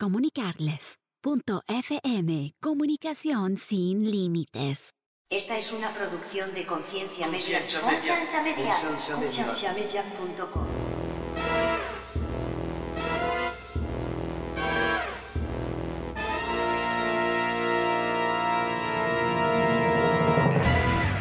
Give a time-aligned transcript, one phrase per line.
[0.00, 0.96] comunicarles.
[1.22, 4.94] Punto FM, comunicación sin límites.
[5.30, 7.60] Esta es una producción de Conciencia Media.
[7.60, 8.74] Conciencia Media.
[8.80, 9.16] Conciencia Media.
[9.16, 11.79] Concienciamedia.com.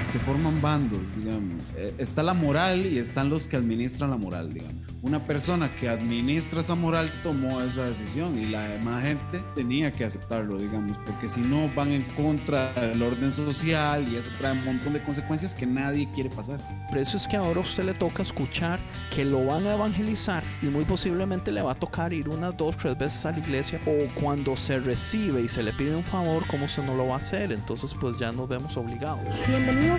[0.09, 1.63] se forman bandos, digamos.
[1.75, 4.75] Eh, está la moral y están los que administran la moral, digamos.
[5.03, 10.03] Una persona que administra esa moral tomó esa decisión y la demás gente tenía que
[10.03, 14.65] aceptarlo, digamos, porque si no van en contra del orden social y eso trae un
[14.65, 16.59] montón de consecuencias que nadie quiere pasar.
[16.89, 18.79] Por eso es que ahora a usted le toca escuchar
[19.13, 22.75] que lo van a evangelizar y muy posiblemente le va a tocar ir unas dos,
[22.75, 26.45] tres veces a la iglesia o cuando se recibe y se le pide un favor,
[26.47, 27.51] ¿cómo usted no lo va a hacer?
[27.51, 29.35] Entonces pues ya nos vemos obligados.
[29.47, 29.98] Bienvenidos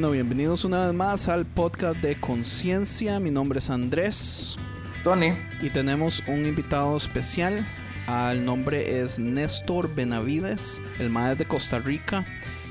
[0.00, 3.20] Bueno, bienvenidos una vez más al podcast de Conciencia.
[3.20, 4.56] Mi nombre es Andrés.
[5.04, 5.34] Tony.
[5.60, 7.66] Y tenemos un invitado especial.
[8.08, 10.80] El nombre es Néstor Benavides.
[10.98, 12.24] El MAE es de Costa Rica.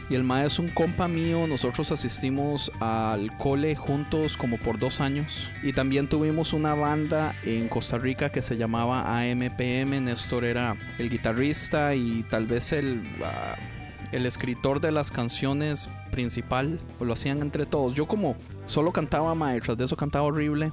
[0.09, 1.45] Y el MAE es un compa mío.
[1.45, 5.51] Nosotros asistimos al cole juntos como por dos años.
[5.61, 10.03] Y también tuvimos una banda en Costa Rica que se llamaba AMPM.
[10.03, 13.03] Néstor era el guitarrista y tal vez el...
[13.19, 13.79] Uh,
[14.11, 17.93] el escritor de las canciones principal, o lo hacían entre todos.
[17.93, 20.71] Yo como solo cantaba maestras, de eso cantaba horrible.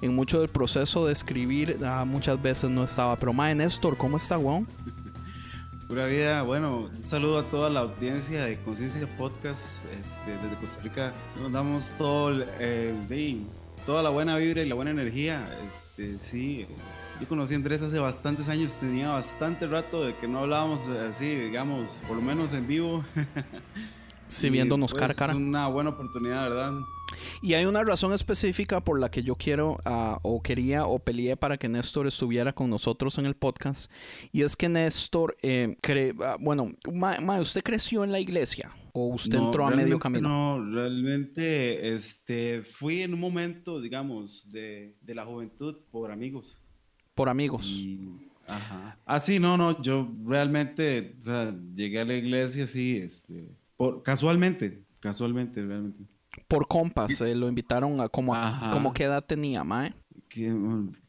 [0.00, 3.16] En mucho del proceso de escribir, ah, muchas veces no estaba.
[3.16, 4.66] Pero Mae Néstor, ¿cómo está, weón?
[5.88, 10.82] Pura vida, bueno, un saludo a toda la audiencia de Conciencia Podcast este, desde Costa
[10.82, 11.14] Rica.
[11.40, 13.40] Nos damos todo el, de,
[13.86, 15.48] toda la buena vibra y la buena energía.
[15.66, 16.66] Este, sí,
[17.18, 21.34] yo conocí a Andrés hace bastantes años, tenía bastante rato de que no hablábamos así,
[21.34, 23.02] digamos, por lo menos en vivo.
[24.28, 25.32] Sí, viéndonos cara a cara.
[25.32, 26.74] Es una buena oportunidad, ¿verdad?
[27.40, 31.36] Y hay una razón específica por la que yo quiero uh, o quería o peleé
[31.36, 33.90] para que Néstor estuviera con nosotros en el podcast.
[34.32, 38.70] Y es que Néstor, eh, cree, uh, bueno, ma, ma, ¿usted creció en la iglesia
[38.92, 40.28] o usted no, entró a medio camino?
[40.28, 46.58] No, realmente este, fui en un momento, digamos, de, de la juventud por amigos.
[47.14, 47.66] Por amigos.
[47.66, 48.98] Y, ajá.
[49.06, 54.02] Ah, sí, no, no, yo realmente, o sea, llegué a la iglesia, sí, este, por,
[54.02, 56.04] casualmente, casualmente, realmente.
[56.48, 58.34] Por compas, eh, lo invitaron a como,
[58.72, 59.94] como qué edad tenía, Mae.
[60.28, 60.54] Que,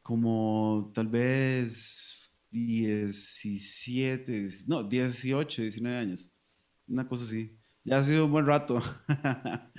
[0.01, 6.31] como tal vez 17, no, 18, 19 años.
[6.87, 7.57] Una cosa así.
[7.83, 8.81] Ya ha sido un buen rato.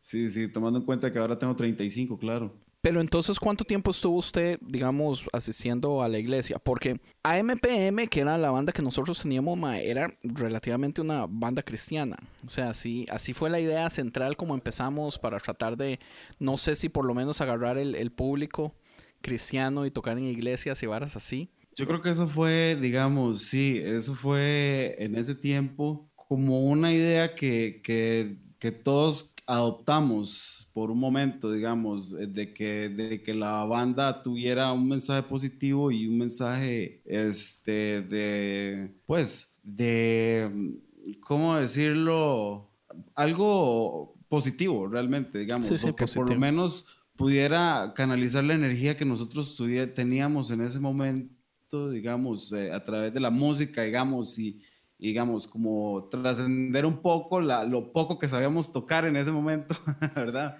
[0.00, 2.62] sí, sí, tomando en cuenta que ahora tengo 35, claro.
[2.86, 6.60] Pero entonces, ¿cuánto tiempo estuvo usted, digamos, asistiendo a la iglesia?
[6.60, 12.16] Porque AMPM, que era la banda que nosotros teníamos, era relativamente una banda cristiana.
[12.46, 15.98] O sea, así, así fue la idea central como empezamos para tratar de,
[16.38, 18.72] no sé si por lo menos agarrar el, público
[19.20, 21.50] cristiano y tocar en iglesias y varas así.
[21.74, 27.34] Yo creo que eso fue, digamos, sí, eso fue en ese tiempo como una idea
[27.34, 34.72] que, que todos adoptamos por un momento, digamos, de que, de que la banda tuviera
[34.74, 40.76] un mensaje positivo y un mensaje, este, de, pues, de,
[41.20, 42.68] ¿cómo decirlo?
[43.14, 46.86] Algo positivo, realmente, digamos, Sí, sí, porque por lo menos
[47.16, 49.56] pudiera canalizar la energía que nosotros
[49.94, 54.60] teníamos en ese momento, digamos, eh, a través de la música, digamos, y,
[54.98, 59.74] y, digamos, como trascender un poco la- lo poco que sabíamos tocar en ese momento,
[60.14, 60.56] ¿verdad?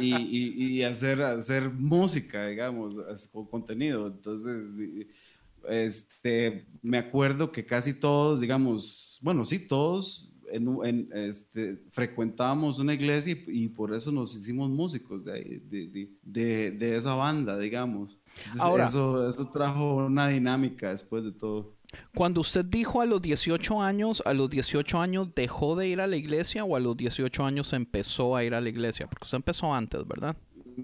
[0.00, 2.94] Y, y- y hacer, hacer música, digamos,
[3.32, 4.06] con contenido.
[4.06, 4.64] Entonces,
[5.68, 12.92] este, me acuerdo que casi todos, digamos, bueno, sí, todos en, en, este, frecuentábamos una
[12.94, 18.20] iglesia y, y por eso nos hicimos músicos de, de, de- de esa banda, digamos.
[18.36, 21.73] Entonces, Ahora- eso, eso trajo una dinámica después de todo.
[22.14, 26.06] Cuando usted dijo a los 18 años, ¿a los 18 años dejó de ir a
[26.06, 29.06] la iglesia o a los 18 años empezó a ir a la iglesia?
[29.08, 30.36] Porque usted empezó antes, ¿verdad?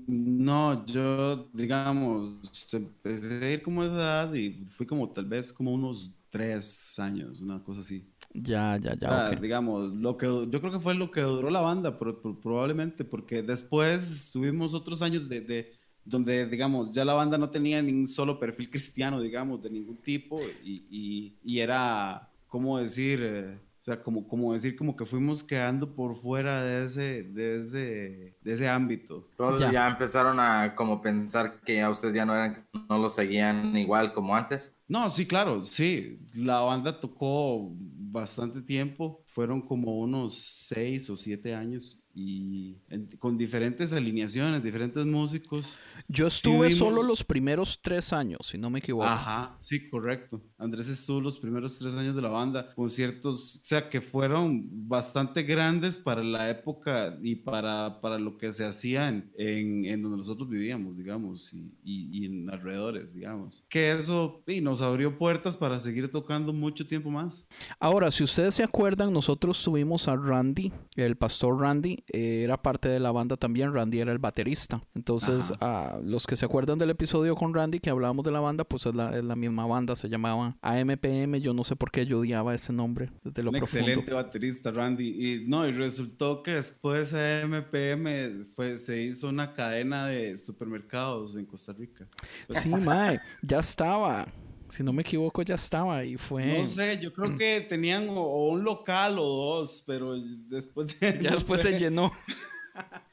[0.07, 2.39] No, yo, digamos,
[2.73, 6.99] empecé a ir como a esa edad y fui como tal vez como unos tres
[6.99, 8.09] años, una cosa así.
[8.35, 9.13] Ya, ya, O ya.
[9.13, 13.05] sea, digamos, lo que yo creo que fue lo que duró la banda, pero probablemente
[13.05, 17.93] porque después tuvimos otros años de, de- donde, digamos, ya la banda no tenía ni
[17.93, 23.21] un solo perfil cristiano, digamos, de ningún tipo y, y- y era, ¿cómo decir?
[23.23, 27.63] Eh, o sea, como, como decir, como que fuimos quedando por fuera de ese, de
[27.63, 29.27] ese, de ese ámbito.
[29.31, 29.73] Entonces Ya.
[29.73, 29.89] ya.
[29.89, 34.37] empezaron a como pensar que ya ustedes ya no eran, no lo seguían igual como
[34.37, 34.77] antes.
[34.89, 36.19] No, sí, claro, sí.
[36.35, 43.39] La banda tocó bastante tiempo, fueron como unos seis o siete años y en- con
[43.39, 45.77] diferentes alineaciones, diferentes músicos.
[46.09, 49.05] Yo estuve vimos- solo los primeros tres años, si no me equivoco.
[49.07, 50.43] Ajá, sí, correcto.
[50.59, 55.43] Andrés estuvo los primeros tres años de la banda, conciertos, o sea, que fueron bastante
[55.45, 60.19] grandes para la época y para, para lo que se hacía en, en, en donde
[60.19, 63.65] nosotros vivíamos, digamos, y, y- y en alrededores, digamos.
[63.69, 67.47] Que eso y nos abrió puertas para seguir tocando mucho tiempo más.
[67.79, 72.89] Ahora, si ustedes se acuerdan, nosotros tuvimos a Randy, el pastor Randy, eh, era parte
[72.89, 74.83] de la banda también, Randy era el baterista.
[74.95, 78.65] Entonces, ah, los que se acuerdan del episodio con Randy que hablábamos de la banda,
[78.65, 82.07] pues es la, es la misma banda, se llamaba AMPM, yo no sé por qué
[82.07, 83.87] yo odiaba ese nombre desde lo Un profundo.
[83.89, 85.09] excelente baterista, Randy.
[85.09, 91.37] Y no, y resultó que después de MPM fue, se hizo una cadena de supermercados
[91.37, 92.07] en Costa Rica.
[92.49, 94.27] Sí, mae, ya estaba.
[94.71, 96.59] Si no me equivoco, ya estaba y fue...
[96.61, 100.17] No sé, yo creo que tenían o, o un local o dos, pero
[100.49, 101.19] después de.
[101.23, 101.73] Ya no después sé.
[101.73, 102.13] se llenó.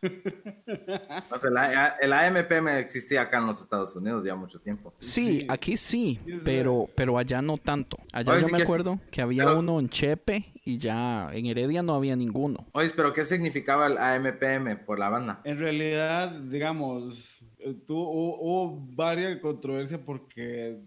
[0.02, 4.94] El, A- el AMPM existía acá en los Estados Unidos ya mucho tiempo.
[5.00, 5.46] Sí, Sí.
[5.50, 7.98] aquí sí, pero, pero allá no tanto.
[8.14, 11.46] Allá Oye, yo me que- acuerdo que había pero- uno en Chepe y ya en
[11.48, 12.68] Heredia no había ninguno.
[12.74, 15.42] Oye, pero ¿qué significaba el AMPM por la banda?
[15.44, 20.80] En realidad, digamos, eh, tuvo, hubo, hubo varias controversias porque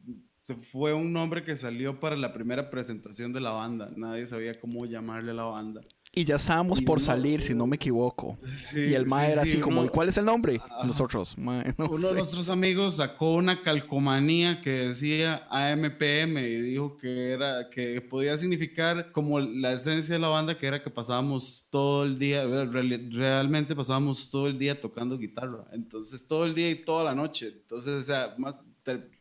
[0.55, 3.91] fue un nombre que salió para la primera presentación de la banda.
[3.97, 5.81] Nadie sabía cómo llamarle a la banda.
[6.13, 8.37] Y ya estábamos Y por uno- salir, si no me equivoco.
[8.43, 10.57] Sí, y el mae sí, era sí, así como, uno- ¿y cuál es el nombre?
[10.57, 10.85] Ajá.
[10.85, 12.07] Nosotros, mae, no Uno sé.
[12.09, 18.37] de nuestros amigos sacó una calcomanía que decía AMPM y dijo que era que podía
[18.37, 23.09] significar como la esencia de la banda que era que pasábamos todo el día real-
[23.13, 27.53] realmente pasábamos todo el día tocando guitarra entonces todo el día y toda la noche
[27.63, 28.61] entonces o sea más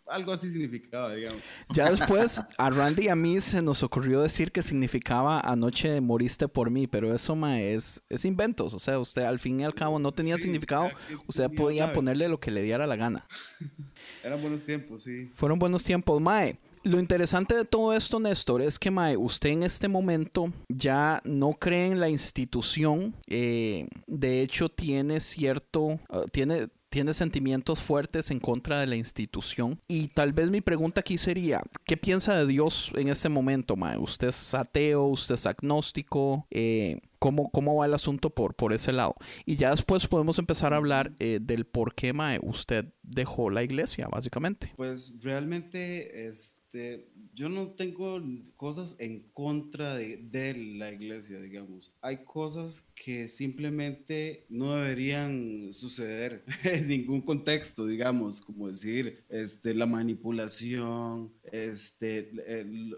[0.10, 1.42] algo así significaba digamos
[1.74, 6.48] Ya después a Randy y a mí se nos ocurrió decir que significaba anoche moriste
[6.48, 8.74] por mí, pero eso mae, es, es inventos.
[8.74, 10.90] O sea, usted al fin y al cabo no tenía Sí, significado.
[11.28, 11.96] Usted tenía, podía ¿sabe?
[11.96, 13.28] ponerle lo que le diera la gana.
[14.24, 16.58] eran buenos tiempos sí Fueron buenos tiempos, Mae.
[16.84, 21.52] Lo interesante de todo esto, Néstor, es que, Mae, usted en este momento ya no
[21.52, 23.14] cree en la institución.
[23.28, 26.00] eh, de hecho, tiene cierto.
[26.10, 26.70] ah, tiene.
[26.90, 29.80] Tiene sentimientos fuertes en contra de la institución.
[29.88, 33.98] Y tal vez mi pregunta aquí sería: ¿qué piensa de Dios en este momento, Mae?
[33.98, 35.06] ¿Usted es ateo?
[35.06, 36.48] ¿Usted es agnóstico?
[36.50, 39.16] Eh, ¿cómo, ¿Cómo va el asunto por, por ese lado?
[39.46, 43.64] Y ya después podemos empezar a hablar eh, del por qué, Mae, usted dejó la
[43.64, 44.74] iglesia, básicamente.
[44.76, 46.59] Pues realmente, este,
[47.34, 48.22] yo no tengo
[48.56, 50.20] cosas en contra de,
[50.78, 51.94] la iglesia, digamos.
[52.02, 59.86] Hay cosas que simplemente no deberían suceder en ningún contexto, digamos, como decir, este, la
[59.86, 62.32] manipulación, este,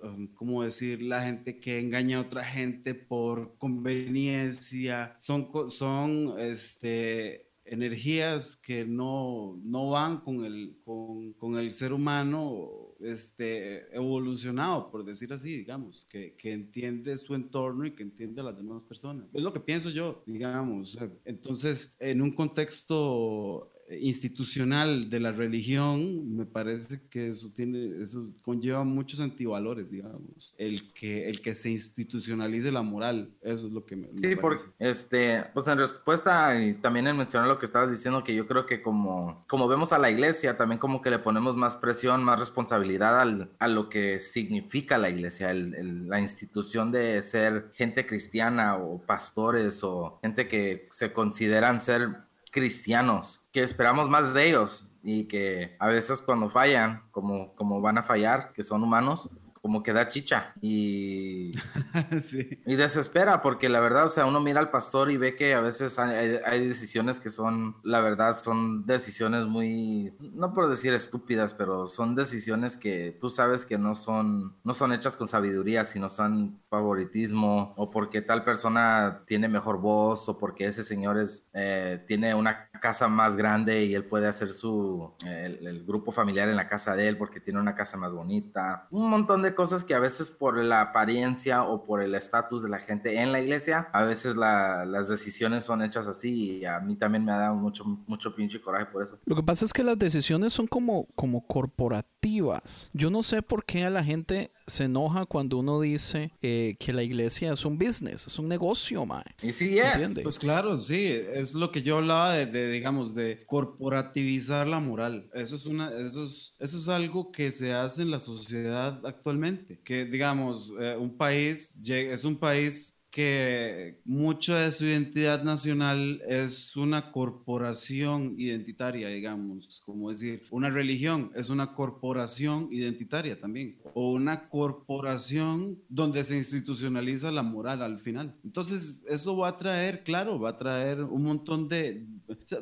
[0.04, 7.52] um, como decir, la gente que engaña a otra gente por conveniencia, son, son, este,
[7.64, 15.04] energías que no, no van con el, con, con el ser humano este, evolucionado, por
[15.04, 19.28] decir así, digamos, que, que entiende su entorno y que entiende a las demás personas.
[19.34, 20.98] Es lo que pienso yo, digamos.
[21.26, 28.84] Entonces, en un contexto institucional de la religión, me parece que eso tiene, eso conlleva
[28.84, 30.54] muchos antivalores, digamos.
[30.58, 34.36] El que, el que se institucionalice la moral, eso es lo que me, me Sí,
[34.36, 38.48] porque, este, pues en respuesta y también en mencionar lo que estabas diciendo, que yo
[38.48, 42.24] creo que como, como vemos a la iglesia, también como que le ponemos más presión,
[42.24, 47.72] más responsabilidad al, a lo que significa la iglesia, el- el- la institución de ser
[47.74, 52.10] gente cristiana o pastores o gente que se consideran ser
[52.52, 57.98] cristianos, que esperamos más de ellos y que a veces cuando fallan, como, como van
[57.98, 59.30] a fallar, que son humanos,
[59.62, 61.52] como que da chicha y,
[62.22, 62.60] sí.
[62.66, 65.62] y desespera, porque la verdad, o sea, uno mira al pastor y ve que a
[65.62, 71.54] veces hay, hay decisiones que son, la verdad, son decisiones muy, no por decir estúpidas,
[71.54, 76.10] pero son decisiones que tú sabes que no son, no son hechas con sabiduría, sino
[76.10, 82.04] son favoritismo o porque tal persona tiene mejor voz o porque ese señor es, eh,
[82.08, 86.56] tiene una casa más grande y él puede hacer su, el, el grupo familiar en
[86.56, 88.88] la casa de él porque tiene una casa más bonita.
[88.90, 92.70] Un montón de cosas que a veces por la apariencia o por el estatus de
[92.70, 96.80] la gente en la iglesia, a veces la- las decisiones son hechas así y a
[96.80, 99.20] mí también me ha dado mucho, mucho pinche coraje por eso.
[99.26, 102.90] Lo que pasa es que las decisiones son como, como corporativas.
[102.94, 106.94] Yo no sé por qué a la gente se enoja cuando uno dice eh, que
[106.94, 109.24] la iglesia es un business, es un negocio, mae.
[109.42, 109.94] Y sí es.
[109.94, 110.24] ¿Entiende?
[110.24, 115.30] Pues claro, sí, es lo que yo hablaba de, de, digamos, de corporativizar la moral.
[115.34, 119.80] Eso es una, eso es, eso es algo que se hace en la sociedad actualmente.
[119.84, 126.78] Que, digamos, eh, un país es un país que mucho de su identidad nacional es
[126.78, 134.48] una corporación identitaria, digamos, como decir, una religión es una corporación identitaria también, o una
[134.48, 138.34] corporación donde se institucionaliza la moral al final.
[138.46, 142.06] Entonces, eso va a traer, claro, va a traer un montón de,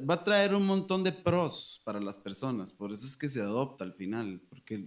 [0.10, 3.42] va a traer un montón de pros para las personas, por eso es que se
[3.42, 4.84] adopta al final, porque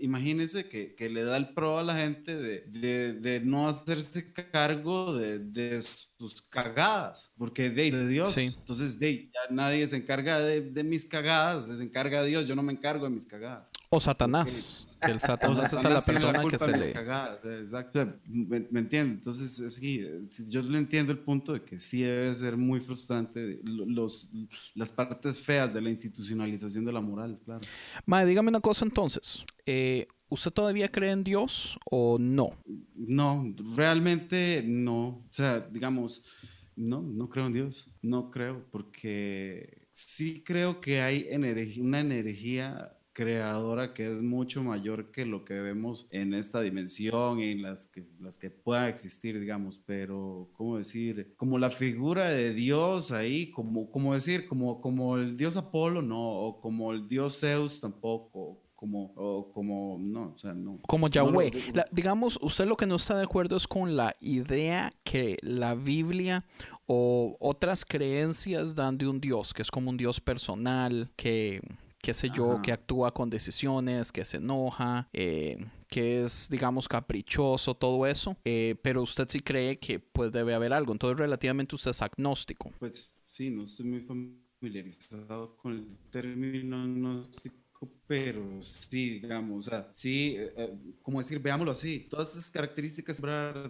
[0.00, 4.32] imagínense que, que le da el pro a la gente de, de- de no hacerse
[4.32, 8.52] cargo de, de sus cagadas, porque de, de Dios, Sí.
[8.56, 12.62] entonces de, ya nadie se encarga de, de mis cagadas, se encarga Dios, yo no
[12.62, 13.68] me encargo de mis cagadas.
[13.90, 14.87] O Satanás.
[15.00, 16.92] Que el O Satanás sea, es a la persona que se le...
[16.92, 19.14] cagadas, Exacto, me, me entiendo.
[19.14, 23.60] Entonces, es que yo le entiendo el punto de que sí debe ser muy frustrante
[23.62, 24.30] lo- los,
[24.74, 27.60] las partes feas de la institucionalización de la moral, claro.
[28.06, 29.44] Mae, dígame una cosa entonces.
[29.66, 32.50] Eh, ¿Usted todavía cree en Dios o no?
[32.94, 35.08] No, realmente no.
[35.08, 36.22] O sea, digamos,
[36.76, 37.88] no, no creo en Dios.
[38.02, 45.10] No creo, porque sí creo que hay energía, una energía creadora que es mucho mayor
[45.10, 49.40] que lo que vemos en esta dimensión y en las que, las que pueda existir,
[49.40, 51.34] digamos, pero, ¿cómo decir?
[51.36, 56.30] Como la figura de Dios ahí, como, como decir, como, como el dios Apolo, no,
[56.30, 60.78] o como el dios Zeus tampoco, como, o como, no, o sea, no.
[60.86, 61.50] Como No Yahweh.
[61.74, 65.74] La- digamos, usted lo que no está de acuerdo es con la idea que la
[65.74, 66.44] Biblia
[66.86, 71.60] o otras creencias dan de un Dios, que es como un Dios personal, que,
[72.08, 72.62] qué sé yo, Ajá.
[72.62, 78.34] que actúa con decisiones, que se enoja, eh, que es, digamos, caprichoso, todo eso.
[78.46, 80.92] Eh, pero usted sí cree que pues debe haber algo.
[80.92, 82.72] Entonces, relativamente usted es agnóstico.
[82.78, 89.90] Pues sí, no estoy muy familiarizado con el término agnóstico, pero sí, digamos, o sea,
[89.94, 93.20] sí, eh, eh, como decir, veámoslo así, todas esas características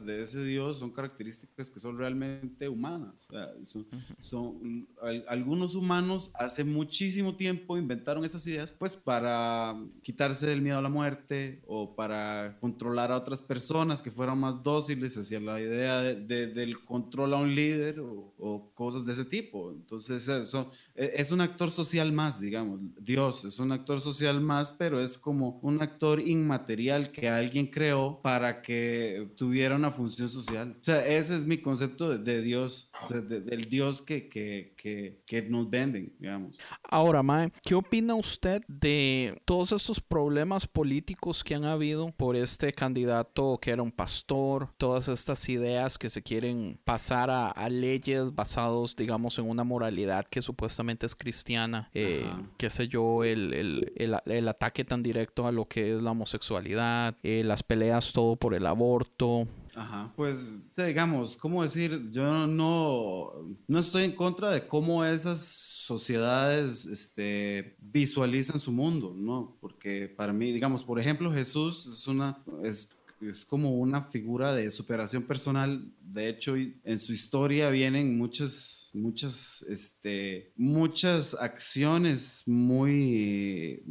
[0.06, 3.26] de ese Dios son características que son realmente humanas.
[3.28, 3.86] o sea, son,
[4.20, 10.78] son- al- algunos humanos hace muchísimo tiempo inventaron esas ideas, pues para quitarse del miedo
[10.78, 15.60] a la muerte o para controlar a otras personas que fueran más dóciles hacia la
[15.60, 19.72] idea de- de- del control a un líder o, o cosas de ese tipo.
[19.72, 22.78] Entonces, eso e- es un actor social más, digamos.
[23.00, 28.20] Dios es un actor social más, pero es como un actor inmaterial que alguien creó
[28.22, 30.76] para que tuviera una función social.
[30.80, 34.28] O sea, ese es mi concepto de, de Dios, o sea, de- del Dios que,
[34.28, 36.56] que, que, que nos venden, digamos.
[36.82, 42.72] Ahora, Mae, ¿qué opina usted de todos estos problemas políticos que han habido por este
[42.72, 44.70] candidato que era un pastor?
[44.76, 50.24] Todas estas ideas que se quieren pasar a, a leyes basados, digamos, en una moralidad
[50.26, 51.90] que supuestamente es cristiana.
[51.94, 56.02] Eh, qué sé yo, el, el- el- el ataque tan directo a lo que es
[56.02, 59.44] la homosexualidad, eh, las peleas todo por el aborto.
[59.74, 62.10] Ajá, pues digamos, ¿cómo decir?
[62.10, 63.30] Yo no,
[63.68, 69.56] no estoy en contra de cómo esas sociedades este, visualizan su mundo, ¿no?
[69.60, 74.70] Porque para mí, digamos, por ejemplo, Jesús es una, es, es como una figura de
[74.70, 75.92] superación personal.
[76.00, 83.82] De hecho, en su historia vienen muchas, muchas, este, muchas acciones muy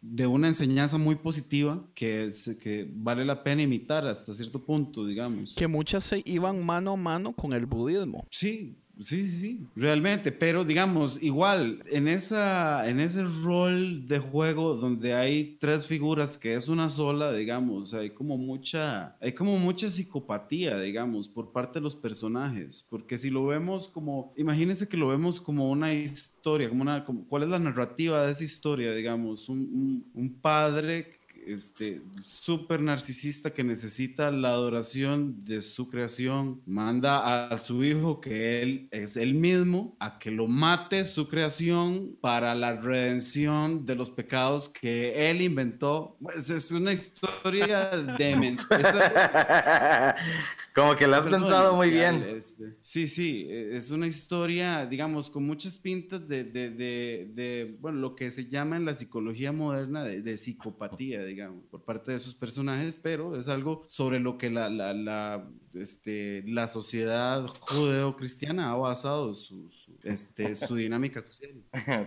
[0.00, 5.54] de una enseñanza muy positiva que, que vale la pena imitar hasta cierto punto, digamos.
[5.54, 8.26] Que muchas se iban mano a mano con el budismo.
[8.30, 14.76] Sí, sí, sí, sí, realmente, pero digamos, igual, en, esa, en ese rol de juego
[14.76, 19.90] donde hay tres figuras que es una sola, digamos, hay como mucha, hay como mucha
[19.90, 25.08] psicopatía, digamos, por parte de los personajes, porque si lo vemos como, imagínense que lo
[25.08, 29.48] vemos como una historia, como una, como, ¿cuál es la narrativa de esa historia, digamos?
[29.48, 31.13] Un, un- un padre
[31.46, 38.62] este, súper narcisista que necesita la adoración de su creación, manda a su hijo, que
[38.62, 44.10] él es él mismo, a que lo mate su creación para la redención de los
[44.10, 46.16] pecados que él inventó.
[46.20, 48.34] Pues, es una historia de...
[50.74, 52.24] Como que lo has pensado muy bien.
[52.28, 52.74] Este.
[52.82, 58.00] Sí, sí, e, es una historia, digamos, con muchas pintas de, de, de, de bueno,
[58.00, 62.34] lo que se llama en la psicología moderna de, psicopatía, digamos, por parte de sus
[62.34, 68.74] personajes, pero es algo sobre lo que la, la, la, este, la sociedad judeo-cristiana ha
[68.74, 71.52] basado su, su, este, su dinámica social.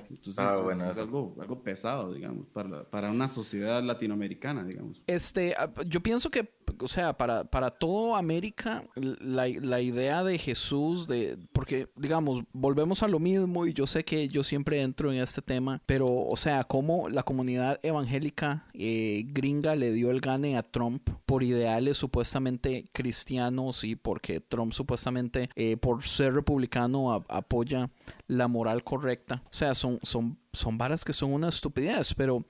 [0.09, 5.01] Entonces, ah, bueno, es, algo, algo pesado, digamos, para, para una sociedad latinoamericana, digamos.
[5.07, 10.37] Este, ah, yo pienso que o sea, para, para toda América, la, la, idea de
[10.37, 15.11] Jesús, de, porque, digamos, volvemos a lo mismo y yo sé que yo siempre entro
[15.11, 20.21] en este tema, pero, o sea, cómo la comunidad evangélica eh, gringa le dio el
[20.21, 27.25] gane a Trump por ideales supuestamente cristianos y porque Trump supuestamente, eh, por ser republicano,
[27.27, 27.89] apoya
[28.27, 29.43] la moral correcta.
[29.45, 32.45] O sea, son, son son varas que son una estupidez, pero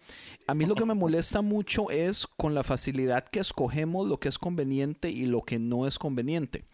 [0.48, 4.30] a mí lo que me molesta mucho es con la facilidad que escogemos lo que
[4.30, 6.66] es conveniente y lo que no es conveniente.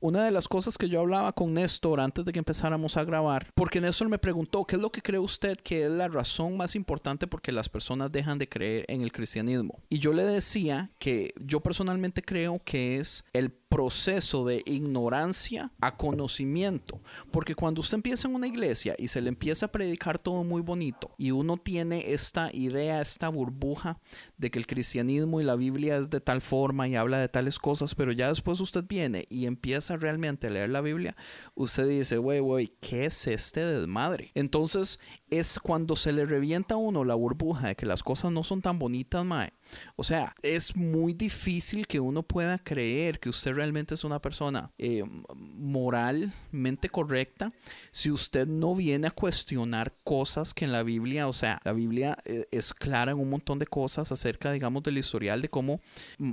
[0.00, 3.50] Una de las cosas que yo hablaba con Néstor antes de que empezáramos a grabar,
[3.54, 6.74] porque Néstor me preguntó, ¿qué es lo que cree usted que es la razón más
[6.74, 9.80] importante porque las personas dejan de creer en el cristianismo?
[9.88, 15.96] Y yo le decía que yo personalmente creo que es el proceso de ignorancia a
[15.96, 17.00] conocimiento.
[17.30, 20.62] Porque cuando usted empieza en una iglesia y se le empieza a predicar todo muy
[20.62, 23.98] bonito y uno tiene esta idea, esta burbuja
[24.38, 27.58] de que el cristianismo y la Biblia es de tal forma y habla de tales
[27.58, 31.16] cosas, pero ya después usted viene y empieza realmente a leer la Biblia,
[31.54, 34.30] usted dice, güey, güey, ¿qué es este desmadre?
[34.34, 35.00] Entonces
[35.30, 38.62] es cuando se le revienta a uno la burbuja de que las cosas no son
[38.62, 39.55] tan bonitas, mae
[39.96, 44.70] o sea, es muy difícil que uno pueda creer que usted realmente es una persona
[44.78, 45.04] eh,
[45.34, 47.52] moralmente correcta
[47.92, 52.18] si usted no viene a cuestionar cosas que en la Biblia, o sea, la Biblia
[52.24, 55.80] eh, es clara en un montón de cosas acerca, digamos, del historial de cómo
[56.18, 56.32] mm,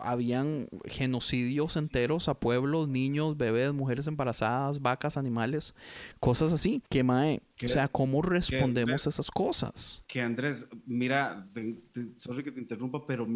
[0.00, 5.74] habían genocidios enteros a pueblos, niños, bebés, mujeres embarazadas, vacas, animales,
[6.20, 6.82] cosas así.
[6.88, 10.02] Que mae, o sea, ¿cómo respondemos a esas cosas?
[10.06, 11.48] Que Andrés, mira,
[12.16, 13.26] sorry que te interrumpa, pero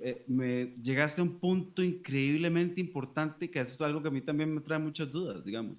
[0.00, 4.52] eh, me, llegaste a un punto increíblemente importante que es algo que a mí también
[4.52, 5.78] me trae muchas dudas, digamos.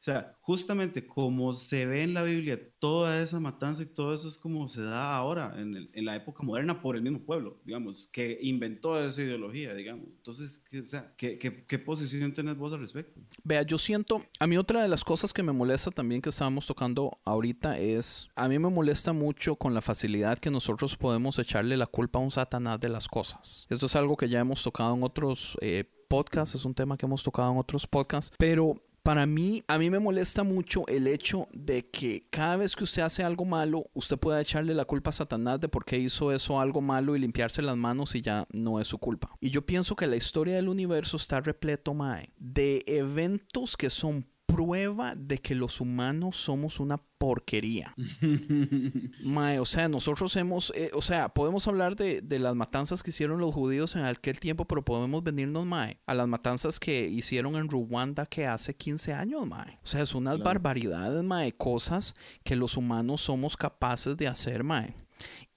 [0.00, 4.28] O sea, justamente como se ve en la Biblia, toda esa matanza y todo eso
[4.28, 8.38] es como se da ahora, en, la época moderna, por el mismo pueblo, digamos, que
[8.40, 10.06] inventó esa ideología, digamos.
[10.06, 13.20] Entonces, ¿qué, o sea, ¿qué, qué, posición tenés vos al respecto?
[13.42, 16.68] Vea, yo siento, a mí otra de las cosas que me molesta también que estábamos
[16.68, 21.76] tocando ahorita es, a mí me molesta mucho con la facilidad que nosotros podemos echarle
[21.76, 23.66] la culpa a un satanás de las cosas.
[23.68, 25.58] Esto es algo que ya hemos tocado en otros...
[25.60, 29.78] Eh, podcasts, es un tema que hemos tocado en otros podcasts, pero para mí, a
[29.78, 33.86] mí me molesta mucho el hecho de que cada vez que usted hace algo malo,
[33.94, 37.18] usted pueda echarle la culpa a Satanás de por qué hizo eso algo malo y
[37.18, 39.34] limpiarse las manos y ya no es su culpa.
[39.40, 44.26] Y yo pienso que la historia del universo está repleto, Mae, de eventos que son
[44.48, 47.94] prueba de que los humanos somos una porquería.
[49.22, 53.10] Mae, o sea, nosotros hemos, eh, o sea, podemos hablar de, de, las matanzas que
[53.10, 57.56] hicieron los judíos en aquel tiempo, pero podemos venirnos, Mae, a las matanzas que hicieron
[57.56, 59.78] en Ruanda que hace 15 años, Mae.
[59.84, 64.94] O sea, es unas barbaridades, Mae, cosas que los humanos somos capaces de hacer, Mae.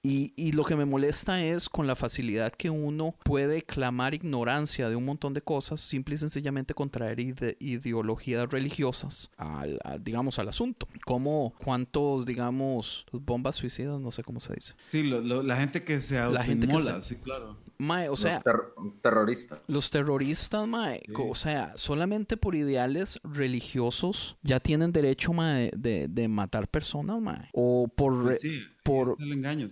[0.04, 4.96] Y, lo que me molesta es con la facilidad que uno puede clamar ignorancia de
[4.96, 10.88] un montón de cosas, simple y sencillamente contraer ideologías religiosas al, digamos, al asunto.
[11.04, 14.74] Como cuántos, digamos, bombas suicidas, no sé cómo se dice.
[14.82, 16.66] Sí, la gente que se la gente
[17.00, 17.56] sí, claro.
[17.78, 19.60] Mae, o sea, los terroristas.
[19.66, 26.28] Los terroristas, mae, o sea, solamente por ideales religiosos ya tienen derecho, mae, de, de
[26.28, 27.48] matar personas, mae.
[27.52, 28.22] O por...
[28.22, 28.40] Pues
[28.82, 29.16] por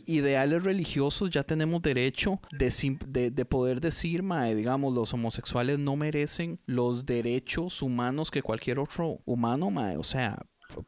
[0.07, 6.61] ideales religiosos ya tenemos derecho de, de, poder decir, mae, digamos, los homosexuales no merecen
[6.67, 9.97] los derechos humanos que cualquier otro humano, mae.
[9.97, 10.39] O sea,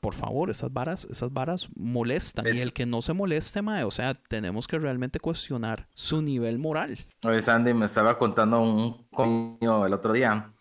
[0.00, 2.46] por favor, esas varas, esas varas molestan.
[2.46, 6.58] Y el que no se moleste, mae, o sea, tenemos que realmente cuestionar su nivel
[6.58, 6.98] moral.
[7.22, 10.52] Oye, Sandy, me estaba contando un coño el otro día.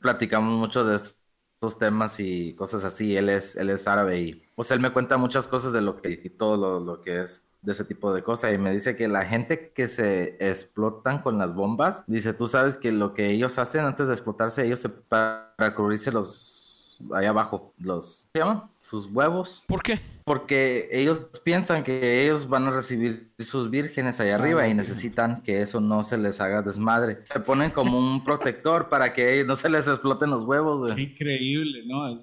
[0.00, 3.16] Platicamos mucho de estos temas y cosas así.
[3.16, 5.96] Él es, él es árabe y o sea, él me cuenta muchas cosas de lo
[5.98, 9.06] que, y todo lo, que es de ese tipo de cosas y me dice que
[9.06, 13.56] la gente que se explotan con las bombas, dice, tú sabes que lo que ellos
[13.60, 18.64] hacen antes de explotarse, ellos se, para cubrirse los ahí abajo, los, ¿qué llaman?
[18.80, 19.62] Sus huevos.
[19.68, 20.00] ¿Por qué?
[20.24, 25.62] Porque ellos piensan que ellos van a recibir sus vírgenes allá arriba y necesitan que
[25.62, 27.22] eso no se les haga desmadre.
[27.32, 31.00] Se ponen como un protector para que no se les exploten los huevos, güey.
[31.00, 32.20] Increíble, ¿no?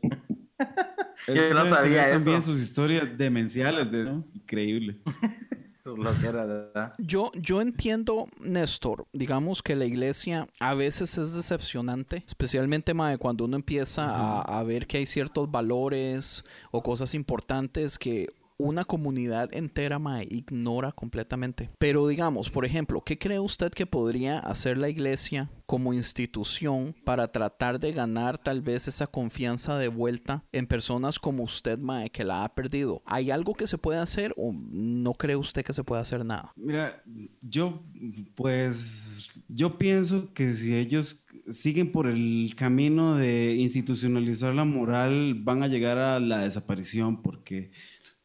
[1.28, 2.18] Yo no sabía eso.
[2.18, 4.26] También sus historias demenciales, de, ¿no?
[4.34, 5.00] Increíble.
[5.82, 6.94] Eso es lo que era, ¿verdad?
[6.98, 13.46] Yo, yo entiendo, Néstor, digamos que la iglesia a veces es decepcionante, especialmente mae, cuando
[13.46, 19.54] uno empieza a, a ver que hay ciertos valores o cosas importantes que una comunidad
[19.54, 21.70] entera mae, ignora completamente.
[21.78, 27.28] Pero digamos, por ejemplo, ¿qué cree usted que podría hacer la iglesia como institución para
[27.32, 32.24] tratar de ganar tal vez esa confianza de vuelta en personas como usted, mae, que
[32.24, 33.02] la ha perdido?
[33.06, 36.52] ¿Hay algo que se puede hacer o no cree usted que se puede hacer nada?
[36.56, 37.04] Mira,
[37.42, 37.84] yo,
[38.36, 45.64] pues, yo pienso que si ellos siguen por el camino de institucionalizar la moral, van
[45.64, 47.72] a llegar a la desaparición porque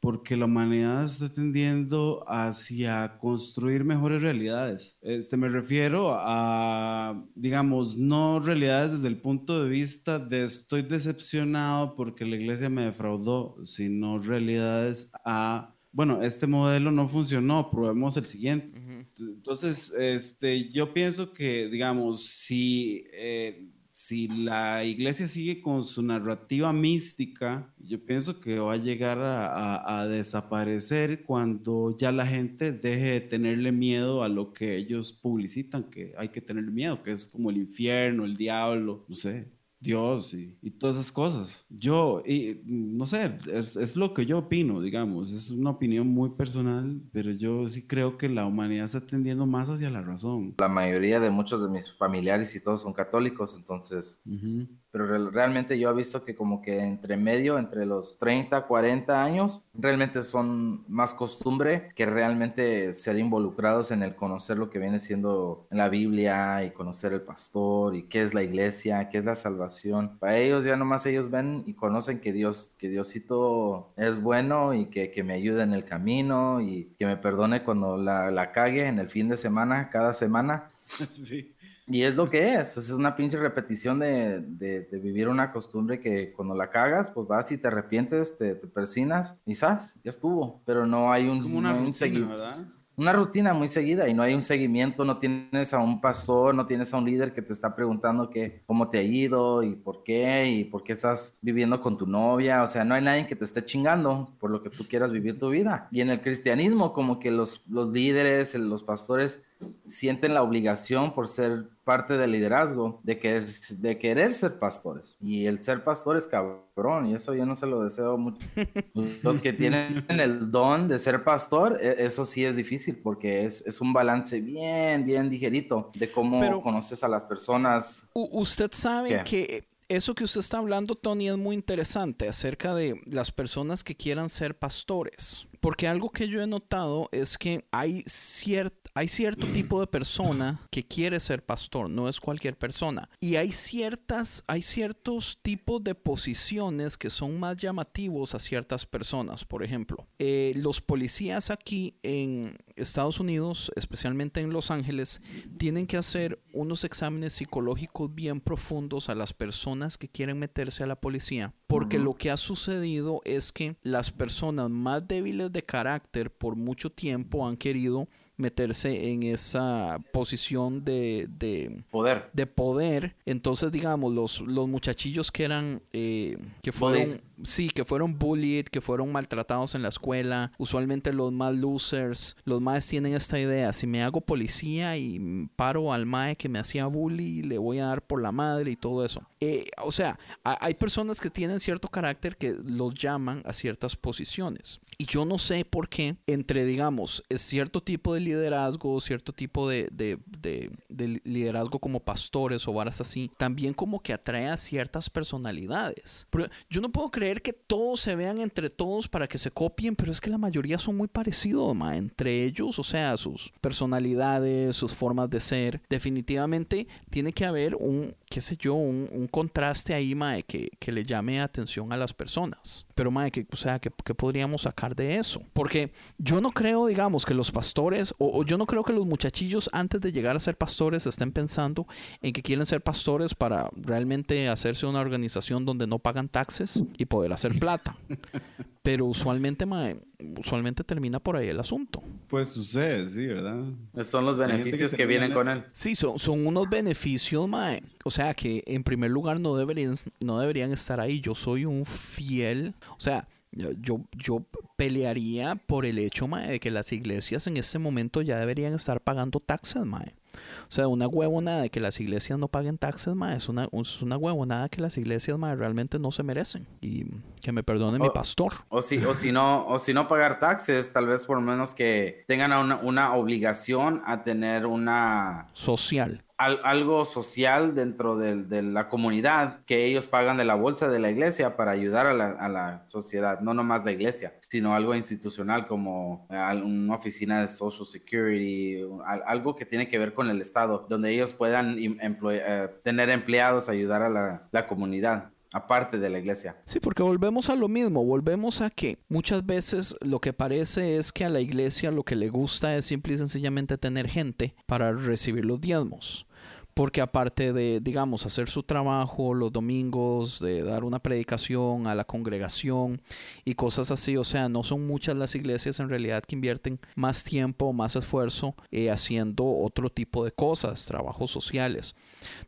[0.01, 4.99] porque la humanidad está tendiendo hacia construir mejores realidades.
[5.03, 11.95] Este, me refiero a, digamos, no realidades desde el punto de vista de estoy decepcionado
[11.97, 18.25] porque la iglesia me defraudó, sino realidades a, bueno, este modelo no funcionó, probemos el
[18.25, 19.07] siguiente.
[19.19, 23.05] Entonces, este, yo pienso que, digamos, si...
[23.13, 23.69] Eh,
[24.01, 30.07] si la iglesia sigue con su narrativa mística, yo pienso que va a llegar a,
[30.09, 36.15] desaparecer cuando ya la gente deje de tenerle miedo a lo que ellos publicitan, que
[36.17, 39.53] hay que tener miedo, que es como el infierno, el diablo, no sé.
[39.81, 41.67] Dios y, y, todas esas cosas.
[41.71, 46.31] Yo, y, no sé, es, es, lo que yo opino, digamos, es una opinión muy
[46.31, 50.55] personal, pero yo sí creo que la humanidad está tendiendo más hacia la razón.
[50.59, 54.21] La mayoría de muchos de mis familiares y todos son católicos, entonces...
[54.27, 54.69] Uh -huh.
[54.91, 59.23] Pero re realmente yo he visto que como que entre medio, entre los 30, 40
[59.23, 65.01] años, realmente son más costumbre que realmente ser involucrados en el conocer lo que viene
[65.01, 69.37] siendo la Biblia y conocer el pastor y qué es la iglesia, qué es la
[69.37, 70.19] salvación.
[70.19, 74.87] Para ellos ya nomás ellos ven y conocen que Dios, que Diosito es bueno y
[74.87, 78.87] que, que me ayuda en el camino y que me perdone cuando la, la cague
[78.87, 80.69] en el fin de semana, cada semana.
[81.09, 81.55] sí.
[81.91, 85.99] Y es lo que es, es una pinche repetición de, de, de, vivir una costumbre
[85.99, 90.11] que cuando la cagas, pues vas y te arrepientes, te, te persinas y sabes, ya
[90.11, 90.63] estuvo.
[90.65, 92.67] Pero no hay un, Como una no hay un rutina, ¿verdad?
[93.01, 96.67] una rutina muy seguida y no hay un seguimiento, no tienes a un pastor, no
[96.67, 100.05] tienes a un líder que te está preguntando que, cómo te ha ido y por
[100.05, 103.35] qué y por qué estás viviendo con tu novia, o sea, no hay nadie que
[103.35, 105.89] te esté chingando por lo que tú quieras vivir tu vida.
[105.91, 109.47] Y en el cristianismo como que los, los líderes, los pastores
[109.87, 113.45] sienten la obligación por ser parte del liderazgo de, que,
[113.79, 115.17] de querer ser pastores.
[115.21, 118.47] Y el ser pastor es cabrón, y eso yo no se lo deseo mucho.
[119.25, 123.67] Los que tienen el don de ser pastor, e, eso sí es difícil, porque es,
[123.67, 128.09] es un balance bien, bien ligerito de cómo Pero- conoces a las personas.
[128.15, 129.25] Usted sabe ¿Qué?
[129.25, 133.97] que eso que usted está hablando, Tony, es muy interesante acerca de las personas que
[133.97, 135.49] quieran ser pastores.
[135.61, 140.61] Porque algo que yo he notado es que hay, cier- hay cierto tipo de persona
[140.71, 143.09] que quiere ser pastor, no es cualquier persona.
[143.21, 149.45] Y hay ciertas, hay ciertos tipos de posiciones que son más llamativos a ciertas personas.
[149.45, 155.21] Por ejemplo, eh, los policías aquí en Estados Unidos, especialmente en Los Ángeles,
[155.59, 160.87] tienen que hacer unos exámenes psicológicos bien profundos a las personas que quieren meterse a
[160.87, 161.53] la policía.
[161.67, 166.91] Porque lo que ha sucedido es que las personas más débiles de carácter por mucho
[166.91, 168.09] tiempo han querido
[168.41, 172.31] meterse en esa posición de, de, Poder.
[172.33, 173.17] de poder.
[173.27, 178.81] Entonces, digamos, los, los muchachillos que eran, eh, que fueron, sí, que fueron bullied, que
[178.81, 183.87] fueron maltratados en la escuela, usualmente los más losers, los más tienen esta idea, si
[183.87, 188.03] me hago policía y paro al mae que me hacía bully, le voy a dar
[188.03, 189.23] por la madre y todo eso.
[189.41, 193.97] Eh, o sea, ha- hay personas que tienen cierto carácter que los llaman a ciertas
[193.97, 194.81] posiciones.
[194.99, 199.89] Y yo no sé por qué entre, digamos, cierto tipo de liderazgo, cierto tipo de,
[199.93, 205.11] de- de- de liderazgo como pastores o varas así, también como que atrae a ciertas
[205.11, 206.27] personalidades.
[206.31, 209.95] Pero yo no puedo creer que todos se vean entre todos para que se copien,
[209.97, 214.77] pero es que la mayoría son muy parecidos, ma, entre ellos, o sea, sus personalidades,
[214.77, 215.83] sus formas de ser.
[215.89, 220.93] Definitivamente tiene que haber un, qué sé yo, un, un contraste ahí, ma, que, que
[220.93, 222.87] le llame atención a las personas.
[223.01, 225.43] Pero, ma, que, o sea, ¿qué, qué podríamos sacar de eso?
[225.55, 229.07] Porque yo no creo, digamos, que los pastores, o, o yo no creo que los
[229.07, 231.87] muchachillos antes de llegar a ser pastores estén pensando
[232.21, 237.07] en que quieren ser pastores para realmente hacerse una organización donde no pagan taxes y
[237.07, 237.97] poder hacer plata.
[238.83, 239.93] Pero usualmente, ma,
[240.39, 242.01] usualmente termina por ahí el asunto.
[242.29, 243.65] Pues sucede, sí, ¿verdad?
[244.03, 245.65] Son los beneficios que que, vienen con él.
[245.73, 247.83] Sí, son, son unos beneficios, mae.
[248.05, 251.21] O sea, que en primer lugar no deberían, no deberían estar ahí.
[251.21, 254.43] Yo soy un fiel, o sea, yo, yo,
[254.77, 259.01] pelearía por el hecho, mae, de que las iglesias en este momento ya deberían estar
[259.01, 260.15] pagando taxes, mae.
[260.33, 264.01] O sea, una huevonada de que las iglesias no paguen taxes, mae, es una, es
[264.03, 266.69] una huevonada que las iglesias, mae, realmente no se merecen.
[266.81, 267.07] Y
[267.43, 268.53] que me perdone mi pastor.
[268.69, 271.75] O si, o si no, o si no pagar taxes, tal vez por lo menos
[271.75, 276.23] que tengan una, una obligación a tener una Social.
[276.41, 280.99] Al- algo social dentro del- de, la comunidad que ellos pagan de la bolsa de
[280.99, 286.27] la iglesia para ayudar a la, sociedad, no nomás la iglesia, sino algo institucional como
[286.31, 290.87] eh, una oficina de Social Security, al- algo que tiene que ver con el Estado,
[290.89, 296.57] donde ellos puedan eh, tener empleados, ayudar a la, la comunidad, aparte de la iglesia.
[296.65, 301.13] Sí, porque volvemos a lo mismo, volvemos a que muchas veces lo que parece es
[301.13, 304.93] que a la iglesia lo que le gusta es simple y sencillamente tener gente para
[304.93, 306.27] recibir los diezmos.
[306.75, 312.05] Porque aparte de, digamos, hacer su trabajo los domingos, de dar una predicación a la
[312.05, 313.01] congregación
[313.45, 317.25] y cosas así, o sea, no son muchas las iglesias en realidad que invierten más
[317.25, 321.95] tiempo, más esfuerzo eh, haciendo otro tipo de cosas, trabajos sociales.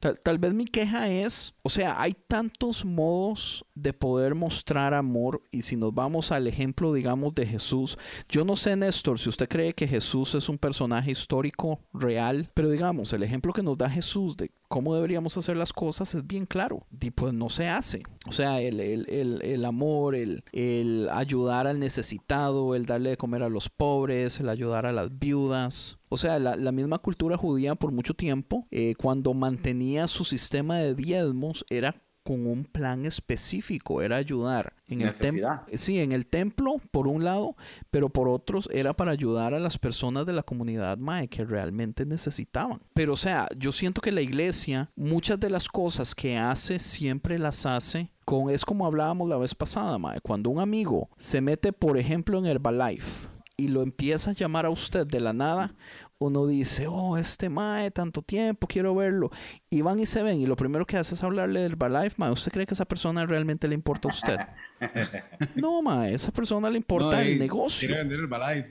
[0.00, 5.42] Tal, tal vez mi queja es, o sea, hay tantos modos de poder mostrar amor
[5.50, 7.96] y si nos vamos al ejemplo, digamos, de Jesús,
[8.28, 12.70] yo no sé, Néstor, si usted cree que Jesús es un personaje histórico real, pero
[12.70, 16.46] digamos, el ejemplo que nos da Jesús de cómo deberíamos hacer las cosas es bien
[16.46, 18.02] claro y pues no se hace.
[18.26, 23.16] O sea, el, el- el- el amor, el, el ayudar al necesitado, el darle de
[23.16, 25.98] comer a los pobres, el ayudar a las viudas.
[26.12, 30.76] O sea, la, la misma cultura judía por mucho tiempo, eh, cuando mantenía su sistema
[30.76, 35.60] de diezmos, era con un plan específico, era ayudar en el templo.
[35.74, 37.56] Sí, en el templo, por un lado,
[37.90, 42.06] pero por otros era para ayudar a las personas de la comunidad mae que realmente
[42.06, 42.80] necesitaban.
[42.94, 47.38] Pero o sea, yo siento que la iglesia, muchas de las cosas que hace, siempre
[47.38, 51.72] las hace con, es como hablábamos la vez pasada, mae, cuando un amigo se mete,
[51.72, 53.31] por ejemplo, en Herbalife
[53.62, 55.74] y lo empieza a llamar a usted de la nada,
[56.18, 59.30] uno dice, oh, este mae, tanto tiempo, quiero verlo.
[59.70, 62.30] Y van y se ven, y lo primero que hace es hablarle del Herbalife, mae.
[62.30, 64.38] ¿Usted cree que esa persona realmente le importa a usted?
[65.54, 67.86] No, mae, esa persona le importa No, el negocio.
[67.88, 68.26] quiere vender el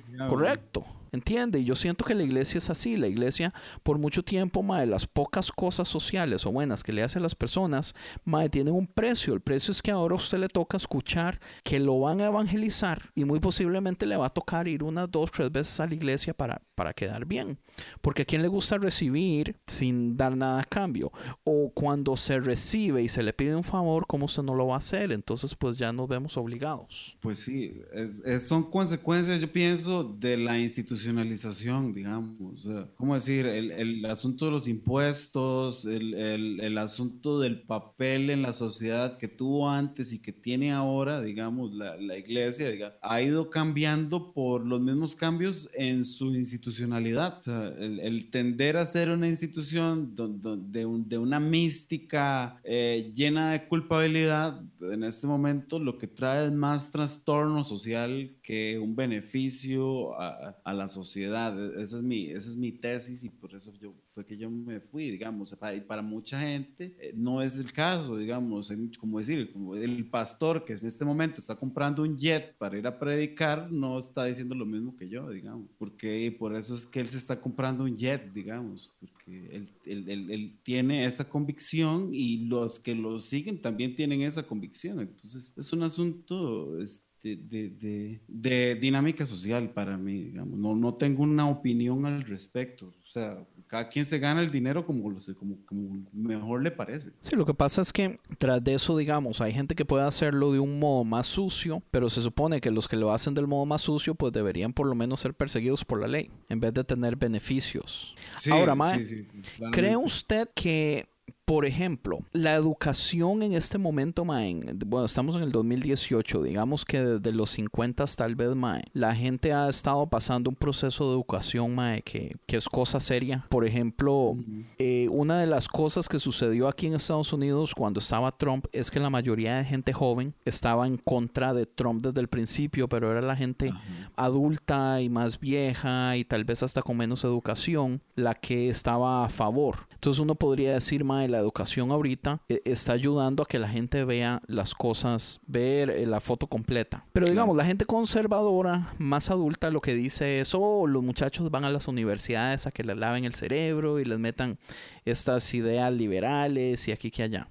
[0.09, 0.33] digamos.
[0.33, 0.83] Correcto.
[1.13, 1.59] ¿Entiende?
[1.59, 2.95] Y yo siento que la iglesia es así.
[2.95, 7.19] La iglesia, por mucho tiempo, mae, las pocas cosas sociales o buenas que le hace
[7.19, 7.93] a las personas,
[8.23, 9.33] mae, tienen un precio.
[9.33, 13.11] El precio es que ahora a usted le toca escuchar que lo van a evangelizar
[13.13, 16.33] y muy posiblemente le va a tocar ir unas dos, tres veces a la iglesia
[16.33, 17.59] para, para quedar bien.
[18.01, 21.11] Porque a quién le gusta recibir sin dar nada a cambio.
[21.43, 24.75] O cuando se recibe y se le pide un favor, ¿cómo usted no lo va
[24.75, 25.11] a hacer?
[25.11, 27.17] Entonces, pues ya nos vemos obligados.
[27.19, 30.57] Pues sí, es- son consecuencias, yo pienso, de la
[31.05, 32.65] institucionalización, digamos.
[32.67, 33.45] O sea, ¿Cómo decir?
[33.45, 39.17] El, el asunto de los impuestos, el, el- el asunto del papel en la sociedad
[39.17, 44.33] que tuvo antes y que tiene ahora, digamos, la, la iglesia, diga, ha ido cambiando
[44.33, 47.37] por los mismos cambios en su institucionalidad.
[47.37, 53.51] O sea, el, tender a ser una institución de, un- de una mística eh, llena
[53.51, 60.19] de culpabilidad, en este momento lo que trae es más trastorno social que un beneficio
[60.19, 61.57] a, a la sociedad.
[61.59, 64.51] E- Esa es, mi, esa es mi tesis y por eso yo, fue que yo
[64.51, 65.55] me fui, digamos.
[65.55, 70.09] Para, y para mucha gente eh, no es el caso, digamos, como decir, como el
[70.09, 74.25] pastor que en este momento está comprando un jet para ir a predicar, no está
[74.25, 77.83] diciendo lo mismo que yo, digamos, porque por eso es que él se está comprando
[77.85, 83.19] un jet, digamos, porque él, él- él- él tiene esa convicción y los que lo
[83.19, 84.99] siguen también tienen esa convicción.
[84.99, 86.79] Entonces es un asunto
[87.23, 90.57] de, de- de dinámica social para mí, digamos.
[90.57, 92.87] No, no tengo una opinión al respecto.
[92.87, 95.03] O sea, cada quien se gana el dinero como,
[95.37, 97.11] como, como mejor le parece.
[97.21, 100.51] Sí, lo que pasa es que tras de eso, digamos, hay gente que puede hacerlo
[100.51, 103.65] de un modo más sucio, pero se supone que los que lo hacen del modo
[103.65, 106.83] más sucio, pues deberían por lo menos ser perseguidos por la ley, en vez de
[106.83, 108.15] tener beneficios.
[108.37, 109.27] Sí, Ahora, Mae, sí, sí.
[109.71, 111.07] ¿Cree usted que
[111.45, 116.85] por ejemplo, la educación en este momento, mae, en- bueno, estamos en el 2018, digamos
[116.85, 121.11] que desde los 50 tal vez, mae, la gente ha estado pasando un proceso de
[121.15, 123.45] educación, mae, que, que es cosa seria.
[123.49, 124.37] Por ejemplo,
[124.77, 128.89] eh, una de las cosas que sucedió aquí en Estados Unidos cuando estaba Trump es
[128.89, 133.11] que la mayoría de gente joven estaba en contra de Trump desde el principio, pero
[133.11, 133.73] era la gente
[134.15, 139.29] adulta y más vieja y tal vez hasta con menos educación la que estaba a
[139.29, 139.87] favor.
[139.93, 144.03] Entonces uno podría decir, mae, la educación ahorita eh, está ayudando a que la gente
[144.03, 147.03] vea las cosas, ver eh, la foto completa.
[147.13, 151.65] Pero digamos, la gente conservadora, más adulta, lo que dice es, oh, los muchachos van
[151.65, 154.57] a las universidades a que les laven el cerebro y les metan
[155.05, 157.47] estas ideas liberales y aquí que allá.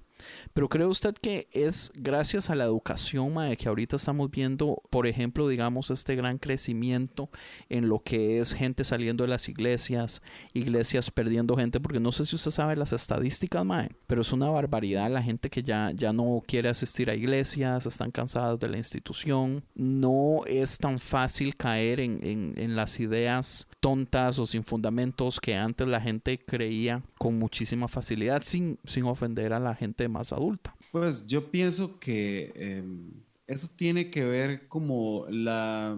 [0.53, 5.07] Pero cree usted que es gracias a la educación mae, que ahorita estamos viendo, por
[5.07, 7.29] ejemplo, digamos, este gran crecimiento
[7.69, 10.21] en lo que es gente saliendo de las iglesias,
[10.53, 14.49] iglesias perdiendo gente, porque no sé si usted sabe las estadísticas, mae, pero es una
[14.49, 18.77] barbaridad la gente que ya, ya no quiere asistir a iglesias, están cansados de la
[18.77, 19.63] institución.
[19.75, 25.55] No es tan fácil caer en, en- en las ideas tontas o sin fundamentos que
[25.55, 30.75] antes la gente creía con muchísima facilidad, sin, sin ofender a la gente más adulta.
[30.91, 33.11] Pues yo pienso que em,
[33.45, 35.95] eso tiene que ver como la,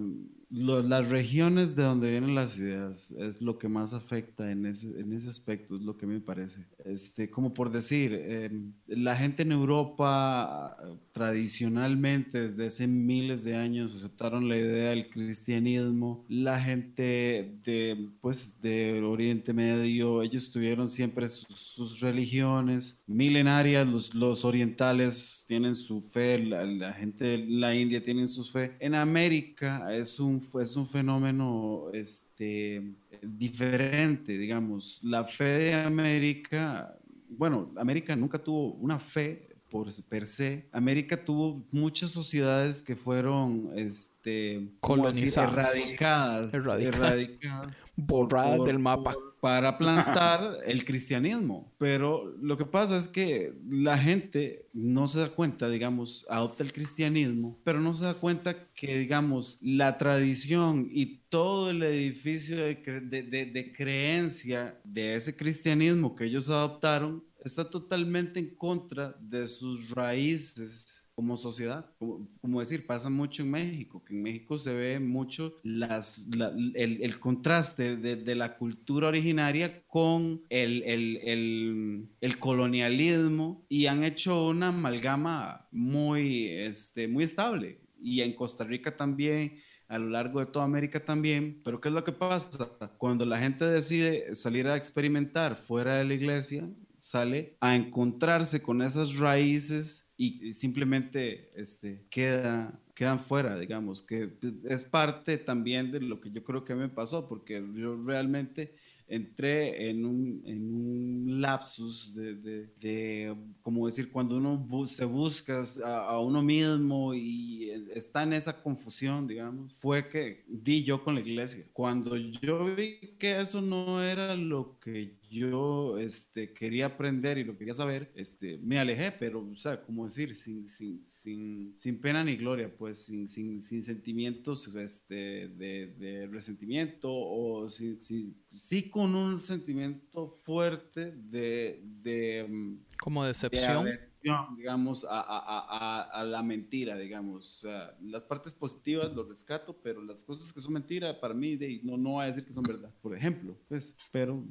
[0.50, 5.14] las regiones de donde vienen las ideas, es lo que más afecta en ese, en
[5.14, 6.68] ese aspecto, es lo que me parece.
[6.84, 10.76] Este, como por decir, em, la gente en Europa
[11.14, 18.60] tradicionalmente desde hace miles de años aceptaron la idea del cristianismo, la gente de, pues,
[18.62, 26.92] del Oriente Medio, ellos tuvieron siempre sus, religiones milenarias, los, orientales tienen su fe, la,
[26.94, 28.76] gente de la India tiene su fe.
[28.80, 35.00] En América es un, es un fenómeno este, diferente, digamos.
[35.04, 36.98] La fe de América,
[37.30, 40.70] bueno, América nunca tuvo una fe por per se.
[40.72, 44.70] América tuvo muchas sociedades que fueron este.
[44.80, 45.52] Colonizadas.
[45.76, 46.96] erradicadas, Erradicadas.
[47.02, 49.14] erradicadas Borradas por- del mapa.
[49.14, 51.74] por- para plantar el cristianismo.
[51.78, 56.72] Pero lo que pasa es que la gente no se da cuenta, digamos, adopta el
[56.72, 62.82] cristianismo, pero no se da cuenta que, digamos, la tradición y todo el edificio de,
[62.82, 69.16] cre- de- de- de creencia de ese cristianismo que ellos adoptaron está totalmente en contra
[69.20, 71.86] de sus raíces como sociedad.
[72.00, 76.50] Como, como decir, pasa mucho en México, que en México se ve mucho las, la-
[76.76, 84.04] el, el contraste de, de la cultura originaria con el, el- el- colonialismo y han
[84.04, 87.80] hecho una amalgama muy, este, muy estable.
[88.02, 91.62] Y en Costa Rica también a lo largo de toda América también.
[91.64, 92.70] Pero ¿qué es lo que pasa?
[92.98, 96.68] Cuando la gente decide salir a experimentar fuera de la iglesia,
[97.04, 104.86] sale a encontrarse con esas raíces y simplemente este, queda, quedan fuera, digamos, que es
[104.86, 110.06] parte también de lo que yo creo que me pasó, porque yo realmente entré en
[110.06, 116.06] un, en un lapsus de, de, de, como decir, cuando uno bu se busca a,
[116.06, 121.20] a, uno mismo y está en esa confusión, digamos, fue que di yo con la
[121.20, 121.66] iglesia.
[121.74, 127.58] Cuando yo vi que eso no era lo que yo este, quería aprender y lo
[127.58, 132.24] quería saber, este, me alejé, pero, o sea, como decir, sin, sin, sin, sin pena
[132.24, 138.90] ni gloria, pues, sin, sin, sin sentimientos este, de, de resentimiento o sin, sin, sí
[138.90, 141.82] con un sentimiento fuerte de...
[141.84, 143.86] de como decepción.
[143.86, 144.14] De
[144.56, 147.58] digamos, a, a, a, a, la mentira, digamos.
[147.58, 151.58] O sea, las partes positivas lo rescato, pero las cosas que son mentira, para mí,
[151.84, 153.58] no, no voy a decir que son verdad, por ejemplo.
[153.68, 154.44] Pues, pero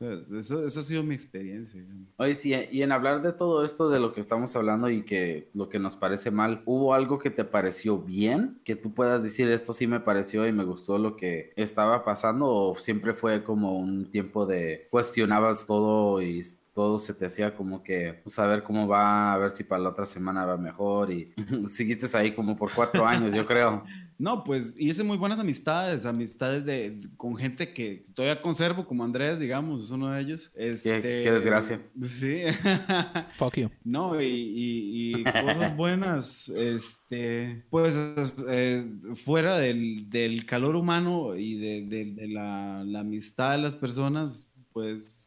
[0.00, 1.84] eso, eso, ha sido mi experiencia.
[2.16, 5.50] Oye, sí, y en hablar de todo esto, de lo que estamos hablando y que
[5.52, 8.60] lo que nos parece mal, ¿hubo algo que te pareció bien?
[8.64, 12.46] Que tú puedas decir, esto sí me pareció y me gustó lo que estaba pasando,
[12.46, 16.42] o siempre fue como un tiempo de cuestionabas todo y
[16.74, 19.82] todo se te hacía como que pues, a ver cómo va, a ver si para
[19.82, 21.34] la otra semana va mejor y
[21.66, 23.84] seguiste ahí como por cuatro años, yo creo.
[24.20, 29.40] No, pues hice muy buenas amistades, amistades de, con gente que todavía conservo, como Andrés,
[29.40, 30.52] digamos, es uno de ellos.
[30.54, 31.80] Este, qué, qué desgracia.
[32.02, 32.42] Sí.
[33.30, 33.70] Fuck you.
[33.82, 37.96] No, y, y, y cosas buenas, este, pues
[38.50, 38.86] eh,
[39.24, 44.46] fuera del, del, calor humano y de, de, de la, la amistad de las personas,
[44.74, 45.19] pues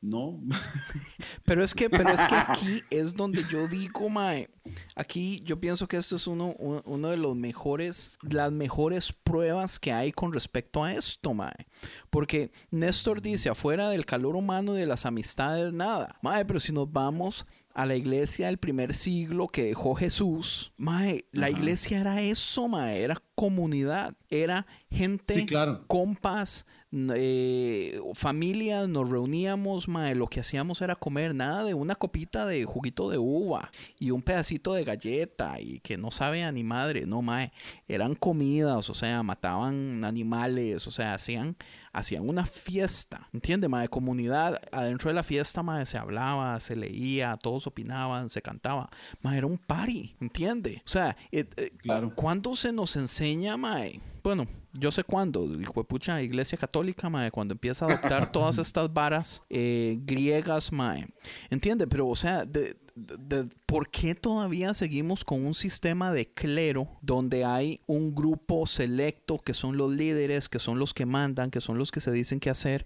[0.00, 0.40] no.
[1.44, 4.48] Pero es que, pero es que aquí es donde yo digo, mae,
[4.94, 9.78] aquí yo pienso que esto es uno, un- uno de los mejores, las mejores pruebas
[9.78, 11.66] que hay con respecto a esto, mae.
[12.08, 16.16] Porque Néstor dice, afuera del calor humano y de las amistades, nada.
[16.22, 21.26] Mae, pero si nos vamos a la iglesia del primer siglo que dejó Jesús, mae,
[21.32, 25.84] la iglesia era eso, mae, era comunidad, era gente Sí, claro.
[25.86, 32.46] compas, eh, familias, nos reuníamos, mae, lo que hacíamos era comer nada de una copita
[32.46, 36.64] de juguito de uva y un pedacito de galleta y que no sabe a ni
[36.64, 37.52] madre, no, mae,
[37.86, 41.56] eran comidas, o sea, mataban animales, o sea, hacían,
[41.92, 43.88] hacían una fiesta, ¿entiende, mae?
[43.88, 48.90] Comunidad, adentro de la fiesta, mae, se hablaba, se leía, todos opinaban, se cantaba,
[49.22, 50.82] mae, era un party, ¿entiende?
[50.84, 52.12] O sea, eh, eh, Claro.
[52.14, 54.00] ¿cuándo se nos enseña, mae?
[54.22, 58.92] Bueno, yo sé cuándo, el juepucha Iglesia Católica, mae, cuando empieza a adoptar todas estas
[58.92, 61.06] varas eh, griegas, mae.
[61.48, 61.86] ¿Entiende?
[61.86, 66.88] Pero, o sea, de, de- de- ¿por qué todavía seguimos con un sistema de clero
[67.00, 71.60] donde hay un grupo selecto que son los líderes, que son los que mandan, que
[71.62, 72.84] son los que se dicen qué hacer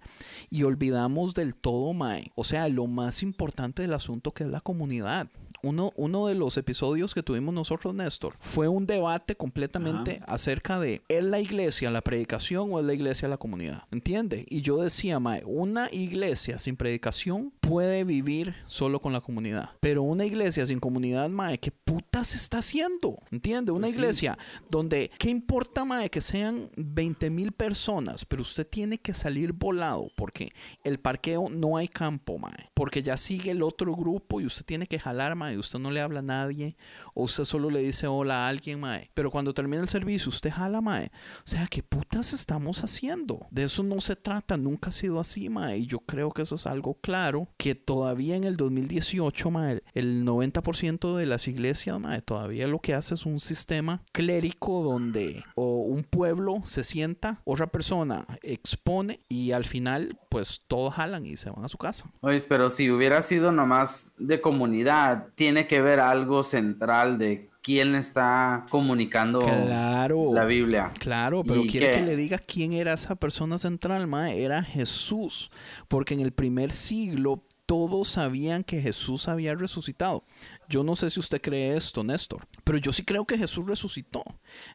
[0.51, 2.30] y olvidamos del todo, mae?
[2.37, 5.28] O sea, lo más importante del asunto que es la comunidad.
[5.65, 11.01] Uno, uno de los episodios que tuvimos nosotros, Néstor, fue un debate completamente acerca de
[11.09, 13.85] ¿es la iglesia la predicación o es la iglesia la comunidad?
[13.91, 14.45] ¿Entiende?
[14.51, 19.71] Y yo decía, mae, una iglesia sin predicación puede vivir solo con la comunidad.
[19.81, 23.19] Pero una iglesia sin comunidad, mae, ¿qué putas está haciendo?
[23.31, 23.73] ¿Entiende?
[23.73, 24.37] Una iglesia
[24.69, 28.25] donde, ¿qué importa, mae, que sean 20 mil personas?
[28.27, 30.53] Pero usted tiene que salir volado porque
[30.83, 32.71] el parqueo no hay campo, mae.
[32.75, 35.53] Porque ya sigue el otro grupo y usted tiene que jalar, mae.
[35.59, 36.76] Usted no le habla a nadie
[37.14, 39.11] o usted solo le dice hola a alguien, mae.
[39.14, 41.11] Pero cuando termina el servicio, usted jala, mae.
[41.38, 43.46] O sea, ¿qué putas estamos haciendo?
[43.50, 45.78] De eso no se trata, nunca ha sido así, mae.
[45.78, 50.24] Y yo creo que eso es algo claro que todavía en el 2018, mae, el
[50.24, 55.82] 90% de las iglesias, mae, todavía lo que hace es un sistema clérico donde o
[55.82, 61.50] un pueblo se sienta, otra persona expone y al final, pues todos jalan y se
[61.50, 62.11] van a su casa.
[62.20, 67.95] Oye, pero si hubiera sido nomás de comunidad, tiene que ver algo central de quién
[67.95, 70.32] está comunicando Claro.
[70.32, 70.90] la Biblia.
[70.99, 71.99] Claro, pero ¿Y quiere qué?
[71.99, 74.42] que le diga quién era esa persona central, mae.
[74.42, 75.51] Era Jesús.
[75.86, 80.24] Porque en el primer siglo todos sabían que Jesús había resucitado.
[80.66, 84.22] Yo no sé si usted cree esto, Néstor, pero yo sí creo que Jesús resucitó.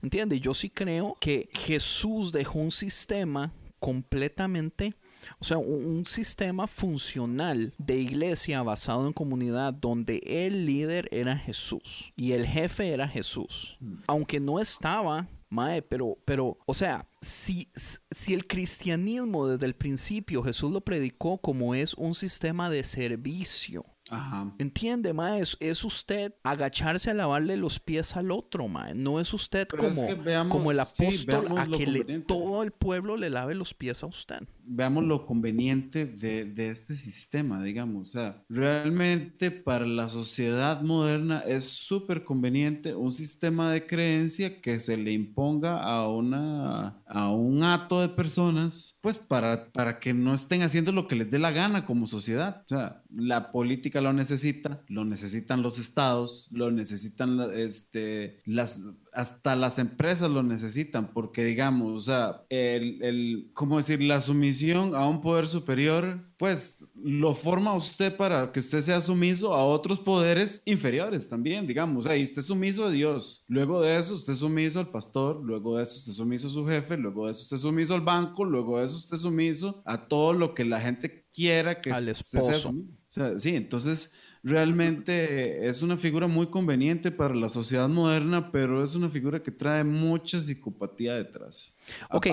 [0.03, 0.39] ¿Entiende?
[0.39, 4.93] Yo sí creo que Jesús dejó un sistema completamente
[5.39, 12.13] o sea, un, sistema funcional de iglesia basado en comunidad donde el líder era Jesús
[12.15, 13.77] y el jefe era Jesús.
[14.07, 17.69] Aunque no estaba, Mae, pero, pero, o sea, si,
[18.11, 23.85] si el cristianismo desde el principio Jesús lo predicó como es un sistema de servicio,
[24.09, 24.53] Ajá.
[24.57, 25.41] ¿Entiende, mae?
[25.41, 28.93] Es, es usted agacharse a lavarle los pies al otro, mae.
[28.95, 31.87] No es usted Pero como, es que veamos- como el sí, apóstol veamos a que
[31.87, 34.39] le- todo el pueblo le lave los pies a usted.
[34.71, 38.09] veamos lo conveniente de, de este sistema, digamos.
[38.09, 44.79] O sea, realmente para la sociedad moderna es súper conveniente un sistema de creencia que
[44.79, 50.33] se le imponga a, una, a un hato de personas, pues para, para que no
[50.33, 52.61] estén haciendo lo que les dé la gana como sociedad.
[52.65, 58.83] O sea, la política lo necesita, lo necesitan los estados, lo necesitan este, las
[59.13, 64.01] hasta las empresas lo necesitan, porque digamos, o sea, el, el, ¿cómo decir?
[64.01, 69.53] La sumisión a un poder superior, pues lo forma usted para que usted sea sumiso
[69.53, 73.81] a otros poderes inferiores también, digamos, o sea, y usted es sumiso a Dios, luego
[73.81, 76.65] de eso usted es sumiso al pastor, luego de eso usted es sumiso a su
[76.65, 79.81] jefe, luego de eso usted es sumiso al banco, luego de eso usted es sumiso
[79.85, 82.69] a todo lo que la gente quiera que Al usted sea esposo.
[82.69, 82.98] sumiso.
[83.09, 88.83] O sea, sí, entonces realmente es una figura muy conveniente para la sociedad moderna, pero
[88.83, 91.75] es una figura que trae mucha psicopatía detrás.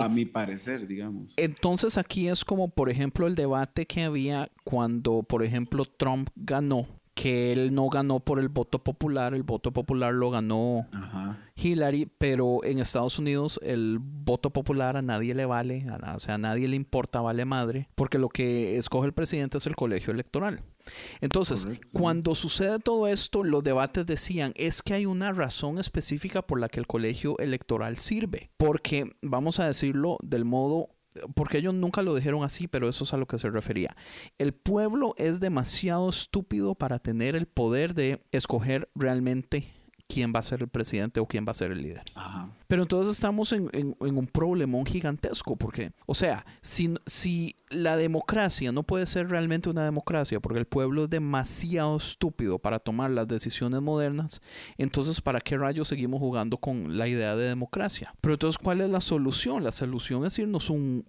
[0.00, 1.32] A- mi parecer, digamos.
[1.36, 6.86] Entonces aquí es como, por ejemplo, el debate que había cuando, por ejemplo, Trump ganó,
[7.16, 11.38] que él no ganó por el voto popular, el voto popular lo ganó Ajá.
[11.56, 16.34] Hillary, pero en Estados Unidos el voto popular a nadie le vale, a o sea,
[16.34, 20.12] a nadie le importa, vale madre, porque lo que escoge el presidente es el colegio
[20.12, 20.62] electoral.
[21.22, 21.88] Entonces, Correcto.
[21.92, 26.68] cuando sucede todo esto, los debates decían, es que hay una razón específica por la
[26.68, 30.90] que el colegio electoral sirve, porque, vamos a decirlo del modo
[31.34, 33.96] porque ellos nunca lo dijeron así, pero eso es a lo que se refería.
[34.38, 39.72] El pueblo es demasiado estúpido para tener el poder de escoger realmente
[40.08, 42.04] quién va a ser el presidente o quién va a ser el líder.
[42.14, 42.50] Ajá.
[42.66, 48.70] Pero entonces estamos en, en- en un problemón gigantesco, porque, o sea, si, la democracia
[48.72, 53.26] no puede ser realmente una democracia, porque el pueblo es demasiado estúpido para tomar las
[53.28, 54.40] decisiones modernas,
[54.78, 58.14] entonces ¿para qué rayos seguimos jugando con la idea de democracia?
[58.20, 59.64] Pero entonces, ¿cuál es la solución?
[59.64, 61.04] La solución es irnos un,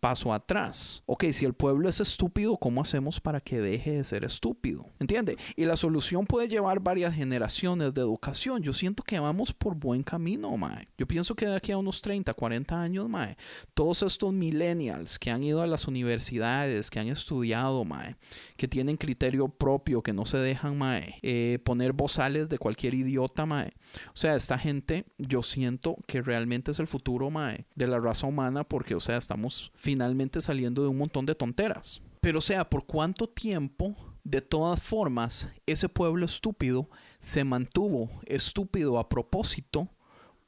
[0.00, 1.02] paso atrás.
[1.06, 4.86] Ok, si el pueblo es estúpido, ¿cómo hacemos para que deje de ser estúpido?
[4.98, 5.36] ¿Entiende?
[5.56, 8.62] Y la solución puede llevar varias generaciones de educación.
[8.62, 10.88] Yo siento que vamos por buen camino, mae.
[11.02, 13.36] Yo pienso que de aquí a unos 30, 40 años, mae,
[13.74, 18.14] todos estos millennials que han ido a las universidades, que han estudiado, mae,
[18.56, 23.46] que tienen criterio propio, que no se dejan, mae, eh, poner bozales de cualquier idiota,
[23.46, 23.72] mae.
[24.14, 28.28] O sea, esta gente, yo siento que realmente es el futuro, mae, de la raza
[28.28, 32.00] humana, porque, o sea, estamos finalmente saliendo de un montón de tonteras.
[32.20, 36.88] Pero, o sea, ¿por cuánto tiempo, de todas formas, ese pueblo estúpido
[37.18, 39.88] se mantuvo estúpido a propósito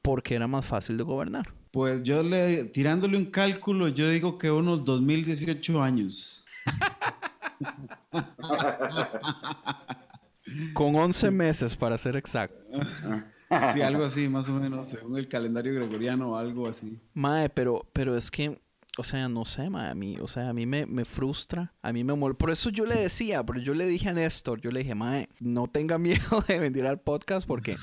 [0.05, 1.49] porque era más fácil de gobernar?
[1.71, 6.45] Pues yo le, tirándole un cálculo, yo digo que unos 2018 años.
[10.75, 12.63] Con 11 meses, para ser exacto.
[13.73, 17.01] Sí, algo así, más o menos, según el calendario gregoriano o algo así.
[17.15, 18.61] Mae, pero, pero es que,
[18.97, 21.93] o sea, no sé, mae, a mí, o sea, a mí me, me frustra, a
[21.93, 22.39] mí me molesta.
[22.39, 25.29] Por eso yo le decía, pero yo le dije a Néstor, yo le dije, mae,
[25.41, 27.77] no tenga miedo de venir al podcast porque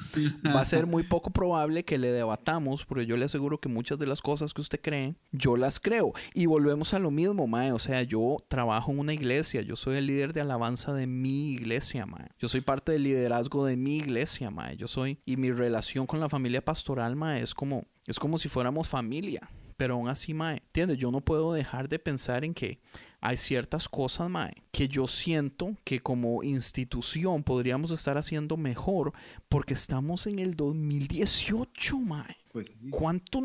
[0.46, 4.00] va a ser muy poco probable que le debatamos, porque yo le aseguro que muchas
[4.00, 6.14] de las cosas que usted cree, yo las creo.
[6.34, 9.98] Y volvemos a lo mismo, mae, o sea, yo trabajo en una iglesia, yo soy
[9.98, 12.30] el líder de alabanza de mi iglesia, mae.
[12.40, 14.78] Yo soy parte del liderazgo de mi iglesia, mae.
[14.78, 18.48] Yo soy, y mi relación con la familia pastoral, mae, es como, es como si
[18.48, 19.42] fuéramos familia.
[19.82, 21.00] Pero aún así, mae, ¿entiendes?
[21.00, 22.78] Yo no puedo dejar de pensar en que
[23.20, 29.12] hay ciertas cosas, mae, que yo siento que como institución podríamos estar haciendo mejor
[29.50, 32.38] porque estamos en el 2018, mae.
[32.52, 32.90] Pues sí.
[32.92, 33.42] ¿Cuánto,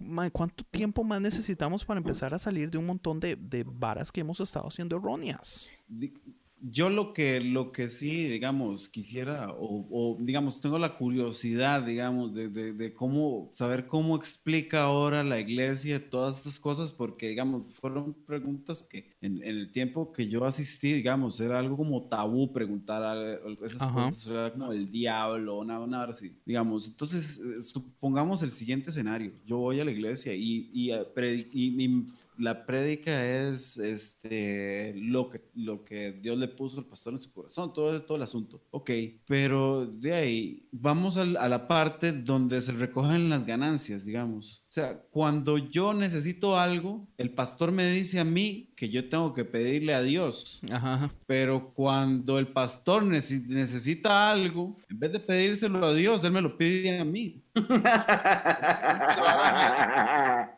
[0.00, 4.10] mae, ¿Cuánto tiempo más necesitamos para empezar a salir de un montón de, de varas
[4.10, 5.68] que hemos estado haciendo erróneas?
[5.86, 6.14] Di-
[6.66, 12.32] Yo lo que, lo que sí, digamos, quisiera, o, o, digamos, tengo la curiosidad, digamos,
[12.32, 17.64] de, de- de cómo, saber cómo explica ahora la iglesia todas estas cosas, porque, digamos,
[17.74, 22.50] fueron preguntas que en, en el tiempo que yo asistí, digamos, era algo como tabú
[22.50, 24.06] preguntar a- esas Ajá.
[24.06, 26.88] cosas, era como el diablo, una, una así, digamos.
[26.88, 31.04] Entonces, eh, supongamos el siguiente escenario, yo voy a la iglesia y, y, eh,
[31.52, 32.04] y- y
[32.38, 37.32] la prédica es este, lo, que, lo que Dios le puso al pastor en su
[37.32, 38.62] corazón, todo, todo el asunto.
[38.70, 38.90] Ok,
[39.26, 44.63] pero de ahí vamos a la parte donde se recogen las ganancias, digamos.
[44.74, 49.32] O sea, cuando yo necesito algo, el pastor me dice a mí que yo tengo
[49.32, 50.60] que pedirle a Dios.
[50.68, 51.12] Ajá.
[51.26, 56.40] Pero cuando el pastor necesi- necesita algo, en vez de pedírselo a Dios, él me
[56.40, 57.40] lo pide a mí.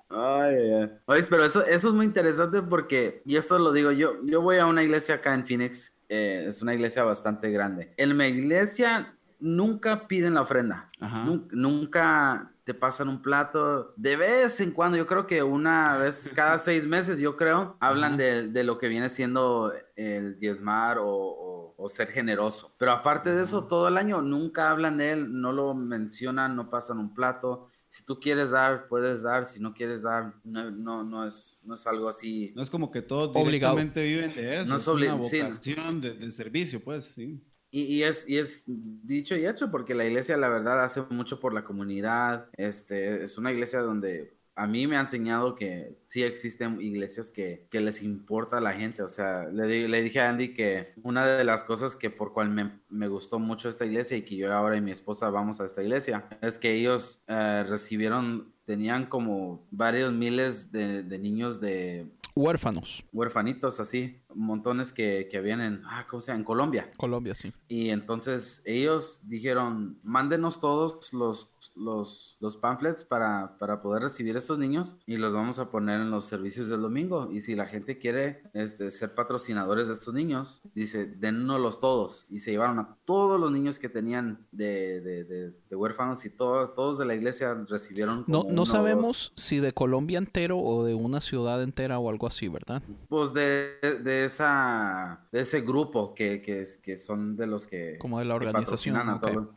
[0.08, 0.90] Ay, ay.
[1.04, 4.56] Oye, pero eso, eso es muy interesante porque, y esto lo digo yo, yo voy
[4.56, 7.92] a una iglesia acá en Phoenix, eh, es una iglesia bastante grande.
[7.98, 11.24] En mi iglesia nunca piden la ofrenda, Ajá.
[11.26, 16.32] Nun- nunca te pasan un plato, de vez en cuando, yo creo que una vez
[16.34, 18.22] cada seis meses, yo creo, hablan Ajá.
[18.22, 22.74] de, de lo que viene siendo el diezmar o, o- o ser generoso.
[22.78, 26.68] Pero aparte de eso, todo el año nunca hablan de él, no lo mencionan, no
[26.68, 27.68] pasan un plato.
[27.86, 29.44] Si tú quieres dar, puedes dar.
[29.44, 32.52] Si no quieres dar, no, no, no, es, no es algo así.
[32.56, 33.76] No es como que todos Obligado.
[33.76, 34.70] directamente viven de eso.
[34.70, 35.44] No es, es una sí, no.
[35.48, 37.44] vocación de, de servicio, pues, sí.
[37.76, 41.40] Y, y es, y es dicho y hecho porque la iglesia, la verdad, hace mucho
[41.40, 42.46] por la comunidad.
[42.56, 47.66] Este, es una iglesia donde a mí me ha enseñado que sí existen iglesias que,
[47.70, 49.02] que les importa a la gente.
[49.02, 52.32] O sea, le, di- le dije a Andy que una de las cosas que por
[52.32, 55.60] cual me, me gustó mucho esta iglesia y que yo ahora y mi esposa vamos
[55.60, 61.60] a esta iglesia es que ellos eh, recibieron, tenían como varios miles de, de niños
[61.60, 62.06] de
[62.38, 63.02] Huérfanos.
[63.14, 66.38] huerfanitos así, montones que, que habían en, ah, ¿cómo se llama?
[66.40, 66.90] En Colombia.
[66.96, 67.52] Colombia, sí.
[67.68, 74.38] Y entonces ellos dijeron, mándenos todos los, los, los pamphlets para, para poder recibir a
[74.38, 77.28] estos niños y los vamos a poner en los servicios del domingo.
[77.32, 82.26] Y si la gente quiere este, ser patrocinadores de estos niños, dice, dennoslos todos.
[82.28, 86.30] Y se llevaron a todos los niños que tenían de, de, de- de huérfanos y
[86.30, 88.24] todo- todos de la iglesia recibieron.
[88.26, 92.10] No, como no uno sabemos si de Colombia entero o de una ciudad entera o
[92.10, 92.82] algo así, ¿verdad?
[93.08, 98.24] Pues de esa de ese grupo que, que, que son de los que Como de
[98.26, 98.94] la organización.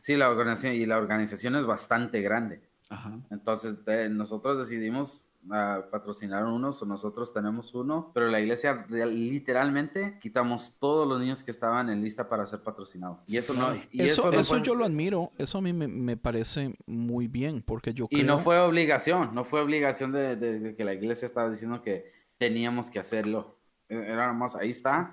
[0.00, 2.62] Sí, la organización y la organización es bastante grande.
[2.88, 3.18] Ajá.
[3.30, 10.18] Entonces de- nosotros decidimos ah, patrocinaron unos o nosotros tenemos uno, pero la iglesia literalmente
[10.20, 13.18] quitamos todos los niños que estaban en lista para ser patrocinados.
[13.28, 15.72] Y eso no, y eso, eso, no eso fue- yo lo admiro, eso a mí
[15.72, 18.20] me, me parece muy bien, porque yo creo...
[18.20, 21.82] Y no fue obligación, no fue obligación de, de- de que la iglesia estaba diciendo
[21.82, 22.06] que
[22.38, 23.56] teníamos que hacerlo.
[23.90, 25.12] Era más, ahí está.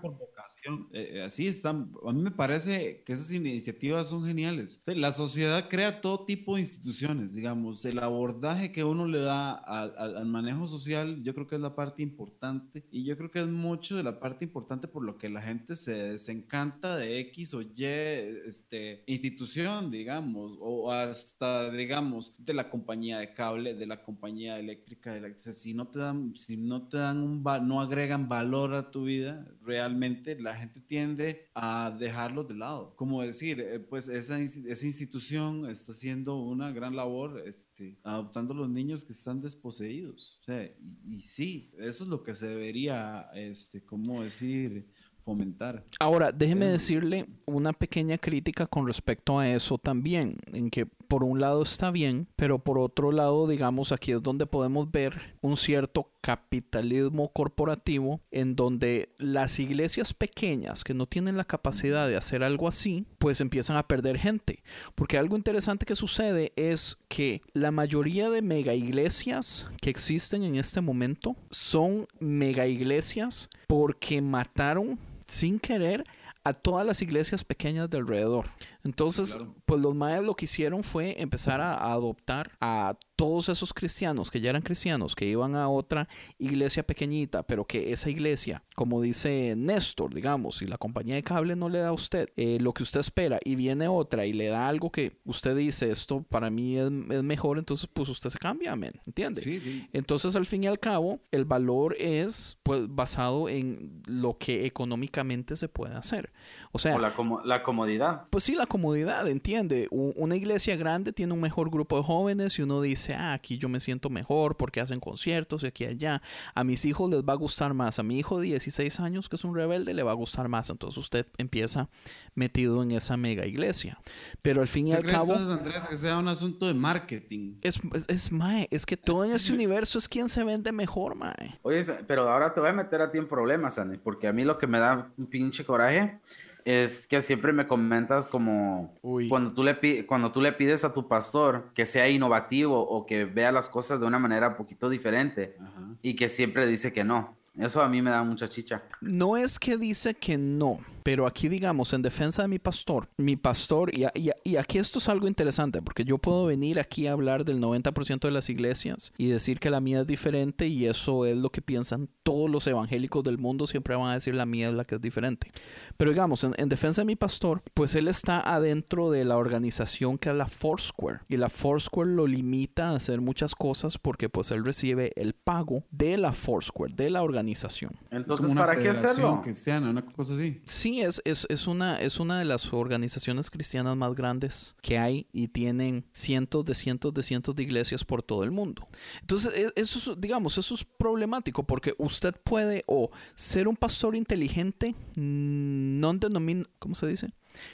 [0.92, 1.94] Eh, eh, así están.
[2.06, 4.82] A mí me parece que esas iniciativas son geniales.
[4.86, 7.86] La sociedad crea todo tipo de instituciones, digamos.
[7.86, 11.62] El abordaje que uno le da al, al- al manejo social, yo creo que es
[11.62, 12.86] la parte importante.
[12.92, 15.78] Y yo creo que es mucho de la parte importante por lo que la gente
[15.78, 23.20] se desencanta de X o Y este, institución, digamos, o hasta, digamos, de la compañía
[23.20, 25.14] de cable, de la compañía eléctrica.
[25.14, 28.92] De la, si no te dan, si no te dan un, no agregan valor a
[28.92, 32.96] tu vida, realmente la gente tiende a dejarlos de lado.
[32.96, 38.58] Como decir, eh, pues esa, esa institución está haciendo una gran labor este, adoptando a
[38.58, 40.40] los niños que están desposeídos.
[40.42, 44.88] O sea, y, y sí, eso es lo que se debería, este, ¿cómo decir?
[45.28, 45.84] fomentar.
[46.00, 51.24] Ahora, déjeme Eh, decirle una pequeña crítica con respecto a eso también, en que por
[51.24, 55.58] un lado está bien, pero por otro lado, digamos, aquí es donde podemos ver un
[55.58, 62.44] cierto capitalismo corporativo en donde las iglesias pequeñas que no tienen la capacidad de hacer
[62.44, 64.64] algo así, pues empiezan a perder gente.
[64.96, 70.56] Porque algo interesante que sucede es que la mayoría de mega iglesias que existen en
[70.56, 76.04] este momento son mega iglesias porque mataron sin querer
[76.44, 78.46] a todas las iglesias pequeñas de alrededor.
[78.84, 79.38] Entonces.
[79.68, 84.30] Pues los mayas lo que hicieron fue empezar a, a adoptar a todos esos cristianos
[84.30, 86.08] que ya eran cristianos, que iban a otra
[86.38, 91.56] iglesia pequeñita, pero que esa iglesia, como dice Néstor, digamos, si la compañía de cable
[91.56, 94.48] no le da a usted eh, lo que usted espera y viene otra y le
[94.48, 98.38] da algo que usted dice, esto para mí es, es mejor, entonces pues usted se
[98.38, 99.42] cambia, men, ¿entiende?
[99.42, 99.90] Sí, sí.
[99.94, 105.58] Entonces, al fin y al cabo, el valor es pues basado en lo que económicamente
[105.58, 106.32] se puede hacer.
[106.72, 107.16] O sea, O la,
[107.46, 108.28] la comodidad.
[108.30, 109.57] pues sí, la comodidad, entiende.
[109.92, 113.58] U- Una iglesia grande tiene un mejor grupo de jóvenes y uno dice, ah, aquí
[113.58, 116.22] yo me siento mejor porque hacen conciertos y aquí y allá.
[116.56, 118.00] A mis hijos les va a gustar más.
[118.00, 120.70] A mi hijo de 16 años, que es un rebelde, le va a gustar más.
[120.70, 121.90] Entonces usted empieza
[122.36, 124.00] metido en esa mega iglesia.
[124.42, 125.34] Pero al fin y ¿Se al cabo...
[125.34, 127.56] entonces, Andrés, que sea un asunto de marketing?
[127.62, 131.16] Es, es, es, mae, es que todo en este universo es quien se vende mejor,
[131.16, 131.60] mae.
[131.62, 134.44] Oye, pero ahora te voy a meter a ti en problemas, Sandy, porque a mí
[134.44, 136.20] lo que me da un pinche coraje
[136.68, 139.30] es que siempre me comentas como Uy.
[139.30, 143.24] cuando tú, le cuando tú le pides a tu pastor que sea innovativo o que
[143.24, 145.96] vea las cosas de una manera un poquito diferente Ajá.
[146.02, 147.38] y que siempre dice que no.
[147.58, 148.84] Eso a mí me da mucha chicha.
[149.00, 153.38] No es que dice que no, pero aquí digamos, en defensa de mi pastor, mi
[153.38, 154.06] pastor, y,
[154.44, 158.20] y aquí esto es algo interesante, porque yo puedo venir aquí a hablar del 90%
[158.20, 161.62] de las iglesias y decir que la mía es diferente y eso es lo que
[161.62, 164.96] piensan todos los evangélicos del mundo, siempre van a decir la mía es la que
[164.96, 165.50] es diferente.
[165.96, 170.18] Pero digamos, en, en defensa de mi pastor, pues él está adentro de la organización
[170.18, 174.52] que es la Foursquare, y la Foursquare lo limita a hacer muchas cosas porque pues
[174.52, 177.92] él recibe el pago de la Foursquare, de la organización.
[178.12, 179.40] Es Entonces, ¿para qué hacerlo?
[179.42, 180.62] cristiana, una cosa así.
[180.66, 185.28] Sí, es, es, es, una, es una de las organizaciones cristianas más grandes que hay
[185.32, 188.88] y tienen cientos de cientos de cientos de iglesias por todo el mundo.
[189.22, 194.16] Entonces, e- eso es, digamos, eso es problemático porque usted puede o ser un pastor
[194.16, 197.30] inteligente, no denomin ¿cómo se dice?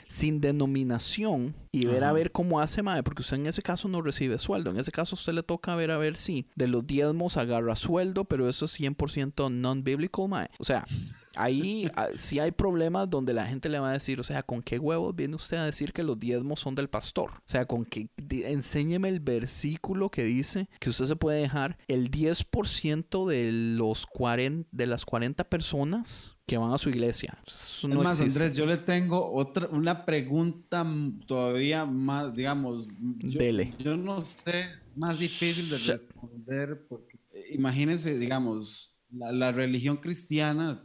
[0.08, 4.00] Sin denominación y ver a ver cómo hace mae, porque usted en ese caso no
[4.00, 4.70] recibe sueldo.
[4.70, 8.24] En ese caso, usted le toca ver a ver si de los diezmos agarra sueldo,
[8.24, 10.48] pero eso es 100% non-biblical, mae.
[10.58, 10.86] O sea,
[11.36, 14.62] ahí ah, sí hay problemas donde la gente le va a decir, o sea, ¿con
[14.62, 17.30] qué huevos viene usted a decir que los diezmos son del pastor?
[17.36, 22.10] O sea, con di- enséñeme el versículo que dice que usted se puede dejar el
[22.10, 27.38] 10% de los 40 de las 40 personas que van a su iglesia.
[27.46, 28.42] Eso es no más, existe.
[28.42, 30.86] Andrés, yo le tengo otra, una pregunta
[31.26, 32.86] todavía más, digamos,
[33.18, 33.72] yo, Dele.
[33.78, 37.18] yo no sé, más difícil de responder, porque
[37.50, 40.82] imagínense, digamos, la, la religión cristiana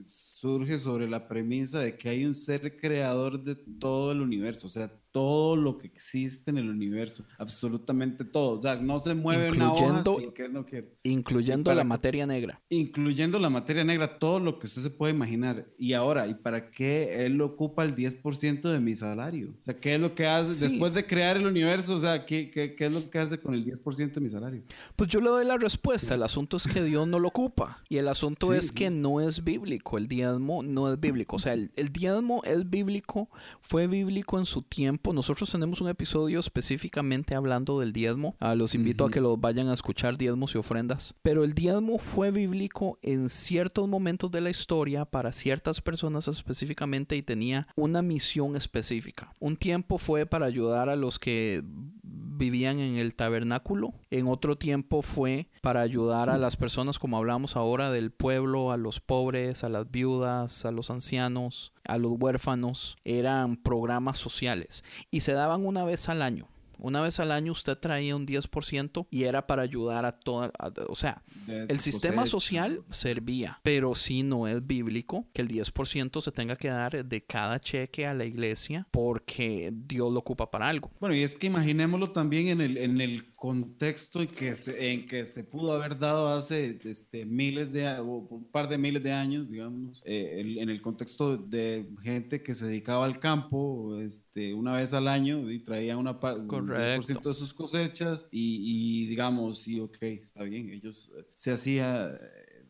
[0.00, 4.70] surge sobre la premisa de que hay un ser creador de todo el universo, o
[4.70, 9.50] sea, todo lo que existe en el universo, absolutamente todo, o sea, no se mueve
[9.50, 12.60] una hoja Incluyendo- sin que no quiera Incluyendo para la materia negra.
[12.68, 15.66] incluyendo la materia negra, todo lo que usted se puede imaginar.
[15.78, 19.50] Y ahora, ¿y para qué él ocupa el 10% de mi salario?
[19.60, 20.68] O sea, ¿qué es lo que hace Sí.
[20.68, 21.94] después de crear el universo?
[21.94, 24.62] O sea, ¿qué, qué, qué es lo que hace con el 10% de mi salario?
[24.96, 26.14] Pues yo le doy la respuesta.
[26.14, 27.82] El asunto es que Dios no lo ocupa.
[27.88, 28.74] Y el asunto Sí, es sí.
[28.74, 29.96] que no es bíblico.
[29.98, 31.36] El diezmo no es bíblico.
[31.36, 33.30] O sea, el, el diezmo es bíblico,
[33.60, 38.34] fue bíblico en su tiempo tiempo, nosotros tenemos un episodio específicamente hablando del diezmo.
[38.40, 41.14] Ah, los invito a que los vayan a escuchar, diezmos y ofrendas.
[41.22, 47.14] Pero el diezmo fue bíblico en ciertos momentos de la historia para ciertas personas específicamente
[47.14, 49.32] y tenía una misión específica.
[49.38, 51.62] Un tiempo fue para ayudar a los que
[52.36, 53.94] vivían en el tabernáculo.
[54.10, 58.76] En otro tiempo fue para ayudar a las personas, como hablamos ahora, del pueblo, a
[58.76, 62.96] los pobres, a las viudas, a los ancianos, a los huérfanos.
[63.04, 66.48] Eran programas sociales y se daban una vez al año.
[66.78, 70.72] Una vez al año usted traía un 10% y era para ayudar a toda, a-
[70.88, 72.30] o sea, el sistema cosecha.
[72.30, 77.24] social servía, pero sí no es bíblico que el 10% se tenga que dar de
[77.24, 80.90] cada cheque a la iglesia porque Dios lo ocupa para algo.
[81.00, 85.06] Bueno, y es que imaginémoslo también en el, en el contexto en que, se, en
[85.06, 89.02] que se pudo haber dado hace este, miles de a- o un par de miles
[89.02, 93.98] de años, digamos, eh, el- en el contexto de gente que se dedicaba al campo
[94.00, 96.74] este, una vez al año y traía una par- un Correcto.
[96.74, 102.18] 10% de sus cosechas y, y digamos, sí, ok, está bien, ellos eh, se hacía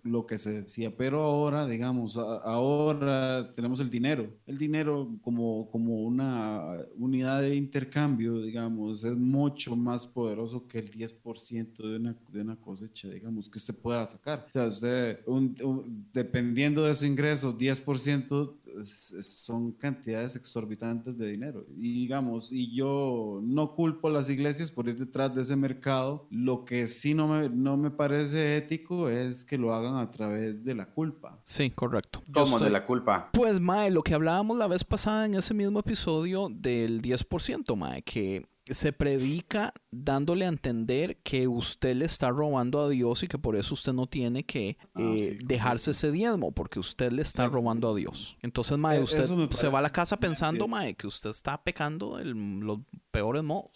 [0.07, 4.29] lo que se decía, pero ahora, digamos, ahora tenemos el dinero.
[4.47, 10.91] El dinero como, como una unidad de intercambio, digamos, es mucho más poderoso que el
[10.91, 14.47] 10% de una, de una cosecha, digamos, que usted pueda sacar.
[14.49, 19.15] O sea, usted, un- un- dependiendo de su ingreso, 10% es-
[19.45, 21.67] son cantidades exorbitantes de dinero.
[21.77, 26.27] Y digamos, y yo no culpo a las iglesias por ir detrás de ese mercado.
[26.31, 30.65] Lo que sí no me, no me parece ético es que lo hagan a través
[30.65, 31.41] de la culpa.
[31.45, 32.23] Sí, correcto.
[32.33, 32.47] ¿Cómo?
[32.57, 33.31] estoy- De la culpa.
[33.33, 38.03] Pues, Mae, lo que hablábamos la vez pasada en ese mismo episodio del 10%, Mae,
[38.03, 43.39] que se predica dándole a entender que usted le está robando a Dios y que
[43.39, 47.23] por eso usted no tiene que Ah, eh, sí, dejarse ese diezmo, porque usted le
[47.23, 47.53] está Sí.
[47.53, 48.37] robando a Dios.
[48.43, 50.67] Entonces, Mae, E- usted se va a la casa pensando.
[50.67, 53.71] Mae, que usted está pecando de los peores modos.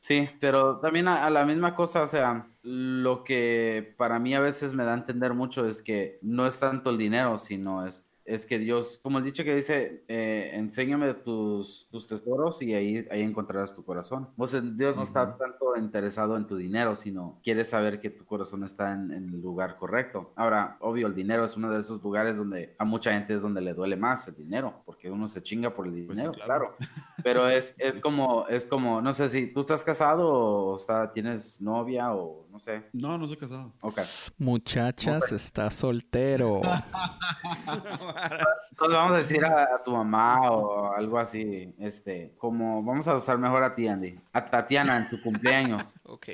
[0.00, 4.40] Sí, pero también a, a la misma cosa, o sea, lo que para mí a
[4.40, 8.07] veces me da a entender mucho es que no es tanto el dinero, sino es,
[8.28, 13.06] es que Dios, como el dicho que dice, eh, enséñame tus, tus tesoros y ahí,
[13.10, 14.28] ahí encontrarás tu corazón.
[14.46, 18.64] Sea, Dios no está tanto interesado en tu dinero, sino quiere saber que tu corazón
[18.64, 20.32] está en, en el lugar correcto.
[20.36, 23.60] Ahora, obvio, el dinero es uno de esos lugares donde a mucha gente es donde
[23.60, 26.74] le duele más el dinero, porque uno se chinga por el Pues sí, dinero, claro.
[26.76, 26.92] claro.
[27.22, 31.60] Pero es, es como, es como, no sé si tú estás casado o está, tienes
[31.60, 32.82] novia o no sé.
[32.92, 33.72] No, no soy casado.
[33.82, 34.00] Ok.
[34.36, 36.60] Muchachas, está soltero.
[37.68, 43.14] Entonces vamos a decir a, a tu mamá o algo así, este, como vamos a
[43.14, 46.00] usar mejor a ti, Andy, a Tatiana en tu cumpleaños.
[46.04, 46.30] ok.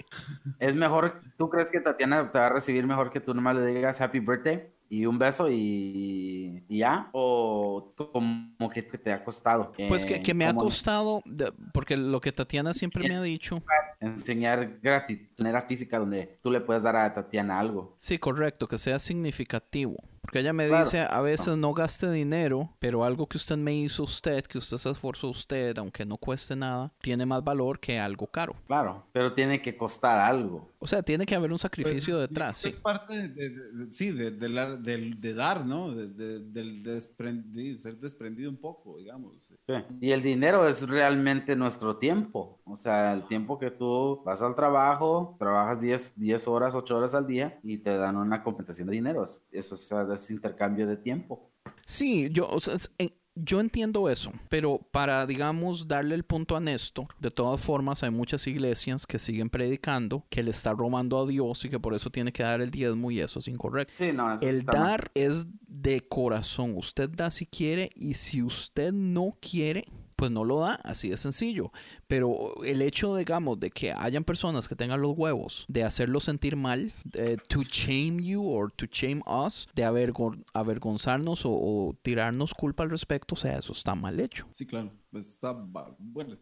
[0.59, 3.67] Es mejor, ¿tú crees que Tatiana te va a recibir mejor que tú nomás le
[3.67, 7.09] digas happy birthday y un beso y, y ya?
[7.13, 9.73] ¿O como que, te ha costado?
[9.89, 13.23] Pues que, Eh, que me ha costado, de- porque lo que Tatiana siempre me ha
[13.23, 13.63] dicho,
[14.01, 17.95] Enseñar gratis, manera física donde tú le puedes dar a Tatiana algo.
[17.97, 19.97] Sí, correcto, que sea significativo.
[20.25, 20.85] Porque ella me Claro.
[20.85, 24.79] dice, a veces no gaste dinero, pero algo que usted me hizo usted, que usted
[24.79, 28.57] se esforzó usted, aunque no cueste nada, tiene más valor que algo caro.
[28.67, 30.71] Claro, pero tiene que costar algo.
[30.79, 32.69] O sea, tiene que haber un Pues sacrificio es- detrás, sí.
[32.69, 35.91] Es parte de, de- de- sí, de, de la- del- de dar, ¿no?
[35.95, 39.53] De, de- del desprendi- ser desprendido un poco, digamos.
[40.01, 42.61] Y el dinero es realmente nuestro tiempo.
[42.65, 47.15] O sea, el tiempo que tú vas al trabajo, trabajas 10, 10 horas, 8 horas
[47.15, 49.23] al día y te dan una compensación de dinero.
[49.23, 51.51] Es- Eso es, es intercambio de tiempo.
[51.87, 56.57] Sí, yo, o sea, es- en- yo entiendo eso, pero para, digamos, darle el punto
[56.57, 61.21] a Néstor, de todas formas hay muchas iglesias que siguen predicando que le está robando
[61.21, 63.93] a Dios y que por eso tiene que dar el diezmo y eso es incorrecto.
[63.93, 64.77] Sí, no, eso El mal.
[64.77, 66.75] dar es de corazón.
[66.77, 69.85] Usted da si quiere y si usted no quiere,
[70.17, 71.73] pues no lo da, así de sencillo.
[72.07, 76.57] Pero el hecho, digamos, de que hayan personas que tengan los huevos de hacerlo sentir
[76.57, 82.55] mal, de to shame you or to shame us, de avergon- avergonzarnos o, o tirarnos
[82.55, 84.47] culpa al respecto, o sea, eso está mal hecho.
[84.53, 84.93] Sí, claro.
[85.11, 85.53] Pues está,
[85.99, 86.35] bueno,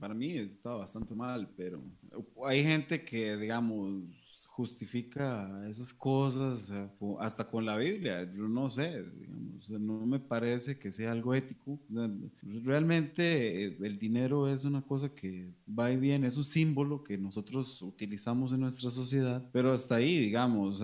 [0.00, 1.80] para mí está bastante mal, pero
[2.44, 4.02] hay gente que, digamos,
[4.56, 6.72] justifica esas cosas,
[7.20, 9.04] hasta con la Biblia, yo no sé,
[9.68, 11.78] no me parece que sea algo ético.
[12.64, 17.18] Realmente eh, el dinero es una cosa que va y viene, es un símbolo que
[17.18, 20.80] nosotros utilizamos en nuestra sociedad, pero hasta ahí, digamos,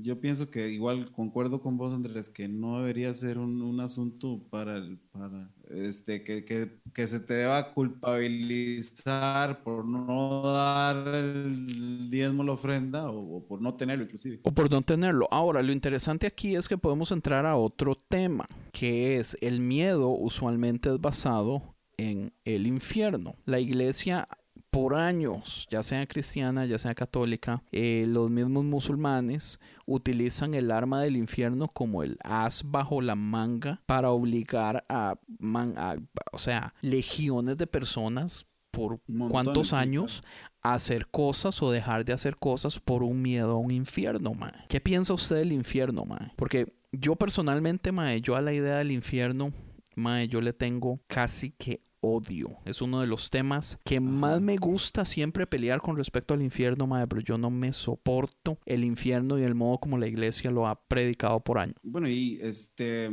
[0.00, 4.40] yo pienso que igual concuerdo con vos, Andrés, que no debería ser un, un asunto
[4.50, 12.08] para, el, para este, que, que, que se te deba culpabilizar por no dar el
[12.10, 14.40] diezmo, la ofrenda o, o por no tenerlo inclusive.
[14.44, 15.26] O por no tenerlo.
[15.30, 20.10] Ahora, lo interesante aquí es que podemos entrar a otro tema, que es el miedo
[20.10, 23.34] usualmente es basado en el infierno.
[23.44, 24.28] La iglesia
[24.70, 31.02] por años, ya sea cristiana, ya sea católica, eh, los mismos musulmanes utilizan el arma
[31.02, 35.96] del infierno como el as bajo la manga para obligar a, man- a-
[36.32, 40.22] o sea, legiones de personas por Montones, cuántos años
[40.62, 44.52] a hacer cosas o dejar de hacer cosas por un miedo a un infierno, mae.
[44.68, 46.32] ¿Qué piensa usted del infierno, mae?
[46.36, 49.52] Porque yo personalmente, mae, yo a la idea del infierno,
[49.96, 52.58] mae, yo le tengo casi que odio.
[52.64, 56.86] Es uno de los temas que más me gusta siempre pelear con respecto al infierno,
[56.86, 60.66] mae, pero yo no me soporto el infierno y el modo como la iglesia lo
[60.66, 61.76] ha predicado por años.
[61.82, 63.10] Bueno, y este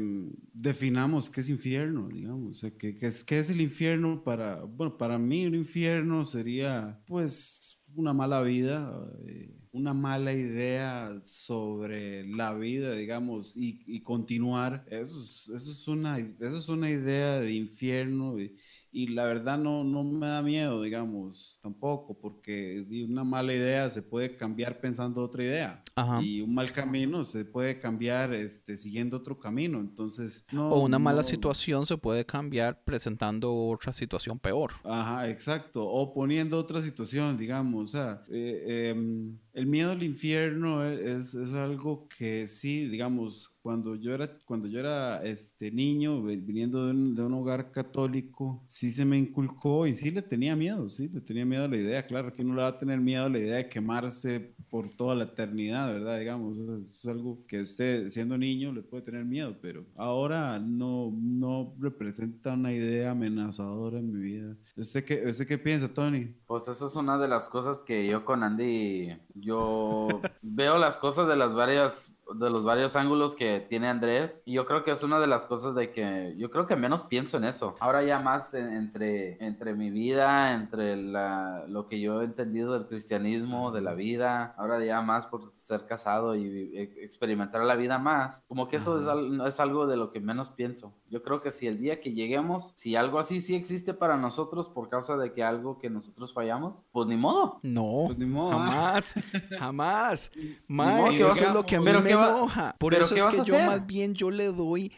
[0.53, 2.55] definamos qué es infierno, digamos.
[2.55, 6.25] O sea, ¿qué, qué es, qué es el infierno para, bueno, para mí un infierno
[6.25, 8.91] sería, pues, una mala vida,
[9.25, 14.85] eh, una mala idea sobre la vida, digamos, y, y continuar.
[14.89, 18.55] Eso es, eso es una, eso es una idea de infierno y,
[18.95, 24.01] y la verdad no, no me da miedo, digamos, tampoco, porque una mala idea se
[24.01, 25.83] puede cambiar pensando otra idea.
[25.95, 26.21] Ajá.
[26.21, 29.79] Y un mal camino se puede cambiar este, siguiendo otro camino.
[29.79, 30.69] Entonces, no.
[30.69, 34.71] O una mala no- situación se puede cambiar presentando otra situación peor.
[34.83, 35.85] Ajá, exacto.
[35.87, 37.85] O poniendo otra situación, digamos.
[37.85, 43.51] O sea, eh, em, el miedo al infierno e- es, es algo que sí, digamos,
[43.61, 48.63] cuando yo era, cuando yo era este, niño, viniendo de un, de un hogar católico,
[48.67, 51.77] sí se me inculcó y sí le tenía miedo, sí, le tenía miedo a la
[51.77, 52.05] idea.
[52.05, 55.15] Claro que uno le va a tener miedo a la idea de quemarse por toda
[55.15, 56.19] la eternidad, ¿verdad?
[56.19, 56.57] Digamos,
[56.93, 62.53] es algo que usted, siendo niño, le puede tener miedo, pero ahora no, no representa
[62.53, 64.55] una idea amenazadora en mi vida.
[64.75, 66.33] ¿Usted qué, usted qué piensa, Tony?
[66.47, 70.07] Pues eso es una de las cosas que yo con Andy, yo
[70.41, 74.41] veo las cosas de las varias, de los varios ángulos que tiene Andrés.
[74.45, 77.03] Y yo creo que es una de las cosas de que yo creo que menos
[77.03, 77.75] pienso en eso.
[77.79, 82.73] Ahora ya más en- entre, entre mi vida, entre la, lo que yo he entendido
[82.73, 86.45] del cristianismo, de la vida, ahora ya más por ser casado y
[86.75, 88.43] e- experimentar la vida más.
[88.47, 89.05] Como que eso es,
[89.47, 90.93] es algo de lo que menos pienso.
[91.09, 94.67] Yo creo que si el día que lleguemos, si algo así sí existe para nosotros
[94.67, 97.59] por causa de que algo que nosotros fallamos, pues ni modo.
[97.61, 99.13] No, Pues ni modo, jamás,
[99.59, 100.31] jamás.
[100.31, 102.75] que eso es lo que a mí pero me ¿qué va- enoja.
[102.77, 104.91] Por pero eso es que yo más bien yo le doy,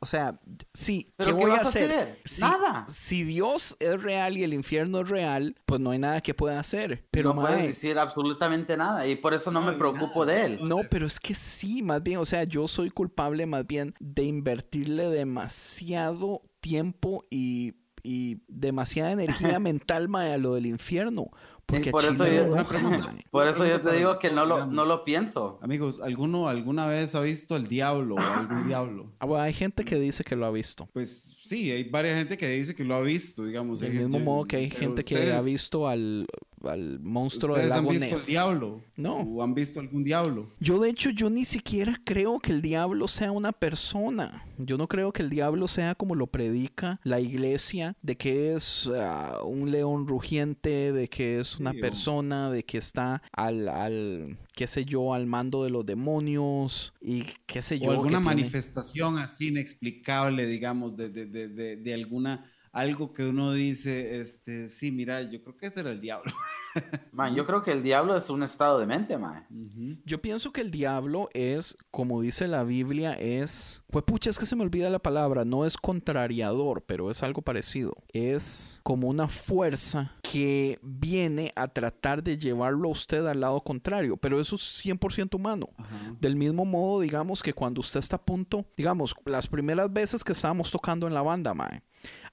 [0.00, 0.38] o sea,
[0.72, 1.84] sí, ¿qué ¿Pero qué voy a vas a hacer?
[1.92, 2.20] hacer?
[2.24, 2.86] Si, Nada.
[2.88, 6.60] Si Dios es real y el infierno es real, pues no hay nada que pueda
[6.60, 7.04] hacer.
[7.10, 10.38] Pero no puedes decir absolutamente nada y por eso no, me preocupo nada.
[10.38, 10.58] de él.
[10.62, 14.24] No, pero es que sí, más bien, o sea, yo soy culpable más bien de
[14.24, 21.30] invertirle demasiado tiempo y, y demasiada energía mental mae, a lo del infierno.
[21.72, 22.54] Porque por eso yo-.
[23.30, 25.58] Por eso yo te digo que no lo, no lo pienso.
[25.62, 29.06] Amigos, ¿alguno alguna vez ha visto al diablo o algún diablo?
[29.18, 30.88] Ah, bueno, hay gente que dice que lo ha visto.
[30.92, 33.80] Pues sí, hay varias gente que dice que lo ha visto, digamos.
[33.80, 36.26] Del mismo gente- modo que hay gente que ha visto al,
[36.68, 38.20] al monstruo del ¿Ustedes han lago visto Ness.
[38.20, 38.84] al diablo?
[38.96, 39.16] No.
[39.16, 40.46] ¿O han visto algún diablo?
[40.60, 44.44] Yo de hecho yo ni siquiera creo que el diablo sea una persona.
[44.58, 48.88] Yo no creo que el diablo sea como lo predica la iglesia, de que es
[48.94, 54.38] ah, un león rugiente, de que es una Sí, persona, de que está al, al,
[54.54, 57.88] qué sé yo, al mando de los demonios y qué sé yo.
[57.88, 63.24] o alguna tiene- manifestación así inexplicable, digamos, de, de, de, de, de alguna, algo que
[63.24, 66.32] uno dice, este, sí, mira, yo creo que ese era el diablo.
[67.12, 69.46] Man, yo creo que el diablo es un estado de mente, man.
[69.50, 70.00] Ujú.
[70.06, 73.84] Yo pienso que el diablo es, como dice la Biblia, es...
[73.90, 75.44] Pues pucha, es que se me olvida la palabra.
[75.44, 77.94] No es contrariador, pero es algo parecido.
[78.08, 84.16] Es como una fuerza que viene a tratar de llevarlo a usted al lado contrario.
[84.16, 85.68] Pero eso es 100% humano.
[85.76, 86.16] Ajá.
[86.18, 90.32] Del mismo modo, digamos que cuando usted está a punto, digamos, las primeras veces que
[90.32, 91.82] estábamos tocando en la banda, Mae.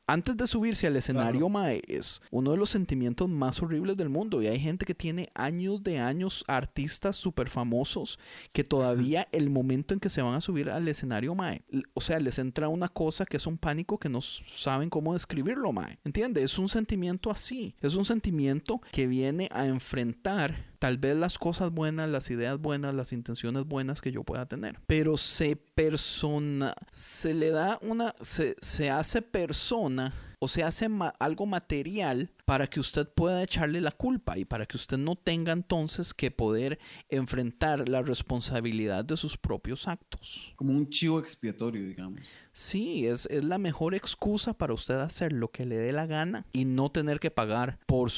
[0.10, 4.41] Antes de subirse al escenario, Mae, es uno de los sentimientos más horribles del mundo.
[4.41, 8.18] Y hay gente que tiene años de años, artistas súper famosos,
[8.51, 11.62] que todavía el momento en que se van a subir al escenario, Mae,
[11.93, 15.72] o sea, les entra una cosa que es un pánico que no saben cómo describirlo,
[15.74, 15.99] Mae.
[16.03, 16.41] ¿Entiende?
[16.41, 17.76] Es un sentimiento así.
[17.80, 22.95] Es un sentimiento que viene a enfrentar tal vez las cosas buenas, las ideas buenas,
[22.95, 24.80] las intenciones buenas que yo pueda tener.
[24.88, 31.13] Pero se persona, se le da una, se, se hace persona o se hace ma-
[31.19, 35.51] algo material para que usted pueda echarle la culpa y para que usted no tenga
[35.51, 40.53] entonces que poder enfrentar la responsabilidad de sus propios actos.
[40.55, 42.21] Como un chivo expiatorio, digamos.
[42.53, 46.45] Sí, es, es la mejor excusa para usted hacer lo que le dé la gana
[46.53, 48.09] y no tener que pagar por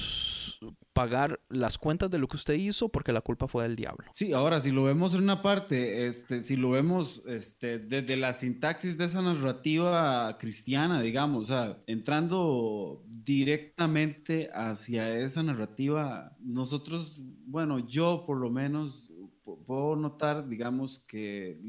[1.01, 4.05] pagar las cuentas de lo que usted hizo porque la culpa fue del diablo.
[4.13, 8.33] Sí, ahora si lo vemos en una parte, este, si lo vemos este, desde la
[8.33, 17.79] sintaxis de esa narrativa cristiana, digamos, o sea, entrando directamente hacia esa narrativa, nosotros, bueno,
[17.79, 19.11] yo por lo menos
[19.43, 21.59] pu- puedo notar, digamos, que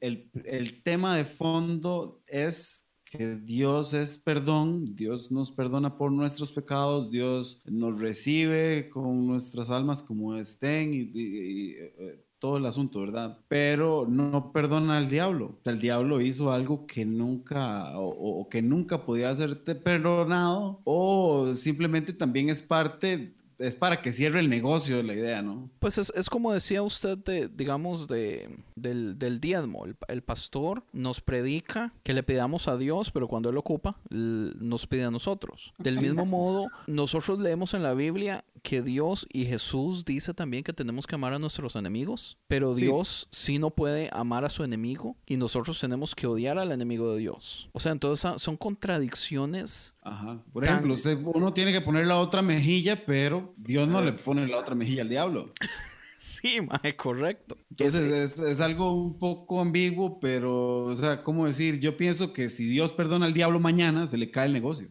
[0.00, 6.52] el, el tema de fondo es que Dios es perdón, Dios nos perdona por nuestros
[6.52, 13.00] pecados, Dios nos recibe con nuestras almas como estén y, y, eh, todo el asunto,
[13.00, 13.40] ¿verdad?
[13.48, 15.58] Pero no perdona al diablo.
[15.64, 22.48] El diablo hizo algo que nunca o que nunca podía hacerte perdonado o simplemente también
[22.48, 25.68] es parte, es para que cierre el negocio de la idea, ¿no?
[25.78, 29.84] Pues es, es como decía usted, de, digamos, de, del, del diezmo.
[29.84, 34.86] El, el pastor nos predica que le pidamos a Dios, pero cuando Él ocupa, nos
[34.86, 35.72] pide a nosotros.
[35.78, 40.72] Del mismo modo, nosotros leemos en la Biblia que Dios y Jesús dice también que
[40.72, 42.74] tenemos que amar a nuestros enemigos, pero.
[42.74, 47.12] Dios sí no puede amar a su enemigo y nosotros tenemos que odiar al enemigo
[47.12, 47.70] de Dios.
[47.72, 49.94] O sea, entonces ah, son contradicciones.
[50.02, 50.38] Ajá.
[50.52, 54.12] Por Tan- ejemplo, usted, uno tiene que poner la otra mejilla, pero Dios no le
[54.12, 55.52] pone la otra mejilla al diablo.
[56.20, 57.56] Sí, mae, correcto.
[57.70, 61.78] Entonces es, es algo un poco ambiguo, pero, o sea, ¿cómo decir?
[61.78, 64.88] Yo pienso que si Dios perdona al diablo mañana, se le cae el negocio.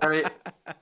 [0.00, 0.28] Pero,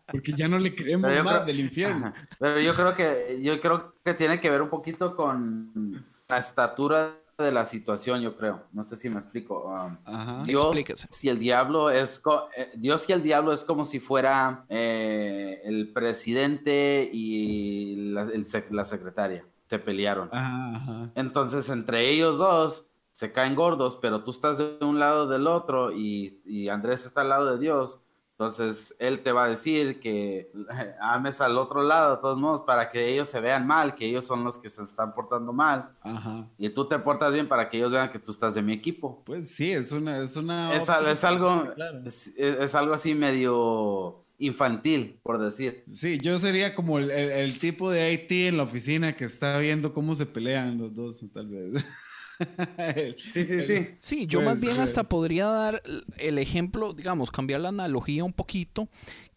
[0.06, 2.12] Porque ya no le creemos más creo- del infierno.
[2.38, 7.12] Pero yo creo que yo creo que tiene que ver un poquito con la estatura
[7.44, 8.64] de la situación, yo creo.
[8.72, 9.64] No sé si me explico.
[9.66, 10.42] Um, Ajá.
[10.44, 11.06] Dios, Explíquese.
[11.10, 12.20] si el diablo es
[12.56, 18.44] eh, Dios y el diablo es como si fuera eh, el presidente y la, el
[18.70, 19.44] la secretaria.
[19.68, 20.28] Se pelearon.
[20.32, 21.10] Ajá.
[21.14, 25.92] Entonces, entre ellos dos se caen gordos, pero tú estás de un lado del otro
[25.92, 28.00] y, y Andrés está al lado de Dios.
[28.40, 30.52] Entonces, él te va a decir que
[31.00, 34.24] ames al otro lado, de todos modos, para que ellos se vean mal, que ellos
[34.24, 35.90] son los que se están portando mal.
[36.02, 36.46] Ajá.
[36.56, 39.24] Y tú te portas bien para que ellos vean que tú estás de mi equipo.
[39.26, 40.22] Pues sí, es una...
[40.22, 41.98] Es, una Es, al- es algo, Claro.
[42.06, 45.82] es, es algo así medio infantil, por decir.
[45.92, 49.58] Sí, yo sería como el, el- el tipo de IT en la oficina que está
[49.58, 51.84] viendo cómo se pelean los dos, tal vez.
[53.22, 53.88] Sí, sí, sí.
[53.98, 54.80] Sí, yo Pues, más bien eh.
[54.80, 55.82] hasta podría dar
[56.18, 58.88] el ejemplo, digamos, cambiar la analogía un poquito,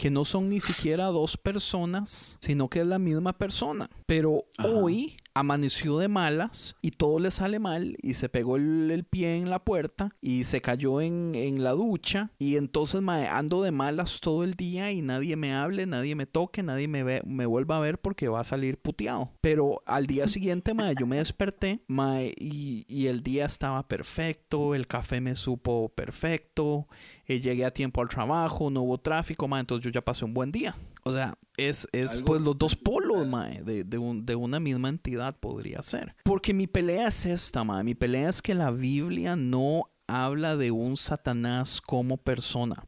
[0.02, 3.88] que no son ni siquiera dos personas, sino que es la misma persona.
[4.08, 4.70] Pero Ajá.
[4.70, 9.38] hoy amaneció de malas y todo le sale mal y se pegó el, el pie
[9.38, 13.72] en la puerta y se cayó en, en la ducha y entonces mae, ando de
[13.72, 17.46] malas todo el día y nadie me hable, nadie me toque, nadie me, ve, me
[17.46, 19.32] vuelva a ver porque va a salir puteado.
[19.40, 24.76] Pero al día siguiente, mae, yo me desperté mae, y, y el día estaba perfecto,
[24.76, 26.88] el café me supo perfecto,
[27.36, 30.34] eh, llegué a tiempo al trabajo, no hubo tráfico, mae, entonces yo ya pasé un
[30.34, 30.76] buen día.
[31.04, 34.90] O sea, es, es pues los dos polos, mae, de, de, un- de una misma
[34.90, 36.16] entidad podría ser.
[36.24, 37.84] Porque mi pelea es esta, mae.
[37.84, 42.86] Mi pelea es que la Biblia no habla de un Satanás como persona.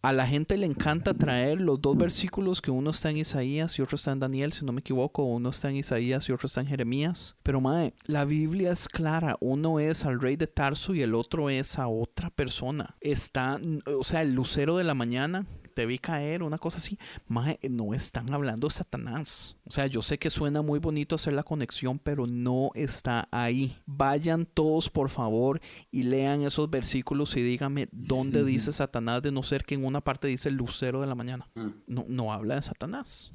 [0.00, 3.82] A la gente le encanta traer los dos versículos que uno está en Isaías y
[3.82, 6.60] otro está en Daniel, si no me equivoco, uno está en Isaías y otro está
[6.60, 7.34] en Jeremías.
[7.42, 11.50] Pero mae, la Biblia es clara, uno es al rey de Tarso y el otro
[11.50, 12.96] es a otra persona.
[13.00, 15.46] Está, o sea, el lucero de la mañana,
[15.78, 16.98] te vi caer, una cosa así.
[17.28, 19.56] Mae, no están hablando de Satanás.
[19.64, 23.76] O sea, yo sé que suena muy bonito hacer la conexión, pero no está ahí.
[23.86, 25.60] Vayan todos, por favor,
[25.92, 30.00] y lean esos versículos y díganme dónde dice Satanás, de no ser que en una
[30.00, 31.48] parte dice el lucero de la mañana.
[31.54, 31.68] Mm.
[31.86, 33.32] No, no habla de Satanás.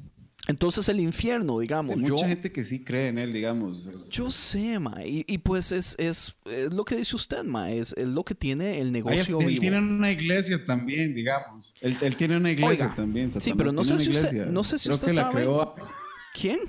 [0.47, 2.15] Entonces el infierno, digamos, Sí, yo...
[2.15, 3.89] mucha gente que sí cree en él, digamos.
[4.11, 7.93] Yo sé, ma, y, y pues es, es, es lo que dice usted, ma, es,
[7.97, 9.61] es lo que tiene el Ay, negocio él vivo.
[9.61, 11.73] tiene una iglesia también, digamos.
[11.79, 13.29] Él, él tiene una iglesia Oiga, también.
[13.31, 15.33] sí, Satanás pero no sé si usted- no sé si Creo usted que la sabe.
[15.35, 15.75] creó-
[16.33, 16.59] ¿Quién?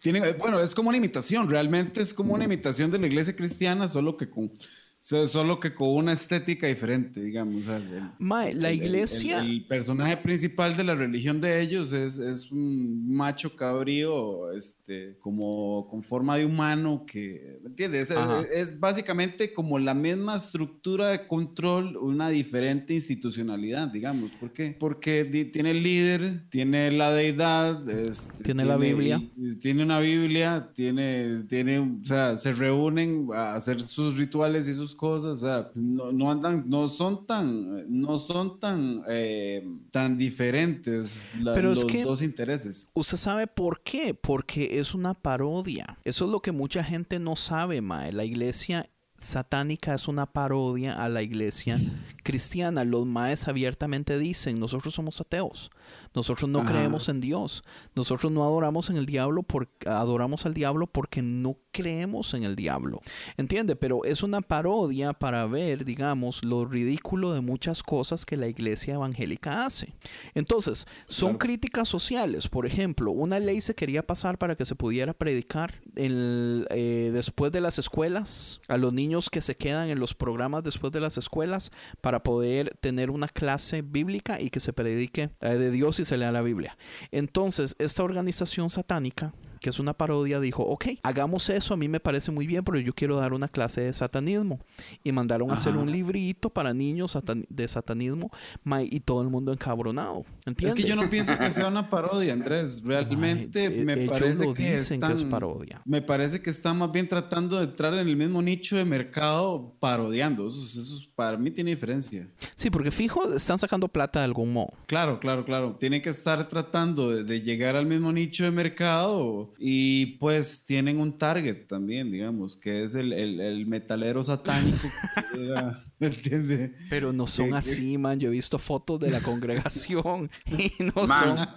[0.00, 3.88] Tiene, bueno, es como una imitación, realmente es como una imitación de la iglesia cristiana,
[3.88, 4.52] solo que con,
[5.00, 7.62] so- solo que con una estética diferente, digamos.
[7.62, 9.40] o sea, el- Mae, la el- iglesia...
[9.40, 15.16] El, el personaje principal de la religión de ellos es, es un macho cabrío, este,
[15.20, 18.10] como con forma de humano, que, ¿me entiendes?
[18.10, 18.18] Es,
[18.54, 24.30] es básicamente como la misma estructura de control, una diferente institucionalidad, digamos.
[24.32, 24.76] ¿Por qué?
[24.78, 29.22] Porque tiene el líder, tiene la deidad, este, Tiene la Biblia.
[29.60, 34.87] tiene una Biblia, tiene, tiene, o sea, se reúnen a hacer sus rituales y sus
[34.94, 41.28] cosas, o sea, no, no andan, no son tan, no son tan, eh, tan diferentes
[41.40, 42.90] la- Pero es los que- dos intereses.
[42.94, 44.14] ¿Usted sabe por qué?
[44.14, 45.98] Porque es una parodia.
[46.04, 48.12] Eso es lo que mucha gente no sabe, Mae.
[48.12, 51.80] La iglesia satánica es una parodia a la iglesia
[52.22, 55.70] cristiana, los maes abiertamente dicen, nosotros somos ateos,
[56.14, 56.70] nosotros no Ajá.
[56.72, 57.62] creemos en Dios,
[57.94, 62.56] nosotros no adoramos en el diablo, por, adoramos al diablo porque no creemos en el
[62.56, 63.00] diablo.
[63.36, 63.76] ¿Entiende?
[63.76, 68.94] Pero es una parodia para ver, digamos, lo ridículo de muchas cosas que la iglesia
[68.94, 69.94] evangélica hace.
[70.34, 71.38] Entonces, son Claro.
[71.38, 72.48] críticas sociales.
[72.48, 77.52] Por ejemplo, una ley se quería pasar para que se pudiera predicar el, eh, después
[77.52, 81.18] de las escuelas a los niños que se quedan en los programas después de las
[81.18, 86.04] escuelas para poder tener una clase bíblica y que se predique eh, de Dios y
[86.04, 86.76] se lea la Biblia.
[87.10, 92.00] Entonces, esta organización satánica que es una parodia, dijo, ok, hagamos eso, a mí me
[92.00, 94.60] parece muy bien, pero yo quiero dar una clase de satanismo.
[95.04, 95.82] Y mandaron a hacer Ajá.
[95.82, 98.30] un librito para niños satan- de satanismo
[98.64, 100.24] ma, y todo el mundo encabronado.
[100.40, 100.82] Es ¿Entiendes?
[100.82, 102.82] que yo no pienso que sea una parodia, Andrés.
[102.84, 105.80] Realmente Mae, me ellos parece lo que dicen que es están, parodia.
[105.84, 109.74] Me parece que están más bien tratando de entrar en el mismo nicho de mercado
[109.80, 110.46] parodiando.
[110.48, 112.28] Eso, es- eso es- para mí tiene diferencia.
[112.54, 114.72] Sí, porque fijo, están sacando plata de algún modo.
[114.86, 115.76] Claro, claro, claro.
[115.78, 120.98] Tienen que estar tratando de, de llegar al mismo nicho de mercado y pues tienen
[121.00, 124.88] un target también, digamos, que es el, el- el metalero satánico.
[125.32, 125.54] que
[125.98, 126.76] ¿Me entiende?
[126.90, 127.56] Pero no son ¿Qué- qué?
[127.58, 128.20] así, man.
[128.20, 131.08] Yo he visto fotos de la congregación y no son...
[131.08, 131.48] Man,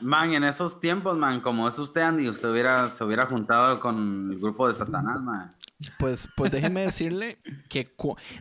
[0.00, 4.30] man, en esos tiempos, man, como es usted, Andy, usted hubiera, se hubiera juntado con
[4.32, 5.50] el grupo de Satanás, man.
[5.98, 7.92] Pues, pues déjeme decirle que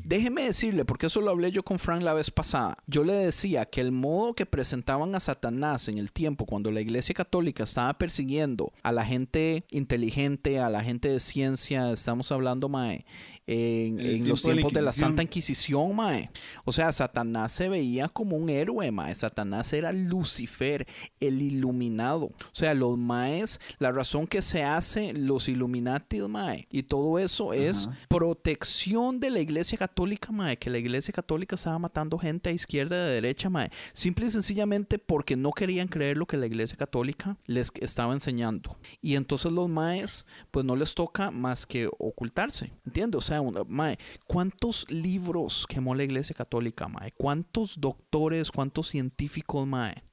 [0.03, 2.77] déjeme decirle, porque eso lo hablé yo con Frank la vez pasada.
[2.87, 6.81] Yo le decía que el modo que presentaban a Satanás en el tiempo cuando la
[6.81, 12.69] Iglesia Católica estaba persiguiendo a la gente inteligente, a la gente de ciencia, estamos hablando,
[12.69, 13.05] mae,
[13.47, 14.91] en, en los tiempo de la tiempos de la.
[14.91, 16.29] Santa Inquisición, mae.
[16.65, 19.13] O sea, Satanás se veía como un héroe, mae.
[19.15, 20.87] Satanás era Lucifer,
[21.19, 22.25] el iluminado.
[22.25, 27.53] O sea, los maes, la razón que se hace los Illuminati, mae, y todo eso
[27.53, 27.97] es Ajá.
[28.07, 32.95] protección de la Iglesia Católica, mae, que la Iglesia Católica estaba matando gente a izquierda
[32.95, 33.69] y a derecha, mae.
[33.93, 38.77] Simple y sencillamente porque no querían creer lo que la Iglesia Católica les estaba enseñando.
[39.01, 43.17] Y entonces los maes, pues no les toca más que ocultarse, ¿entiendes?
[43.17, 47.11] O sea, una- mae, ¿cuántos libros quemó la Iglesia Católica, mae?
[47.11, 50.03] ¿Cuántos doctores, cuántos científicos, mae?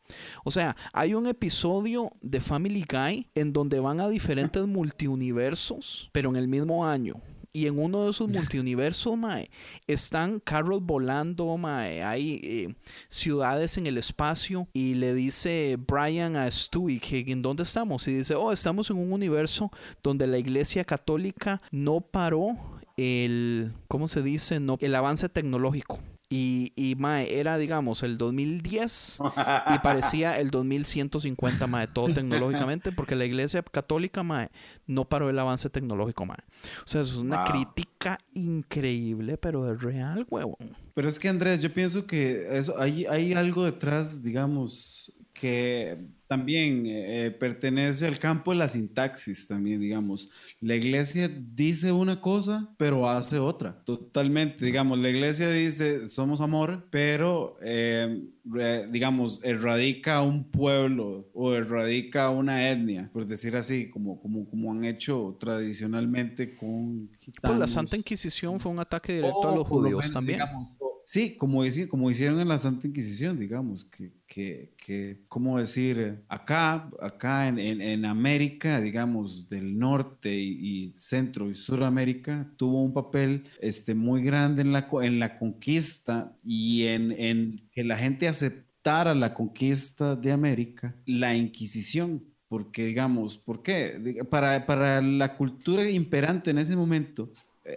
[0.45, 6.31] O sea, hay un episodio de Family Guy en donde van a diferentes multiuniversos, pero
[6.31, 7.15] en el mismo año.
[7.53, 9.51] Y en uno de esos multiuniversos, mae,
[9.89, 12.75] están carros volando, mae, hay eh,
[13.09, 18.13] ciudades en el espacio y le dice Brian a Stewie que en dónde estamos y
[18.13, 19.71] dice, oh, estamos en un universo
[20.03, 22.57] donde la Iglesia Católica no paró
[23.01, 24.61] el, ¿cómo se dice?
[24.61, 25.99] No, el avance tecnológico.
[26.33, 29.19] Y, y mae, era, digamos, el 2010
[29.75, 34.49] y parecía el 2150, mae, todo tecnológicamente, porque la iglesia católica, mae,
[34.87, 36.39] no paró el avance tecnológico, mae.
[36.85, 37.47] O sea, es una Wow.
[37.47, 40.77] crítica increíble, pero es real, huevón.
[40.95, 45.99] Pero es que Andrés, yo pienso que eso, hay, hay algo detrás, digamos, que
[46.31, 50.29] también eh, pertenece al campo de la sintaxis también, digamos.
[50.61, 54.65] La iglesia dice una cosa, pero hace otra, totalmente.
[54.65, 62.31] Digamos, la iglesia dice, somos amor, pero, eh, re- digamos, erradica un pueblo o erradica
[62.31, 67.71] una etnia, por decir así, como, como, como han hecho tradicionalmente con Pues la gitanos.
[67.73, 70.39] Santa Inquisición fue un ataque directo a los lo judíos menos, también.
[70.39, 70.69] digamos,
[71.11, 76.23] sí, como, como hicieron en la Santa Inquisición, digamos, que, que, que ¿cómo decir?
[76.29, 82.81] Acá, acá en, en, en América, digamos, del norte y, y centro y suramérica, tuvo
[82.85, 87.97] un papel este, muy grande en la, en la conquista y en, en que la
[87.97, 92.23] gente aceptara la conquista de América, la Inquisición.
[92.47, 94.25] Porque, digamos, ¿por qué?
[94.31, 97.31] Para, para la cultura imperante en ese momento,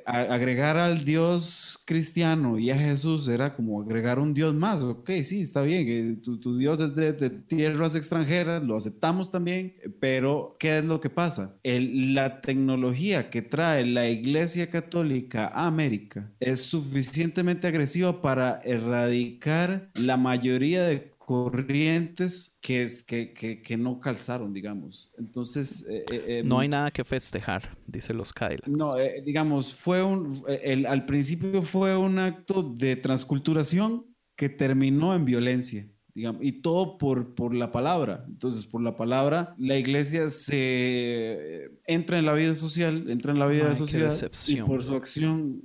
[0.06, 4.84] agregar al Dios cristiano y a Jesús era como agregar un Dios más.
[4.84, 9.76] Ok, sí, está bien, eh, tu, tu Dios es de, tierras extranjeras, lo aceptamos también,
[9.84, 11.58] eh, pero ¿qué es lo que pasa?
[11.64, 20.18] La tecnología que trae la Iglesia Católica a América es suficientemente agresiva para erradicar la
[20.18, 25.12] mayoría de corrientes que, es, que, que, que no calzaron, digamos.
[25.18, 28.70] Entonces, eh, eh, No em, hay nada que festejar, dicen los Cadillacs.
[28.70, 34.06] no, eh, digamos, fue un, el- al principio fue un acto de transculturación
[34.36, 38.24] que terminó en violencia, digamos, y todo por, por la palabra.
[38.28, 43.40] Entonces, por la palabra, la iglesia se eh, entra en la vida social, entra en
[43.40, 44.14] la vida Ay, de qué sociedad
[44.46, 45.62] y por su acción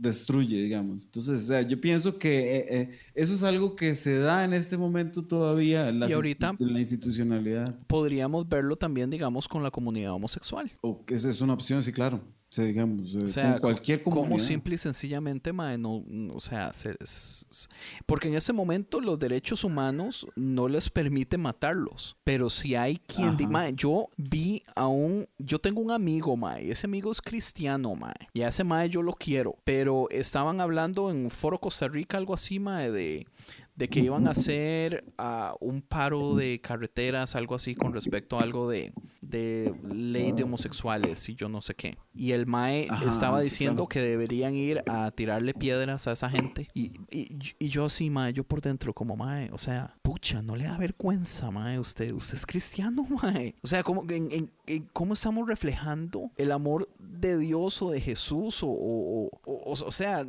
[0.00, 1.02] destruye, digamos.
[1.02, 4.52] Entonces, o sea, yo pienso que eh, eh, eso es algo que se da en
[4.52, 7.78] este momento todavía en la, Y ahorita- en la institucionalidad.
[7.86, 10.70] Podríamos verlo también, digamos, con la comunidad homosexual.
[10.80, 12.20] O que esa es una opción, sí, claro.
[12.50, 14.42] O sea, digamos, eh, O sea, con cualquier como comunidad.
[14.46, 16.96] simple y sencillamente, mae, no, no, o sea, se-
[18.06, 23.36] porque en ese momento los derechos humanos no les permite matarlos, pero si hay quien,
[23.36, 27.94] di- mae, yo vi a un, yo tengo un amigo, mae, ese amigo es cristiano,
[27.94, 32.16] mae, y a ese mae yo lo quiero, pero estaban hablando en Foro Costa Rica,
[32.16, 33.26] algo así, mae, de,
[33.78, 38.42] de que iban a hacer ah, un paro de carreteras, algo así, con respecto a
[38.42, 41.96] algo de, de ley de homosexuales y yo no sé qué.
[42.12, 43.88] Y el Mae Ajá, estaba sí, diciendo claro.
[43.88, 46.66] que deberían ir a tirarle piedras a esa gente.
[46.74, 50.56] Y, y, y yo así, Mae, yo por dentro como Mae, o sea, pucha, no
[50.56, 53.54] le da vergüenza, Mae, usted, usted es cristiano, Mae.
[53.62, 58.00] O sea, ¿cómo, en, en- en cómo estamos reflejando el amor de Dios o de
[58.00, 58.62] Jesús?
[58.64, 60.26] O, o, o- o- o sea,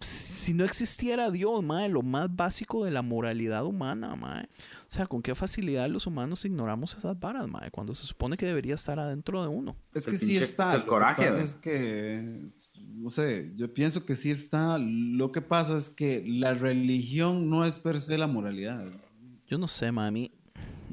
[0.00, 4.44] si no existiera Dios, Mae, lo más básico de la moralidad humana, Mae.
[4.44, 8.46] O sea, con qué facilidad los humanos ignoramos esas varas, Mae, cuando se supone que
[8.46, 9.76] debería estar adentro de uno.
[9.94, 10.72] Es El que sí pinche- está.
[10.72, 12.48] el lo que coraje, es que,
[12.94, 14.78] no sé, yo pienso que sí está.
[14.78, 18.86] Lo que pasa es que la religión no es per se la moralidad.
[19.46, 20.30] Yo no sé, mae,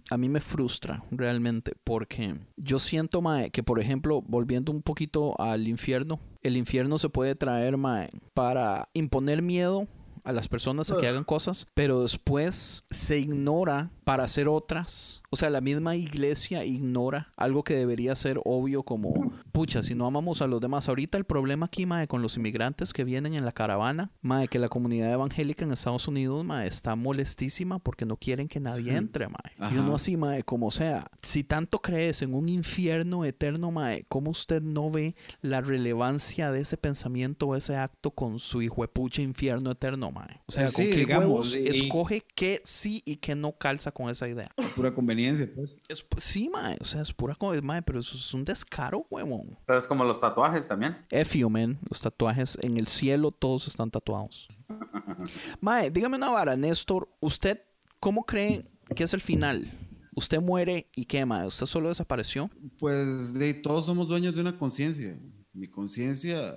[0.10, 5.40] a mí, me frustra realmente porque yo siento, mae, que por ejemplo, volviendo un poquito
[5.40, 9.88] al infierno, el infierno se puede traer, mae, para imponer miedo
[10.24, 15.22] a las personas a que hagan cosas, pero después se ignora para hacer otras.
[15.32, 20.06] O sea, la misma iglesia ignora algo que debería ser obvio como, pucha, si no
[20.06, 20.88] amamos a los demás.
[20.88, 24.60] Ahorita el problema aquí, mae, con los inmigrantes que vienen en la caravana, mae, que
[24.60, 29.28] la comunidad evangélica en Estados Unidos, mae, está molestísima porque no quieren que nadie entre,
[29.28, 29.72] mae.
[29.72, 29.96] Y uno Ajá.
[29.96, 34.90] así, mae, como sea, si tanto crees en un infierno eterno, mae, ¿cómo usted no
[34.90, 39.72] ve la relevancia de ese pensamiento o ese acto con su hijo de pucha infierno
[39.72, 40.40] eterno, mae?
[40.46, 43.92] O sea, Sí, ¿con qué digamos, huevos y- escoge qué sí y qué no calza
[43.98, 44.52] con esa idea?
[44.76, 45.76] Pura conveniencia, pues.
[45.88, 49.58] Es, sí, mae, o sea, es pura cosa, mae, pero eso es un descaro, huevón.
[49.66, 51.04] Pero es como los tatuajes también.
[51.10, 54.50] Efio, man, los tatuajes en el cielo todos están tatuados.
[55.62, 57.64] Mae, dígame una vara, Néstor, ¿usted
[58.00, 59.66] cómo cree que es el final?
[60.14, 62.52] Usted muere y qué, mae, usted solo desapareció.
[62.78, 65.18] Pues de, todos somos dueños de una conciencia.
[65.58, 66.56] Mi conciencia,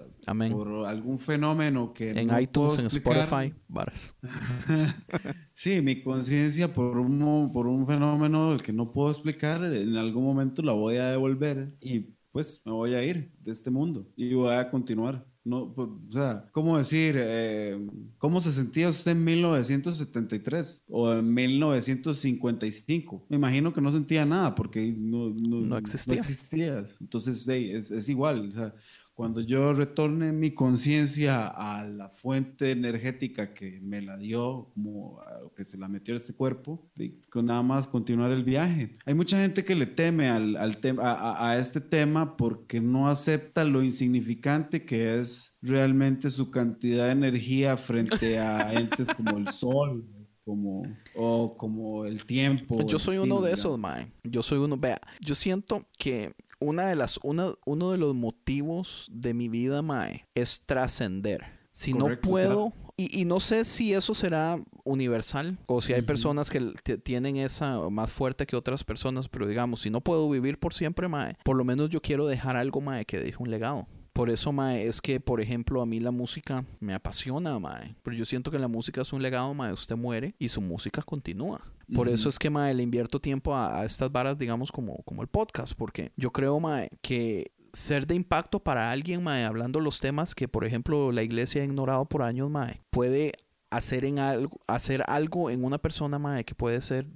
[0.51, 4.15] por algún fenómeno que En no iTunes, puedo en Spotify, varas.
[5.55, 10.63] Sí, mi conciencia por un, por un fenómeno que no puedo explicar, en algún momento
[10.63, 14.55] la voy a devolver y pues me voy a ir de este mundo y voy
[14.55, 15.27] a continuar.
[15.43, 17.15] No, pues, o sea, ¿cómo decir?
[17.19, 17.79] eh,
[18.19, 23.25] ¿Cómo se sentía usted en 1973 o en 1955?
[23.29, 26.17] Me imagino que no sentía nada porque no, no, No existía.
[26.17, 26.87] existía.
[27.01, 28.51] Entonces, es, es igual.
[28.51, 28.75] O sea,
[29.21, 35.21] cuando yo retorne mi conciencia a la fuente energética que me la dio, como
[35.55, 36.91] que se la metió este cuerpo,
[37.31, 38.97] con nada más continuar el viaje.
[39.05, 43.63] Hay mucha gente que le teme al, al a, a- este tema porque no acepta
[43.63, 50.07] lo insignificante que es realmente su cantidad de energía frente a entes como el sol.
[50.43, 50.83] Como,
[51.15, 52.79] o como el tiempo.
[52.87, 54.11] Yo el soy uno de esos, mae.
[54.25, 59.09] Yo soy uno, vea, yo siento que una de las, una, uno de los motivos
[59.11, 61.45] de mi vida, mae, es trascender.
[61.73, 66.03] Si Correcto, no puedo, y, y no sé si eso será universal o si hay
[66.03, 70.59] personas que tienen esa más fuerte que otras personas, pero digamos, si no puedo vivir
[70.59, 73.87] por siempre, mae, por lo menos yo quiero dejar algo, mae, que deje un legado.
[74.13, 77.95] Por eso, mae, es que, por ejemplo, a mí la música me apasiona, mae.
[78.03, 79.73] Pero yo siento que la música es un legado, mae.
[79.73, 81.61] Usted muere y su música continúa.
[81.95, 85.23] Por eso es que, mae, le invierto tiempo a, a estas varas, digamos, como, como
[85.23, 85.75] el podcast.
[85.75, 90.49] Porque yo creo, mae, que ser de impacto para alguien, mae, hablando los temas que,
[90.49, 93.33] por ejemplo, la iglesia ha ignorado por años, mae, puede
[93.71, 97.07] hacer, en algo, hacer algo en una persona, mae, que puede ser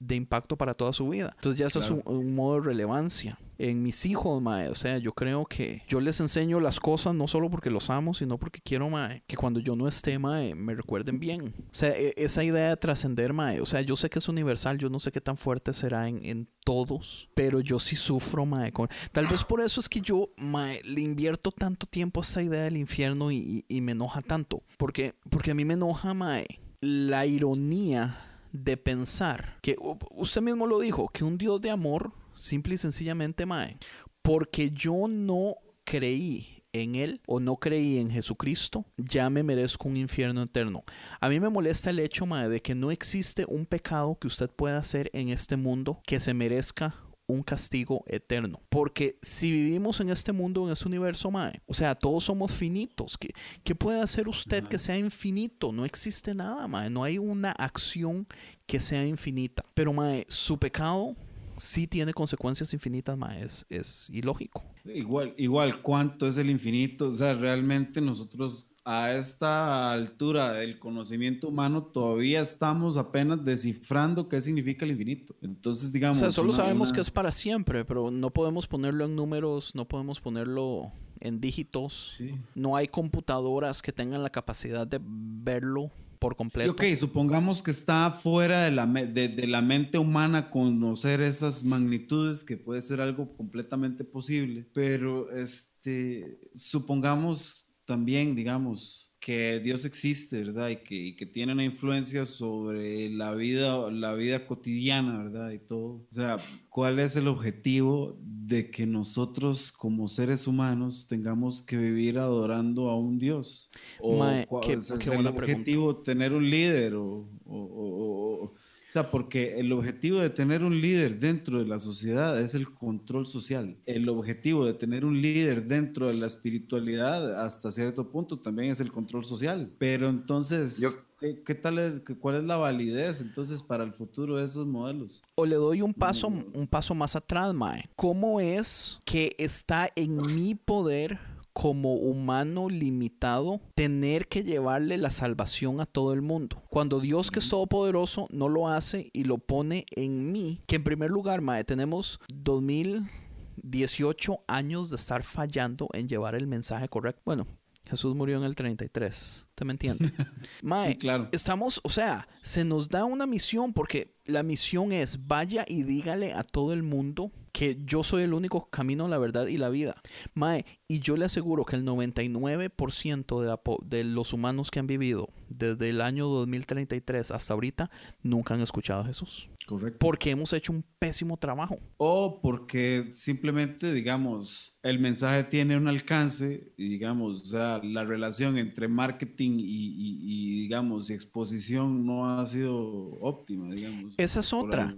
[0.00, 1.32] de impacto para toda su vida.
[1.36, 2.18] Entonces ya eso es un, Claro.
[2.18, 3.38] un modo de relevancia.
[3.60, 7.26] En mis hijos, mae, o sea, yo creo que yo les enseño las cosas no
[7.26, 10.76] solo porque los amo, sino porque quiero, mae, que cuando yo no esté, mae, me
[10.76, 11.52] recuerden bien.
[11.58, 14.78] O sea, e- esa idea de trascender, mae, o sea, yo sé que es universal,
[14.78, 18.70] yo no sé qué tan fuerte será en, en todos, pero yo sí sufro, mae.
[18.72, 22.40] con- Tal vez por eso es que yo, mae, le invierto tanto tiempo a esta
[22.40, 24.62] idea del infierno y, y- y me enoja tanto.
[24.76, 26.46] Porque, porque a mí me enoja, mae,
[26.80, 28.16] la ironía
[28.52, 29.76] de pensar que
[30.10, 33.76] usted mismo lo dijo, que un Dios de amor, simple y sencillamente, Mae,
[34.22, 39.96] porque yo no creí en Él o no creí en Jesucristo, ya me merezco un
[39.96, 40.84] infierno eterno.
[41.20, 44.50] A mí me molesta el hecho, Mae, de que no existe un pecado que usted
[44.50, 46.94] pueda hacer en este mundo que se merezca
[47.28, 48.60] un castigo eterno.
[48.68, 53.16] Porque si vivimos en este mundo, en este universo, Mae, o sea, todos somos finitos.
[53.16, 53.30] ¿Qué,
[53.62, 55.70] qué puede hacer usted que sea infinito?
[55.70, 56.90] No existe nada, Mae.
[56.90, 58.26] No hay una acción
[58.66, 59.64] que sea infinita.
[59.74, 61.14] Pero, Mae, su pecado
[61.58, 64.64] sí tiene consecuencias infinitas, mae, es, es ilógico.
[64.84, 67.06] Igual, igual, ¿cuánto es el infinito?
[67.06, 74.40] O sea, realmente nosotros a esta altura del conocimiento humano todavía estamos apenas descifrando qué
[74.40, 75.34] significa el infinito.
[75.42, 76.16] Entonces, O digamos...
[76.16, 79.74] sea, solo una- sabemos una- que es para siempre, pero no podemos ponerlo en números,
[79.74, 80.90] no podemos ponerlo
[81.20, 82.14] en dígitos.
[82.16, 82.34] Sí.
[82.54, 86.72] No hay computadoras que tengan la capacidad de verlo por Y completo.
[86.72, 92.42] ok, supongamos que está fuera de la, de, de la mente humana conocer esas magnitudes,
[92.42, 100.68] que puede ser algo completamente posible, pero este, supongamos también, digamos, que Dios existe, ¿verdad?
[100.68, 105.50] Y que, y que tiene una influencia sobre la vida, la vida cotidiana, ¿verdad?
[105.52, 106.06] Y todo.
[106.12, 106.36] O sea,
[106.68, 112.96] ¿cuál es el objetivo de que nosotros como seres humanos tengamos que vivir adorando a
[112.96, 113.70] un Dios?
[114.18, 115.52] Mae, qué- o sea, qué es el buena pregunta.
[115.52, 118.54] objetivo tener un líder o, o- o-
[118.88, 122.72] o- sea, porque el objetivo de tener un líder dentro de la sociedad es el
[122.72, 123.76] control social.
[123.86, 128.80] El objetivo de tener un líder dentro de la espiritualidad hasta cierto punto también es
[128.80, 129.70] el control social.
[129.78, 130.88] Pero entonces, Yo-
[131.20, 134.66] ¿qué, qué tal es, qué- cuál es la validez entonces para el futuro de esos
[134.66, 135.22] modelos?
[135.34, 137.84] O le doy un paso, un paso más atrás, Mae.
[137.96, 141.18] ¿Cómo es que está en mi poder
[141.58, 146.62] como humano limitado tener que llevarle la salvación a todo el mundo?
[146.70, 150.84] Cuando Dios que es todopoderoso no lo hace y lo pone en mí, que en
[150.84, 157.22] primer lugar, Mae, tenemos 2018 años de estar fallando en llevar el mensaje correcto.
[157.24, 157.44] Bueno,
[157.90, 159.48] Jesús murió en el 33.
[159.56, 160.12] ¿Te me entiende?
[160.62, 161.28] Mae, Sí, claro.
[161.32, 166.34] estamos, o sea, se nos da una misión porque la misión es vaya y dígale
[166.34, 170.00] a todo el mundo que yo soy el único camino, la verdad y la vida.
[170.34, 174.86] Mae, y yo le aseguro que el 99% de, la de los humanos que han
[174.86, 177.90] vivido desde el año 2033 hasta ahorita
[178.22, 179.50] nunca han escuchado a Jesús.
[179.66, 179.98] Correcto.
[179.98, 181.80] Porque hemos hecho un pésimo trabajo.
[181.96, 188.56] O porque simplemente, digamos, el mensaje tiene un alcance y, digamos, o sea, la relación
[188.56, 192.76] entre marketing y, y- y, digamos, exposición no ha sido
[193.20, 194.14] óptima, digamos.
[194.16, 194.94] Esa es otra.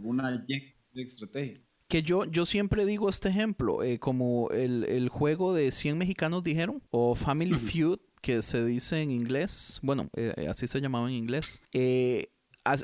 [0.47, 1.63] y- estrategia.
[1.91, 6.45] Que yo, yo siempre digo este ejemplo, eh, como el, el juego de 100 mexicanos
[6.45, 11.17] dijeron, o Family Feud, que se dice en inglés, bueno, eh, así se llamaba en
[11.17, 11.61] inglés.
[11.73, 12.31] Eh,
[12.65, 12.75] a,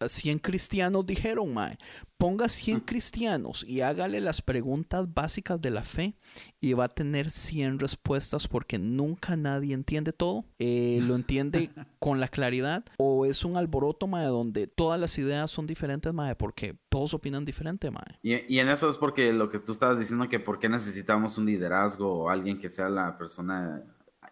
[0.00, 1.78] a 100 cristianos dijeron, mae,
[2.18, 6.14] ponga 100 cristianos y hágale las preguntas básicas de la fe
[6.60, 12.20] y va a tener 100 respuestas porque nunca nadie entiende todo, eh, lo entiende con
[12.20, 16.78] la claridad o es un alboroto, mae, donde todas las ideas son diferentes, mae, porque
[16.88, 18.18] todos opinan diferente, mae.
[18.22, 21.38] Y, y en eso es porque lo que tú estabas diciendo, que por qué necesitamos
[21.38, 23.82] un liderazgo o alguien que sea la persona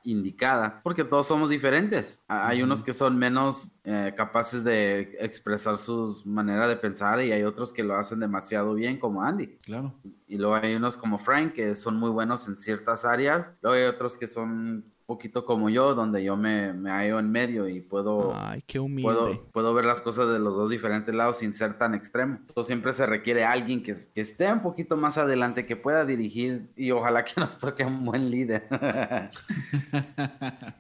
[0.05, 2.25] indicada, porque todos somos diferentes.
[2.29, 7.43] Hay unos que son menos eh, capaces de expresar su manera de pensar y hay
[7.43, 9.59] otros que lo hacen demasiado bien, como Andy.
[9.63, 9.95] Claro.
[10.27, 13.55] Y luego hay unos como Frank que son muy buenos en ciertas áreas.
[13.63, 17.69] Luego hay otros que son poquito como yo, donde yo me, me hallo en medio
[17.69, 19.03] y puedo, Ay, qué humilde.
[19.03, 22.37] puedo, puedo ver las cosas de los dos diferentes lados sin ser tan extremo.
[22.41, 26.71] Entonces siempre se requiere alguien que, que esté un poquito más adelante, que pueda dirigir
[26.77, 28.69] y ojalá que nos toque un buen líder.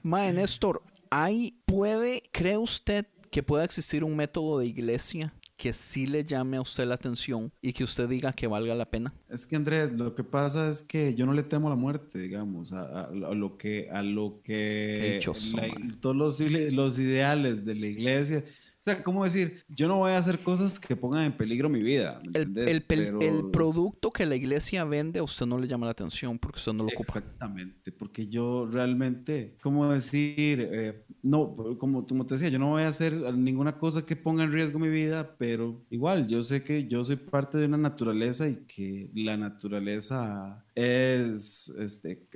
[0.04, 0.80] Mae, Néstor,
[1.10, 6.56] ¿hay, puede, cree usted que pueda existir un método de iglesia que sí le llame
[6.56, 9.12] a usted la atención y que usted diga que valga la pena?
[9.28, 12.72] Es que Andrés, lo que pasa es que yo no le temo la muerte, digamos,
[12.72, 15.68] a, a- a lo que, a lo Qué que dichoso, la-
[16.00, 18.42] todos los, los ideales de la iglesia.
[18.80, 19.62] O sea, ¿cómo decir?
[19.68, 22.18] Yo no voy a hacer cosas que pongan en peligro mi vida.
[22.24, 25.68] ¿me El, el pel- Pero- el producto que la iglesia vende a usted no le
[25.68, 27.02] llama la atención porque usted no lo ocupa.
[27.18, 30.66] Exactamente, porque yo realmente, ¿cómo decir?
[30.72, 34.44] Eh, no, como, como te decía, yo no voy a hacer ninguna cosa que ponga
[34.44, 38.48] en riesgo mi vida, pero igual, yo sé que yo soy parte de una naturaleza
[38.48, 42.26] y que la naturaleza es, este,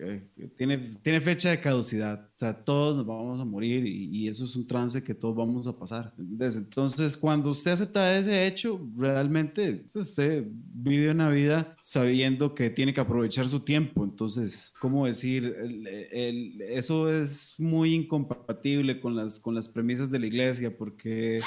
[0.56, 2.28] tiene, tiene fecha de caducidad.
[2.36, 5.34] O sea, todos nos vamos a morir y, y eso es un trance que todos
[5.34, 6.12] vamos a pasar.
[6.34, 6.56] ¿Entendés?
[6.56, 12.92] Entonces, cuando usted acepta ese hecho, realmente pues, usted vive una vida sabiendo que tiene
[12.92, 14.04] que aprovechar su tiempo.
[14.04, 15.54] Entonces, ¿cómo decir?
[16.60, 21.40] Eso es muy incompatible con las, con las premisas de la iglesia porque...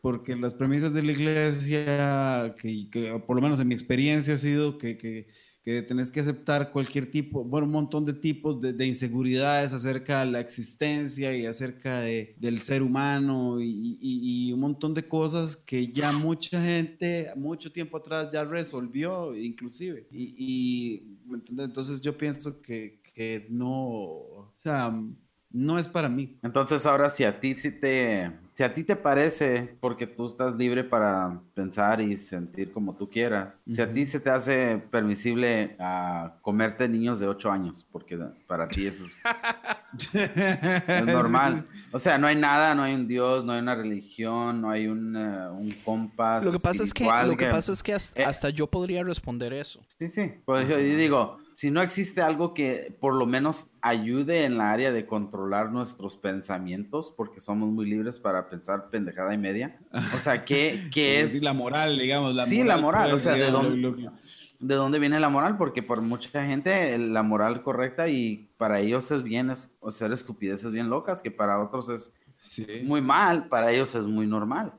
[0.00, 4.38] Porque las premisas de la iglesia, que, que por lo menos en mi experiencia ha
[4.38, 5.26] sido que, que,
[5.62, 10.20] que tenés que aceptar cualquier tipo, bueno, un montón de tipos de, de inseguridades acerca
[10.20, 15.06] de la existencia y acerca de, del ser humano y, y- y un montón de
[15.06, 20.06] cosas que ya mucha gente, mucho tiempo atrás ya resolvió, inclusive.
[20.10, 21.18] Y, y,
[21.58, 24.92] entonces yo pienso que, que no, o sea,
[25.50, 26.38] no es para mí.
[26.42, 30.56] Entonces ahora si a ti sí te, si a ti te parece, porque tú estás
[30.56, 35.76] libre para pensar y sentir como tú quieras, si a ti se te hace permisible
[35.78, 38.18] a comerte niños de 8 años, porque
[38.48, 39.22] para ti eso es,
[40.12, 41.66] es normal.
[41.92, 44.86] O sea, no hay nada, no hay un Dios, no hay una religión, no hay
[44.86, 46.44] un, eh, un compás.
[46.44, 48.24] Lo que pasa es que, lo que, pasa es que hasta, Eh.
[48.24, 49.80] hasta yo podría responder eso.
[49.98, 50.32] Sí, sí.
[50.44, 54.92] Pues yo digo, si no existe algo que por lo menos ayude en la área
[54.92, 59.78] de controlar nuestros pensamientos, porque somos muy libres para pensar pendejada y media.
[60.14, 61.32] O sea, ¿qué, qué es?
[61.32, 62.34] Sí, la moral, digamos.
[62.34, 64.10] La Sí, la moral, pues, o sea, ¿de dónde-
[64.60, 65.56] ¿De dónde viene la moral?
[65.56, 70.72] Porque por mucha gente la moral correcta y para ellos es bien, es hacer estupideces
[70.72, 72.66] bien locas, que para otros es sí.
[72.84, 74.72] muy mal, para ellos es muy normal.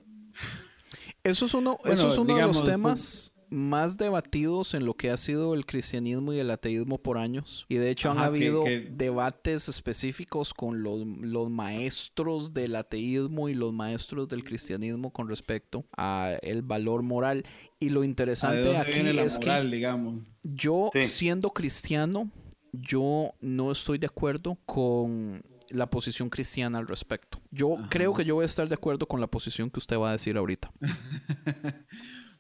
[1.23, 4.93] Eso es uno, Bueno, eso es uno de los pues- temas más debatidos en lo
[4.93, 7.65] que ha sido el cristianismo y el ateísmo por años.
[7.69, 13.49] Y de hecho han Ajá, habido que- debates específicos con los, los maestros del ateísmo
[13.49, 17.43] y los maestros del cristianismo con respecto a el valor moral.
[17.79, 20.23] Y lo ¿A de interesante aquí viene la es que digamos?
[20.43, 21.05] yo Sí.
[21.05, 22.31] siendo cristiano,
[22.71, 27.39] yo no estoy de acuerdo con la posición cristiana al respecto.
[27.51, 30.09] Yo creo que yo voy a estar de acuerdo con la posición que usted va
[30.09, 30.71] a decir ahorita.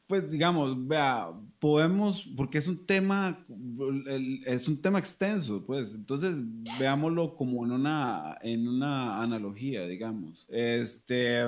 [0.09, 1.29] Pues digamos, vea,
[1.59, 3.45] podemos, porque es un tema,
[4.47, 6.37] es un tema extenso, pues, entonces
[6.79, 10.47] veámoslo como en una, en una analogía, digamos.
[10.49, 11.41] Este,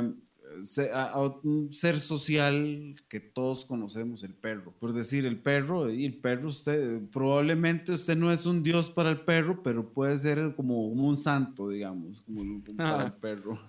[0.93, 4.75] a- un ser social que todos conocemos, el perro.
[4.79, 9.09] Por decir, el perro, y el perro, usted, probablemente usted no es un dios para
[9.09, 13.59] el perro, pero puede ser como un santo, digamos, como, como para el perro.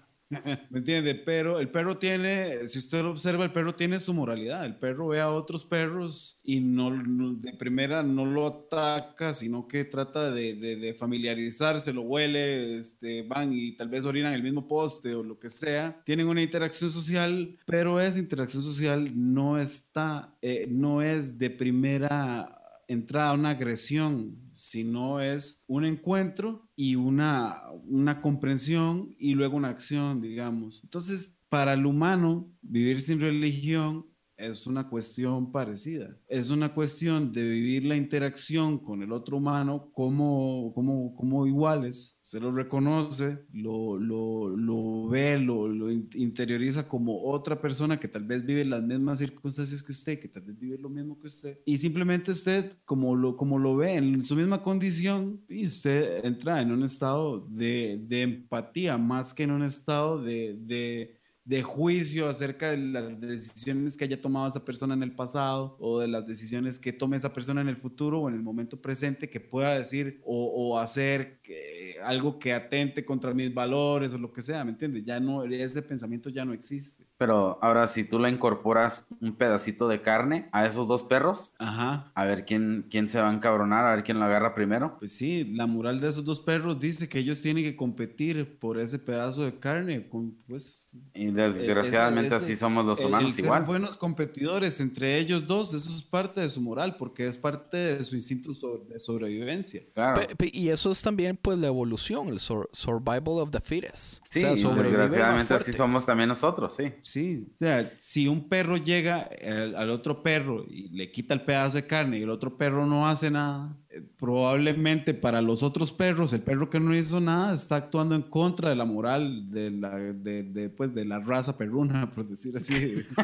[0.70, 1.14] ¿Me entiende?
[1.14, 4.64] Pero el perro tiene, si usted lo observa, el perro tiene su moralidad.
[4.64, 9.68] El perro ve a otros perros y no, no- de primera no lo ataca, sino
[9.68, 14.42] que trata de, de- de familiarizarse, lo huele, este, van y tal vez orinan el
[14.42, 16.00] mismo poste o lo que sea.
[16.04, 22.58] Tienen una interacción social, pero esa interacción social no está, eh, no es de primera
[22.88, 24.36] entrada una agresión,
[24.70, 30.80] sino es un encuentro y una, una comprensión y luego una acción, digamos.
[30.84, 34.06] Entonces, para el humano, vivir sin religión
[34.42, 36.16] es una cuestión parecida.
[36.28, 42.18] Es una cuestión de vivir la interacción con el otro humano como, como, como iguales.
[42.22, 48.08] Se lo reconoce, lo, lo, lo ve, lo, lo in- interioriza como otra persona que
[48.08, 51.26] tal vez vive las mismas circunstancias que usted, que tal vez vive lo mismo que
[51.26, 51.58] usted.
[51.66, 56.62] Y simplemente usted, como lo, como lo ve en su misma condición, y usted entra
[56.62, 62.28] en un estado de, de empatía más que en un estado de, de, de juicio
[62.28, 66.26] acerca de las decisiones que haya tomado esa persona en el pasado o de las
[66.26, 69.76] decisiones que tome esa persona en el futuro o en el momento presente que pueda
[69.76, 74.64] decir o, o hacer que- algo que atente contra mis valores o lo que sea,
[74.64, 75.04] ¿me entiendes?
[75.04, 77.04] Ya no, ese pensamiento ya no existe.
[77.16, 82.10] Pero ahora si tú le incorporas un pedacito de carne a esos dos perros, Ajá.
[82.16, 84.96] a ver quién, quién se va a encabronar, a ver quién lo agarra primero.
[84.98, 88.80] Pues sí, la moral de esos dos perros dice que ellos tienen que competir por
[88.80, 93.34] ese pedazo de carne, con, pues Y desgraciadamente ese- así somos los el- humanos el
[93.36, 93.64] ser igual.
[93.64, 98.02] buenos competidores entre ellos dos, eso es parte de su moral, porque es parte de
[98.04, 99.82] su instinto sobre- de sobrevivencia.
[99.94, 100.20] Claro.
[100.26, 104.24] Pe- pe- y eso es también pues la evolución, el sur- survival of the fittest.
[104.30, 106.92] Sí, o sea, desgraciadamente así somos también nosotros, sí.
[107.02, 111.42] Sí, o sea, si un perro llega al, al otro perro y le quita el
[111.42, 115.92] pedazo de carne y el otro perro no hace nada, eh, probablemente para los otros
[115.92, 119.70] perros, el perro que no hizo nada está actuando en contra de la moral de
[119.70, 123.02] la, de, de, pues, de la raza perruna, por decir así.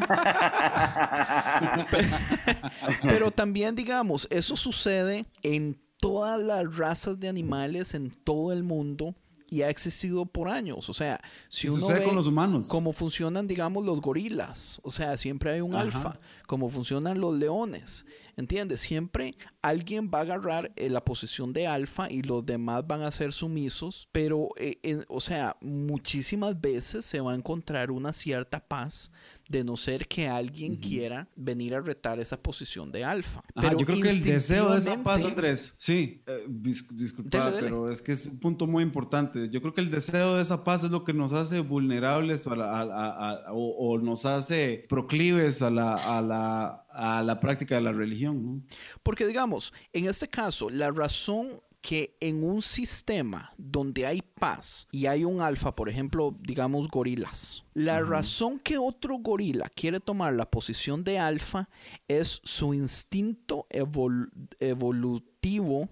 [3.03, 9.14] Pero también, digamos, eso sucede en todas las razas de animales en todo el mundo
[9.50, 10.88] y ha existido por años.
[10.88, 12.68] O sea, si uno ve con los humanos.
[12.68, 15.82] cómo funcionan, digamos, los gorilas, o sea, siempre hay un Ajá.
[15.82, 18.04] alfa, cómo funcionan los leones,
[18.36, 18.80] ¿entiendes?
[18.80, 23.10] Siempre alguien va a agarrar eh, la posición de alfa y los demás van a
[23.10, 29.10] ser sumisos, pero, eh, o sea, muchísimas veces se va a encontrar una cierta paz
[29.48, 33.42] de no ser que alguien quiera venir a retar esa posición de alfa.
[33.54, 37.56] Ajá, yo creo que el deseo de esa paz, Andrés, sí, eh, dis- disculpa, Dele,
[37.56, 37.62] dele.
[37.68, 39.48] pero es que es un punto muy importante.
[39.50, 42.54] Yo creo que el deseo de esa paz es lo que nos hace vulnerables a
[42.56, 47.40] la- a- a- a- o, o nos hace proclives a la, a la, a la
[47.40, 48.42] práctica de la religión.
[48.44, 48.62] ¿no?
[49.02, 51.48] Porque digamos, en este caso, la razón
[51.80, 57.64] que en un sistema donde hay paz y hay un alfa, por ejemplo, digamos gorilas,
[57.74, 61.68] la razón que otro gorila quiere tomar la posición de alfa
[62.09, 64.28] es su instinto evol-
[64.59, 65.88] evolutivo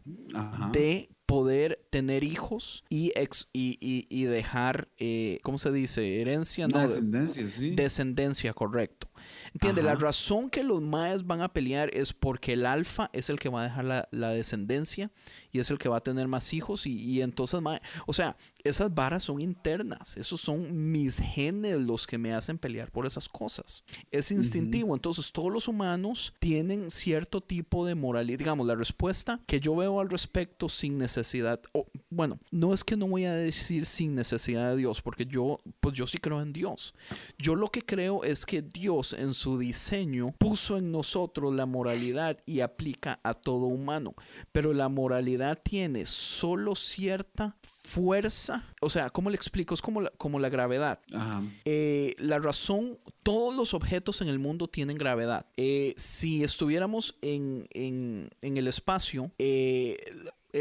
[0.72, 6.20] de poder tener hijos y, ex, y, y, y dejar, eh, ¿cómo se dice?
[6.20, 6.80] Herencia, no.
[6.80, 7.70] descendencia, sí.
[7.74, 9.08] Descendencia, correcto.
[9.56, 13.38] Entiende, la razón que los maes van a pelear es porque el alfa es el
[13.38, 15.10] que va a dejar la, la descendencia
[15.50, 18.36] y es el que va a tener más hijos y, y entonces, mae, o sea,
[18.64, 23.30] esas varas son internas, esos son mis genes los que me hacen pelear por esas
[23.30, 23.82] cosas.
[24.10, 28.38] Es instintivo, entonces todos los humanos tienen cierto tipo de moralidad.
[28.38, 32.96] Digamos, la respuesta que yo veo al respecto sin necesidad, o, bueno, no es que
[32.96, 36.52] no voy a decir sin necesidad de Dios, porque yo, pues yo sí creo en
[36.52, 36.94] Dios.
[37.38, 42.39] Yo lo que creo es que Dios en su diseño puso en nosotros la moralidad
[42.47, 44.14] y aplica a todo humano,
[44.52, 49.74] pero la moralidad tiene solo cierta fuerza, o sea, ¿cómo le explico?
[49.74, 50.98] Es como la, como la gravedad.
[51.14, 51.43] Ajá.
[51.64, 55.47] Eh, la razón, todos los objetos en el mundo tienen gravedad.
[55.56, 59.97] Eh, si estuviéramos en, en- en el espacio, eh,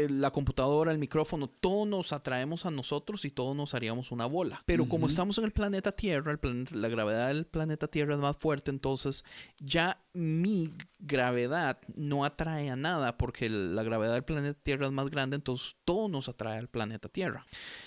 [0.08, 4.62] la computadora, el micrófono, todos nos atraemos a nosotros y todos nos haríamos una bola.
[4.66, 8.20] Pero como estamos en el planeta Tierra, el planeta- la gravedad del planeta Tierra es
[8.20, 9.24] más fuerte, entonces
[9.58, 15.10] ya mi gravedad no atrae a nada porque la gravedad del planeta Tierra es más
[15.10, 17.46] grande, entonces todo nos atrae al planeta Tierra.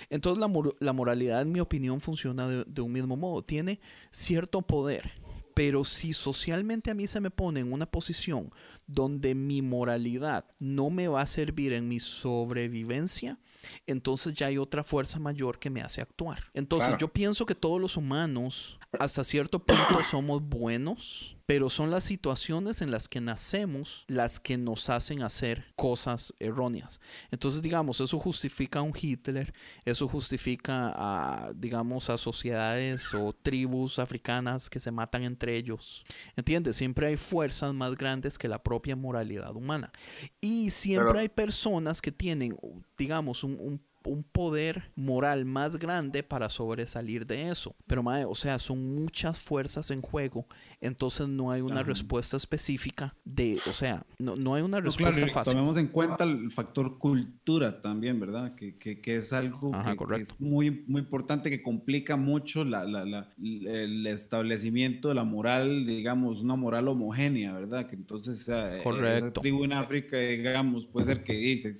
[0.10, 3.44] Entonces la, mor- la moralidad, en mi opinión, funciona de, de un mismo modo.
[3.44, 3.80] Tiene
[4.12, 5.12] cierto poder.
[5.60, 8.50] Pero si socialmente a mí se me pone en una posición
[8.88, 13.38] donde mi moralidad no me va a servir en mi sobrevivencia,
[13.88, 16.44] entonces ya hay otra fuerza mayor que me hace actuar.
[16.54, 17.00] Entonces Claro.
[17.02, 19.78] yo pienso que todos los humanos hasta cierto punto
[20.10, 25.66] somos buenos, pero son las situaciones en las que nacemos las que nos hacen hacer
[25.76, 27.00] cosas erróneas.
[27.32, 29.52] Entonces, digamos, eso justifica a un Hitler,
[29.84, 36.04] eso justifica a, digamos, a sociedades o tribus africanas que se matan entre ellos.
[36.36, 36.76] ¿Entiendes?
[36.76, 39.92] Siempre hay fuerzas más grandes que la propia moralidad humana.
[40.42, 42.56] Y siempre Pero- hay personas que tienen,
[42.96, 47.76] digamos, un, un un poder moral más grande para sobresalir de eso.
[47.86, 50.48] Pero, mae, o sea, son muchas fuerzas en juego,
[50.80, 51.84] entonces no hay una Ajá.
[51.84, 55.54] respuesta específica de, o sea, no, no hay una No, respuesta claro, fácil.
[55.54, 58.56] tomemos en cuenta el factor cultura también, ¿verdad?
[58.56, 62.64] Que, que- que es algo Ajá, que- que, es muy, muy importante, que complica mucho
[62.64, 67.88] la- la- la- el establecimiento de la moral, digamos, una moral homogénea, ¿verdad?
[67.90, 69.42] Que entonces esa, esa Correcto.
[69.42, 71.74] tribu en África, digamos, puede ser que dice,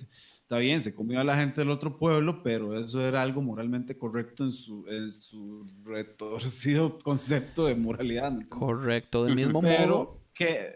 [0.50, 3.96] está bien, se comió a la gente del otro pueblo, pero eso era algo moralmente
[3.96, 8.32] correcto en su, en su retorcido concepto de moralidad.
[8.32, 8.48] ¿no?
[8.48, 9.76] Correcto, del mismo modo.
[9.78, 10.74] pero que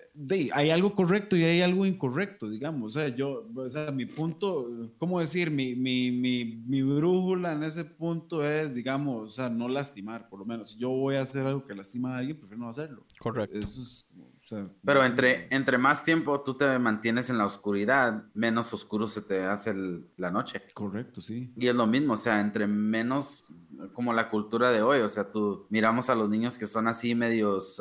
[0.52, 2.94] hay algo correcto y hay algo incorrecto, digamos.
[2.94, 5.50] O sea, yo, o sea, mi punto, ¿cómo decir?
[5.50, 10.38] Mi, mi, mi, mi brújula en ese punto es, digamos, o sea, no lastimar, por
[10.38, 10.70] lo menos.
[10.70, 13.04] Si yo voy a hacer algo que lastima a alguien, prefiero no hacerlo.
[13.18, 13.58] Correcto.
[13.58, 14.06] Eso es,
[14.44, 19.06] o sea, Pero entre, entre más tiempo tú te mantienes en la oscuridad, menos oscuro
[19.06, 20.62] se te hace el- la noche.
[20.74, 21.50] Correcto, sí.
[21.56, 23.48] Y es lo mismo, o sea, entre menos,
[23.94, 27.14] como la cultura de hoy, o sea, tú miramos a los niños que son así
[27.14, 27.80] medios,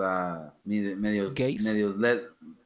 [0.64, 1.64] mi- medios, Gays.
[1.66, 2.24] medios le-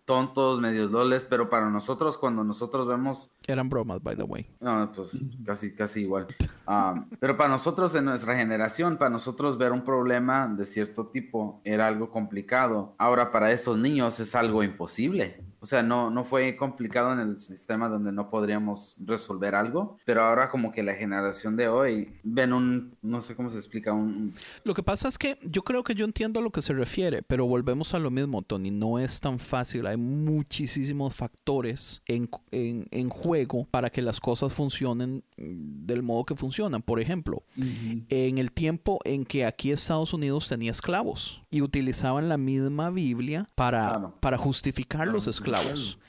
[0.08, 4.50] tontos, medios loles, pero para nosotros, cuando nosotros vemos Eran bromas, by the way.
[4.62, 6.28] no, pues casi, casi igual.
[6.66, 11.62] Um, pero para nosotros, en nuestra generación, para nosotros ver un problema de cierto tipo
[11.66, 12.96] era algo complicado.
[12.98, 15.44] Ahora para estos niños es algo imposible.
[15.68, 20.22] O sea, no, no fue complicado en el sistema donde no podríamos resolver algo, pero
[20.22, 24.34] ahora como que la generación de hoy ven un, no sé cómo se explica, un...
[24.64, 27.22] Lo que pasa es que yo creo que yo entiendo a lo que se refiere,
[27.22, 28.72] pero volvemos a lo mismo, Tony.
[28.72, 29.88] No es tan fácil.
[29.88, 36.36] Hay muchísimos factores en, en- en juego para que las cosas funcionen del modo que
[36.38, 36.82] funcionan.
[36.82, 42.38] Por ejemplo, en el tiempo en que aquí Estados Unidos tenía esclavos y utilizaban la
[42.38, 44.18] misma Biblia para, Claro.
[44.20, 46.00] para justificar los esclavos.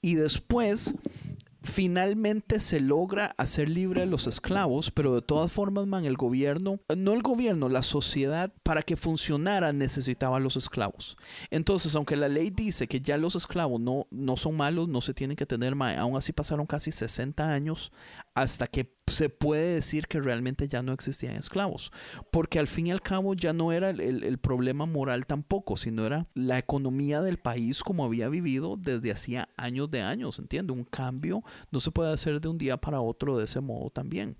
[0.00, 0.94] Y después
[1.62, 6.78] finalmente se logra hacer libre a los esclavos, pero de todas formas, man, el gobierno,
[6.96, 11.16] no el gobierno, la sociedad, para que funcionara necesitaba a los esclavos.
[11.50, 15.12] Entonces, aunque la ley dice que ya los esclavos no, no son malos, no se
[15.12, 17.90] tienen que tener, ma, aún así pasaron casi 60 años
[18.36, 21.92] hasta que se puede decir que realmente ya no existían esclavos.
[22.32, 25.76] Porque al fin y al cabo ya no era el, el- el problema moral tampoco,
[25.76, 30.72] sino era la economía del país como había vivido desde hacía años de años, ¿entiende?
[30.72, 34.36] Un cambio no se puede hacer de un día para otro de ese modo también.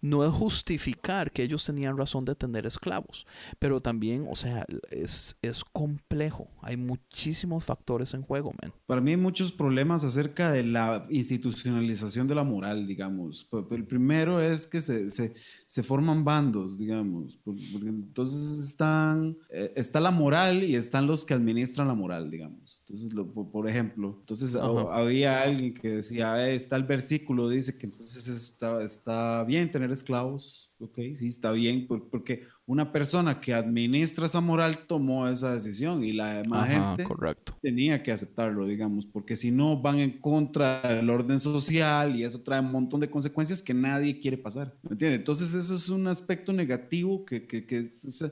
[0.00, 3.26] No es justificar que ellos tenían razón de tener esclavos,
[3.58, 6.48] pero también, o sea, es, es complejo.
[6.60, 8.72] Hay muchísimos factores en juego, man.
[8.86, 13.39] Para mí hay muchos problemas acerca de la institucionalización de la moral, digamos.
[13.44, 15.34] P- p- El primero es que se, se,
[15.66, 17.36] se forman bandos, digamos.
[17.38, 22.30] por- Porque entonces están, eh, está la moral y están los que administran la moral,
[22.30, 22.82] digamos.
[22.86, 24.94] Entonces, lo- por ejemplo, entonces Ajá.
[24.96, 29.90] había alguien que decía, "Eh, está el versículo, dice que entonces está, está bien tener
[29.90, 35.52] esclavos, ok, sí, está bien, por- porque una persona que administra esa moral tomó esa
[35.54, 37.56] decisión y la demás Ajá, gente correcto.
[37.60, 42.40] tenía que aceptarlo, digamos, porque si no van en contra del orden social y eso
[42.42, 45.18] trae un montón de consecuencias que nadie quiere pasar, ¿me entiendes?
[45.18, 48.30] Entonces eso es un aspecto negativo que, que, que, o sea,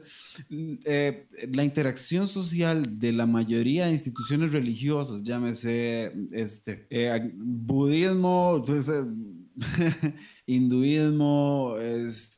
[0.85, 9.05] eh, la interacción social de la mayoría de instituciones religiosas, llámese este, eh, budismo, entonces,
[10.47, 12.38] hinduismo, este,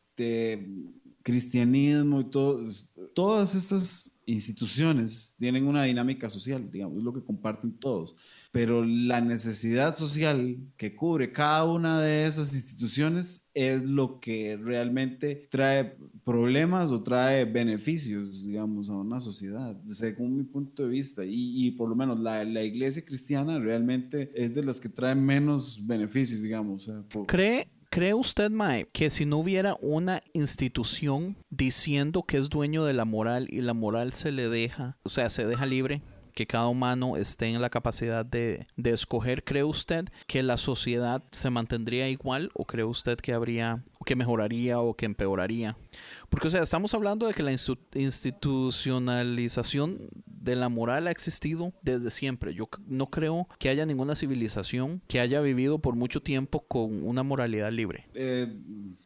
[1.23, 2.67] cristianismo y todo,
[3.15, 8.15] todas estas instituciones tienen una dinámica social, digamos, es lo que comparten todos,
[8.53, 15.49] pero la necesidad social que cubre cada una de esas instituciones es lo que realmente
[15.51, 21.73] trae problemas o trae beneficios, digamos, a una sociedad, según mi punto de vista, y,
[21.73, 26.43] por lo menos la, la iglesia cristiana realmente es de las que trae menos beneficios,
[26.43, 26.91] digamos.
[27.27, 32.93] ¿Cree, ¿Cree usted, Mae, que si no hubiera una institución diciendo que es dueño de
[32.93, 36.01] la moral y la moral se le deja, o sea, se deja libre,
[36.33, 41.25] que cada humano esté en la capacidad de, de escoger, ¿cree usted que la sociedad
[41.33, 45.77] se mantendría igual o cree usted que habría, que mejoraría o que empeoraría?
[46.29, 52.11] Porque, o sea, estamos hablando de que la institucionalización de la moral ha existido desde
[52.11, 52.55] siempre.
[52.55, 57.23] Yo no creo que haya ninguna civilización que haya vivido por mucho tiempo con una
[57.23, 58.07] moralidad libre.
[58.15, 58.49] Eh,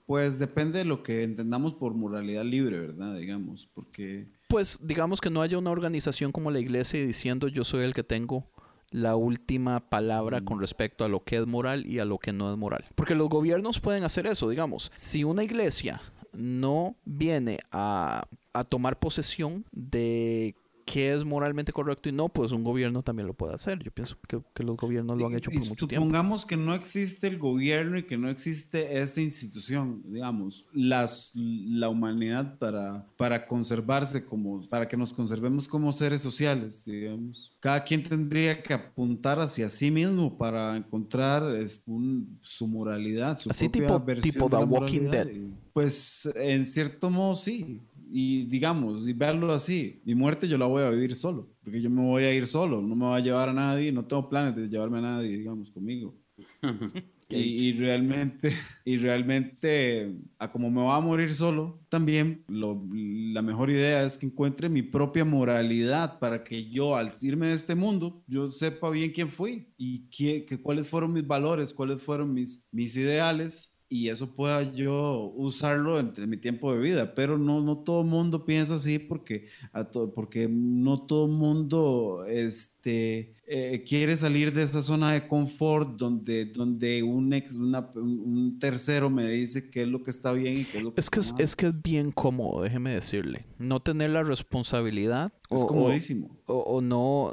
[0.06, 3.16] pues depende de lo que entendamos por moralidad libre, ¿verdad?
[3.16, 7.84] Digamos, porque Pues digamos que no haya una organización como la iglesia diciendo yo soy
[7.84, 8.46] el que tengo
[8.94, 12.52] la última palabra con respecto a lo que es moral y a lo que no
[12.52, 12.84] es moral.
[12.94, 14.92] Porque los gobiernos pueden hacer eso, digamos.
[14.94, 16.00] Si una iglesia
[16.32, 20.54] no viene a, a tomar posesión de
[20.86, 23.82] qué es moralmente correcto y no, pues un gobierno también lo puede hacer.
[23.82, 26.04] Yo pienso que, que los gobiernos lo han hecho Y por mucho tiempo.
[26.04, 31.88] Supongamos que no existe el gobierno y que no existe esta institución, digamos, las, la
[31.88, 37.50] humanidad para, para conservarse como, para que nos conservemos como seres sociales, digamos.
[37.60, 41.42] Cada quien tendría que apuntar hacia sí mismo para encontrar
[41.86, 45.26] un- su moralidad, su Así propia tipo- versión tipo de la Walking moralidad.
[45.26, 45.42] Dead.
[45.72, 47.80] Pues en cierto modo sí.
[48.16, 51.90] Y digamos, y verlo así, mi muerte yo la voy a vivir solo, porque yo
[51.90, 54.54] me voy a ir solo, no me voy a llevar a nadie, no tengo planes
[54.54, 56.16] de llevarme a nadie, digamos, conmigo.
[57.28, 58.52] y, y realmente,
[58.84, 64.16] y realmente, a como me va a morir solo, también lo- la mejor idea es
[64.16, 68.90] que encuentre mi propia moralidad para que yo al irme de este mundo, yo sepa
[68.90, 73.73] bien quién fui y qué, que, cuáles fueron mis valores, cuáles fueron mis, mis ideales
[73.88, 78.06] y eso pueda yo usarlo entre mi tiempo de vida, pero no, no todo el
[78.08, 84.52] mundo piensa así porque, a to- porque no todo el mundo este, eh, quiere salir
[84.52, 89.82] de esa zona de confort donde, donde un, ex, una- un tercero me dice qué
[89.82, 91.42] es lo que está bien y qué es lo que Es que es, mal.
[91.42, 93.44] es que es bien cómodo, déjeme decirle.
[93.58, 96.36] No tener la responsabilidad Es o- comodísimo.
[96.46, 97.32] o, o no,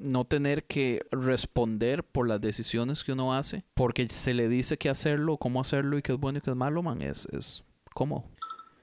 [0.00, 4.88] no tener que responder por las decisiones que uno hace, porque se le dice qué
[4.88, 7.62] hacerlo, cómo hacerlo y qué es bueno y qué es malo, man, es, es
[7.94, 8.24] cómodo.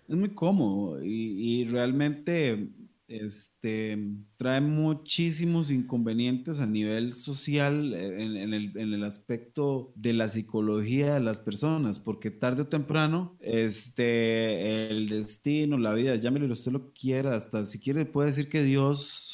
[0.07, 2.69] Es muy cómodo y, realmente
[3.10, 3.98] este,
[4.38, 11.19] trae muchísimos inconvenientes a nivel social en, el, en el aspecto de la psicología de
[11.19, 17.35] las personas, porque tarde o temprano este, el destino, la vida, llámelo usted lo quiera,
[17.35, 19.27] hasta si quiere puede decir que Dios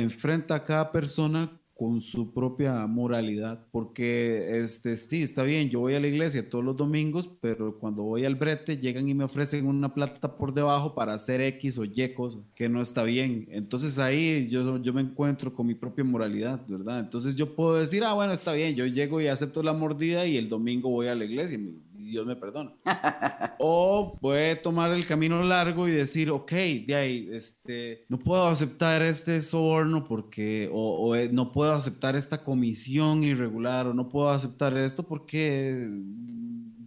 [0.00, 5.94] enfrenta a cada persona con su propia moralidad, porque este sí, está bien, yo voy
[5.94, 9.66] a la iglesia todos los domingos, pero cuando voy al brete llegan y me ofrecen
[9.66, 13.48] una plata por debajo para hacer X o Y cosa, que no está bien.
[13.50, 17.00] Entonces ahí yo, yo me encuentro con mi propia moralidad, ¿verdad?
[17.00, 20.36] Entonces yo puedo decir, ah, bueno, está bien, yo llego y acepto la mordida y
[20.36, 22.72] el domingo voy a la iglesia y Dios me perdona.
[23.62, 26.50] O puede tomar el camino largo y decir, ok,
[26.86, 32.16] de ahí, este, no puedo aceptar este soborno porque, o, o, eh, no puedo aceptar
[32.16, 35.86] esta comisión irregular, o no puedo aceptar esto porque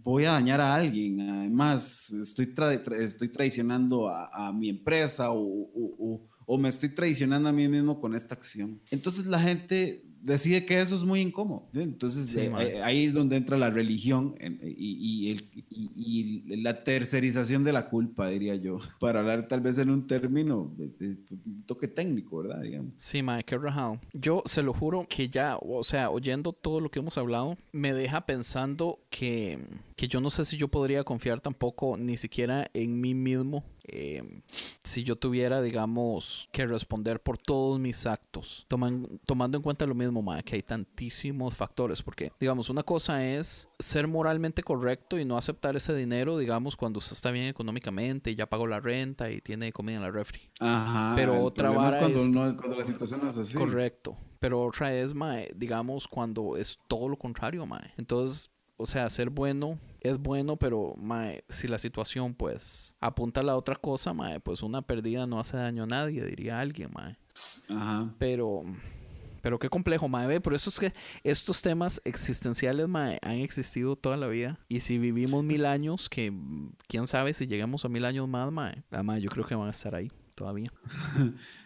[0.02, 1.20] voy a dañar a alguien.
[1.20, 6.68] Además, estoy, tra- tra- estoy traicionando a, a mi empresa o, o- o- o me
[6.68, 8.80] estoy traicionando a mí mismo con esta acción.
[8.90, 11.68] Entonces la gente decide que eso es muy incómodo.
[11.74, 15.90] Entonces Sí, eh, eh, ahí es donde entra la religión en- y, y el- y-
[15.96, 20.72] y la tercerización de la culpa, diría yo, para hablar tal vez en un término,
[20.76, 22.62] de, de- un toque técnico, ¿verdad?
[22.62, 22.92] Digamos.
[22.96, 24.00] Sí, mae, qué rajado.
[24.12, 27.92] Yo se lo juro que ya, o sea, oyendo todo lo que hemos hablado, me
[27.92, 29.58] deja pensando que,
[29.96, 34.22] que yo no sé si yo podría confiar tampoco ni siquiera en mí mismo eh,
[34.82, 39.94] si yo tuviera, digamos, que responder por todos mis actos, toman- tomando en cuenta lo
[39.94, 45.24] mismo, mae, que hay tantísimos factores, porque, digamos, una cosa es ser moralmente correcto y
[45.24, 49.30] no aceptar ese dinero, digamos, cuando usted está bien económicamente y ya pagó la renta
[49.30, 50.40] y tiene comida en la refri.
[50.60, 51.12] Ajá.
[51.16, 53.54] Pero otra vara cuando, es- no- cuando la situación no es así.
[53.54, 54.16] Correcto.
[54.40, 57.92] Pero otra es, mae, digamos, cuando es todo lo contrario, mae.
[57.96, 63.44] Entonces, o sea, ser bueno es bueno, pero, mae, si la situación, pues, apunta a
[63.44, 67.16] la otra cosa, mae, pues una pérdida no hace daño a nadie, diría alguien, mae.
[67.70, 68.14] Ajá.
[68.18, 68.64] Pero,
[69.40, 70.26] pero qué complejo, mae.
[70.26, 70.92] Ve, Por eso es que
[71.22, 74.60] estos temas existenciales, mae, han existido toda la vida.
[74.68, 76.30] Y si vivimos mil años, que
[76.86, 78.84] quién sabe si llegamos a mil años más, mae.
[78.90, 80.70] Ah, mae, yo creo que van a estar ahí todavía.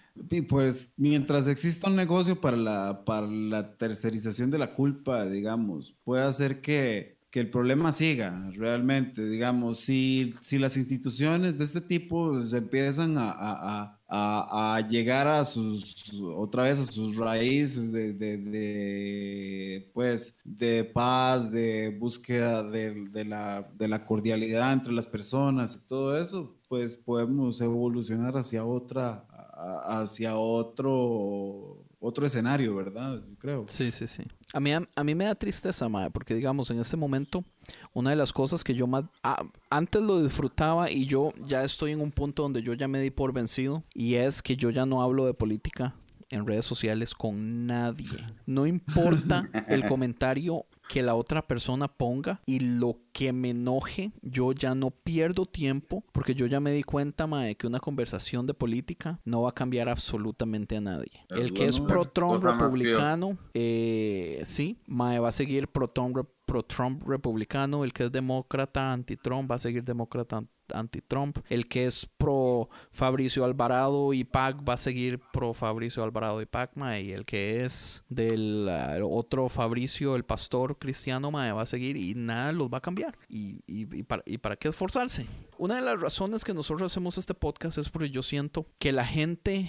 [0.48, 6.22] Pues mientras exista un negocio para la, para la tercerización de la culpa, digamos, puede
[6.24, 12.40] hacer que, que el problema siga realmente, digamos, si, si las instituciones de este tipo
[12.42, 18.12] se empiezan a, a- a- a- llegar a sus, otra vez a sus raíces de,
[18.14, 25.76] de- de, pues, de paz, de búsqueda de la, de la cordialidad entre las personas
[25.84, 29.26] y todo eso, pues podemos evolucionar hacia otra,
[29.58, 33.22] a- hacia otro, otro escenario, ¿verdad?
[33.28, 33.64] Yo creo.
[33.68, 34.22] Sí, sí, sí.
[34.52, 37.44] A mí, a, mí me da tristeza, mae, porque digamos, en este momento,
[37.92, 39.04] una de las cosas que yo más...
[39.22, 43.00] ah, antes lo disfrutaba y yo ya estoy en un punto donde yo ya me
[43.00, 45.94] di por vencido y es que yo ya no hablo de política
[46.30, 48.08] en redes sociales con nadie.
[48.46, 54.52] No importa el comentario que la otra persona ponga y lo que me enoje, yo
[54.52, 58.54] ya no pierdo tiempo porque yo ya me di cuenta, mae, que una conversación de
[58.54, 61.24] política no va a cambiar absolutamente a nadie.
[61.30, 65.68] El que es bueno, pro Trump cosa más republicano, eh, sí, mae, va a seguir
[65.68, 67.84] pro Trump, re- pro Trump republicano.
[67.84, 70.42] El que es demócrata anti-Trump va a seguir demócrata
[70.74, 71.38] anti-Trump.
[71.48, 76.46] El que es pro Fabricio Alvarado y PAC va a seguir pro Fabricio Alvarado y
[76.46, 77.02] PAC, mae.
[77.02, 81.96] Y el que es del ah, otro Fabricio, el pastor cristiano, mae, va a seguir
[81.96, 83.16] y nada los va a cambiar.
[83.28, 85.26] Y, y- y para, ¿Y para qué esforzarse?
[85.56, 89.04] Una de las razones que nosotros hacemos este podcast es porque yo siento que la
[89.04, 89.68] gente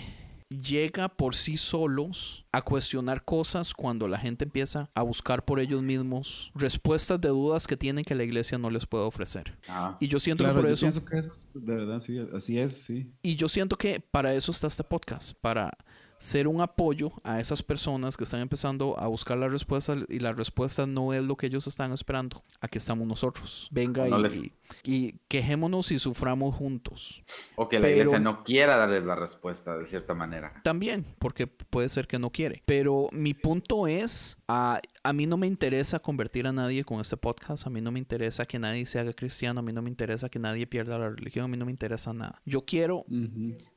[0.50, 5.82] llega por sí solos a cuestionar cosas cuando la gente empieza a buscar por ellos
[5.84, 9.58] mismos respuestas de dudas que tienen que la iglesia no les puede ofrecer.
[9.68, 12.18] Ah, Y yo siento Claro, que por yo eso pienso que eso, de verdad, sí,
[12.36, 13.12] así es, sí.
[13.22, 15.72] y yo siento que para eso está este podcast, para
[16.20, 20.34] ser un apoyo a esas personas que están empezando a buscar las respuestas y la
[20.34, 22.44] respuesta no es lo que ellos están esperando.
[22.62, 23.68] Aquí estamos nosotros.
[23.72, 24.42] Venga No y, les-
[24.84, 27.24] y quejémonos y suframos juntos.
[27.56, 30.62] o que la pero- iglesia no quiera darles la respuesta de cierta manera.
[30.64, 32.62] También, porque puede ser que no quiere.
[32.66, 37.18] Pero mi punto es, a, a mí no me interesa convertir a nadie con este
[37.18, 39.90] podcast, a mí no me interesa que nadie se haga cristiano, a mí no me
[39.90, 42.42] interesa que nadie pierda la religión, a mí no me interesa nada.
[42.46, 43.06] Yo quiero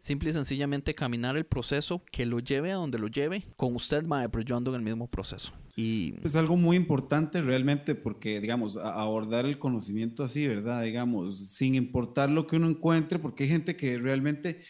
[0.01, 4.05] simple y sencillamente caminar el proceso que lo lleve a donde lo lleve con usted,
[4.05, 5.53] mae, pero yo ando en el mismo proceso.
[5.75, 10.83] Y Es algo muy importante realmente porque, digamos, abordar el conocimiento así, ¿verdad?
[10.83, 14.61] Digamos, sin importar lo que uno encuentre, porque hay gente que realmente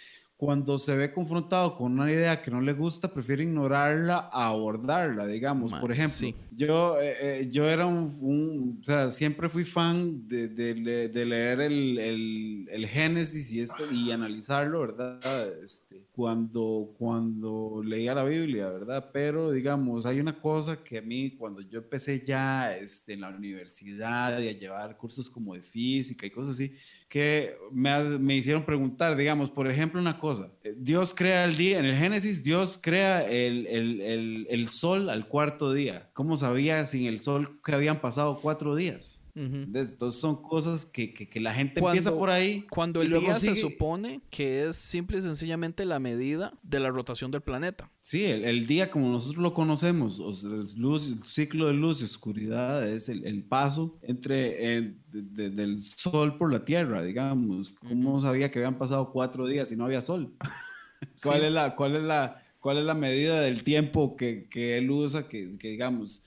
[0.45, 5.25] cuando se ve confrontado con una idea que no le gusta, prefiere ignorarla a abordarla,
[5.25, 5.73] digamos.
[5.73, 6.35] Por ejemplo, sí.
[6.51, 11.61] yo, eh, eh, yo era un, un- o sea, siempre fui fan de, de leer
[11.61, 15.21] el, el- el Génesis y, este, y analizarlo, ¿verdad?
[15.63, 19.11] Este, cuando, cuando leía la Biblia, ¿verdad?
[19.13, 23.31] Pero, digamos, hay una cosa que a mí, cuando yo empecé ya este, en la
[23.31, 26.75] universidad y a llevar cursos como de física y cosas así,
[27.09, 30.53] que me, me hicieron preguntar, digamos, por ejemplo, una cosa.
[30.63, 35.09] eh, Dios crea el día, en el Génesis, Dios crea el, el- el- el sol
[35.11, 36.11] al cuarto día.
[36.13, 39.22] ¿Cómo sabía sin el sol que habían pasado cuatro días?
[39.35, 39.45] Ujú.
[39.45, 39.93] ¿Entendés?
[39.93, 42.67] Entonces son cosas que, que- que la gente Cuando- empieza por ahí.
[42.71, 46.91] cuando el día se sigue- supone que es simple y sencillamente la medida de la
[46.91, 47.91] rotación del planeta.
[48.03, 51.75] Sí, el, el día como nosotros lo conocemos, o sea, el luz, el ciclo de
[51.75, 56.65] luz y oscuridad es el, el paso entre eh, de- de- del sol por la
[56.65, 57.71] tierra, digamos.
[57.89, 60.33] ¿Cómo sabía que habían pasado cuatro días y no había sol?
[61.23, 61.47] ¿Cuál, Sí.
[61.47, 65.27] es la, cuál, es la, ¿Cuál es la medida del tiempo que, que él usa
[65.29, 66.23] que, que, digamos,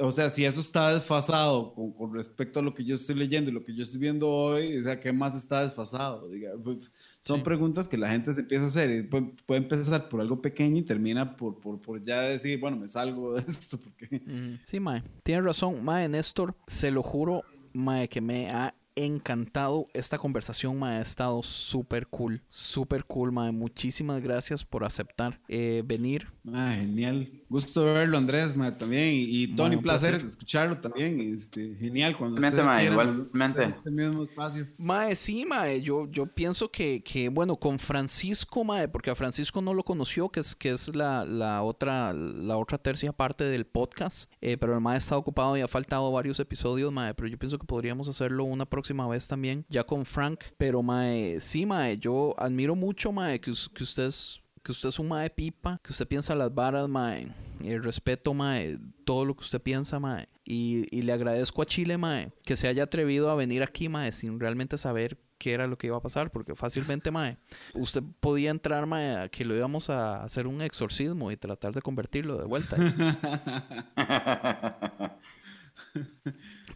[0.00, 3.50] o sea, si eso está desfasado con, con respecto a lo que yo estoy leyendo
[3.50, 6.28] y lo que yo estoy viendo hoy, o sea, ¿qué más está desfasado?
[6.28, 7.44] Diga, pues, son Sí.
[7.44, 10.76] preguntas que la gente se empieza a hacer y puede, puede empezar por algo pequeño
[10.78, 14.58] y termina por, por, por ya decir, bueno, me salgo de esto porque...
[14.64, 15.02] Sí, Mae.
[15.22, 16.54] Tiene razón, Mae Néstor.
[16.66, 17.42] Se lo juro,
[17.72, 19.86] Mae, que me ha encantado.
[19.94, 22.42] Esta conversación me ha estado súper cool.
[22.48, 23.52] Súper cool, mae.
[23.52, 26.28] Muchísimas gracias por aceptar eh, venir.
[26.52, 27.30] Ah, genial.
[27.48, 29.14] Gusto verlo, Andrés, ma, también.
[29.14, 30.28] Y, y Tony, un placer, placer.
[30.28, 31.20] escucharlo también.
[31.20, 32.16] Este, genial.
[32.16, 33.62] Cuando Igualmente, ustedes ma, quieran, igualmente.
[33.62, 34.66] en Este mismo espacio.
[34.78, 39.60] Mae, sí, mae, yo, yo pienso que, que, bueno, con Francisco, mae, porque a Francisco
[39.60, 43.66] no lo conoció, que es, que es la, la otra, la otra tercia parte del
[43.66, 47.38] podcast, eh, pero el mae está ocupado y ha faltado varios episodios, mae, pero yo
[47.38, 51.98] pienso que podríamos hacerlo una próxima vez también, ya con Frank, pero mae, sí, mae,
[51.98, 55.92] yo admiro mucho, mae, que, que usted es que usted es un mae pipa, que
[55.92, 57.28] usted piensa las varas, mae.
[57.64, 60.28] El respeto, mae, todo lo que usted piensa, mae.
[60.44, 64.12] Y, y le agradezco a Chile, mae, que se haya atrevido a venir aquí, mae,
[64.12, 67.38] sin realmente saber qué era lo que iba a pasar, porque fácilmente, mae,
[67.72, 71.80] usted podía entrar, mae, a que lo íbamos a hacer un exorcismo y tratar de
[71.80, 72.76] convertirlo de vuelta.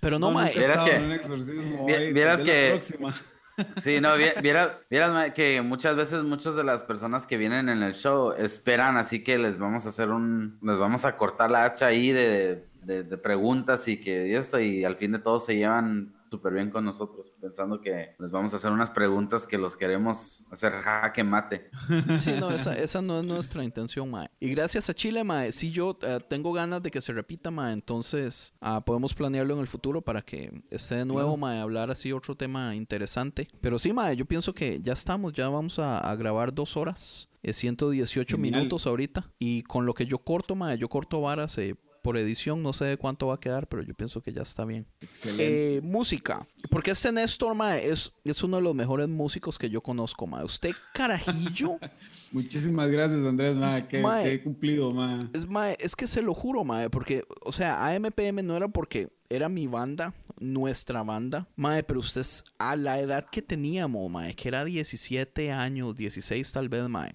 [0.02, 1.86] Pero no, nunca he Vieras que- en un exorcismo.
[1.86, 3.14] vi- hoy, vieras la que- próxima.
[3.76, 7.82] Sí, no, vi- vieras, vieras, que muchas veces muchas de las personas que vienen en
[7.82, 11.64] el show esperan, así que les vamos a hacer un, les vamos a cortar la
[11.64, 15.38] hacha ahí de, de, de preguntas y que y esto, y al fin de todo
[15.38, 19.58] se llevan súper bien con nosotros, pensando que les vamos a hacer unas preguntas que
[19.58, 21.70] los queremos hacer jaque mate.
[22.18, 24.30] Sí, no, esa, esa no es nuestra intención, mae.
[24.40, 27.74] Y gracias a Chile, mae, sí yo eh, tengo ganas de que se repita, mae,
[27.74, 32.12] entonces ah, podemos planearlo en el futuro para que esté de nuevo, mae, hablar así
[32.12, 33.46] otro tema interesante.
[33.60, 37.28] Pero sí, mae, yo pienso que ya estamos, ya vamos a, a grabar dos horas,
[37.42, 38.56] eh, 118 Genial.
[38.56, 42.62] minutos ahorita, y con lo que yo corto, mae, yo corto varas eh, por edición,
[42.62, 44.86] no sé de cuánto va a quedar, pero yo pienso que ya está bien.
[45.00, 45.76] Excelente.
[45.76, 46.46] Eh, música.
[46.68, 50.44] Porque este Néstor, mae, es, es uno de los mejores músicos que yo conozco, mae.
[50.44, 51.78] Usted, carajillo,
[52.32, 55.28] Muchísimas gracias, Andrés, ma, que, he cumplido, ma.
[55.34, 59.10] es, mae, es que se lo juro, mae, porque, o sea, AMPM no era porque
[59.28, 64.34] era mi banda, nuestra banda, mae, pero usted es a la edad que teníamos, mae,
[64.34, 67.14] que era 17 años, 16 tal vez, mae.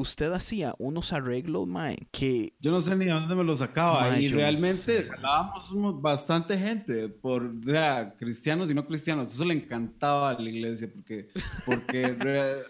[0.00, 4.08] Usted hacía unos arreglos, mae, que Yo no sé ni de dónde me lo sacaba.
[4.10, 5.08] Ma, y yo no realmente sé.
[5.08, 9.34] jalábamos bastante gente, por, o sea, cristianos y no cristianos.
[9.34, 11.26] Eso le encantaba a la iglesia, porque,
[11.66, 12.62] porque, re-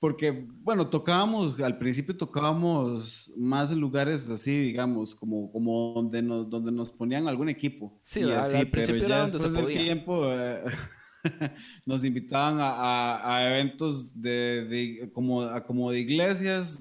[0.00, 6.48] porque, bueno, tocábamos, al principio tocábamos más en lugares así, digamos, como, como donde, nos,
[6.48, 7.98] donde nos ponían algún equipo.
[8.02, 9.80] Sí, y al- así, al principio pero era ya donde se del podía.
[9.82, 10.24] tiempo...
[10.32, 10.62] eh,
[11.86, 16.80] nos invitaban a, a- a eventos de, de- como, a- como de iglesias.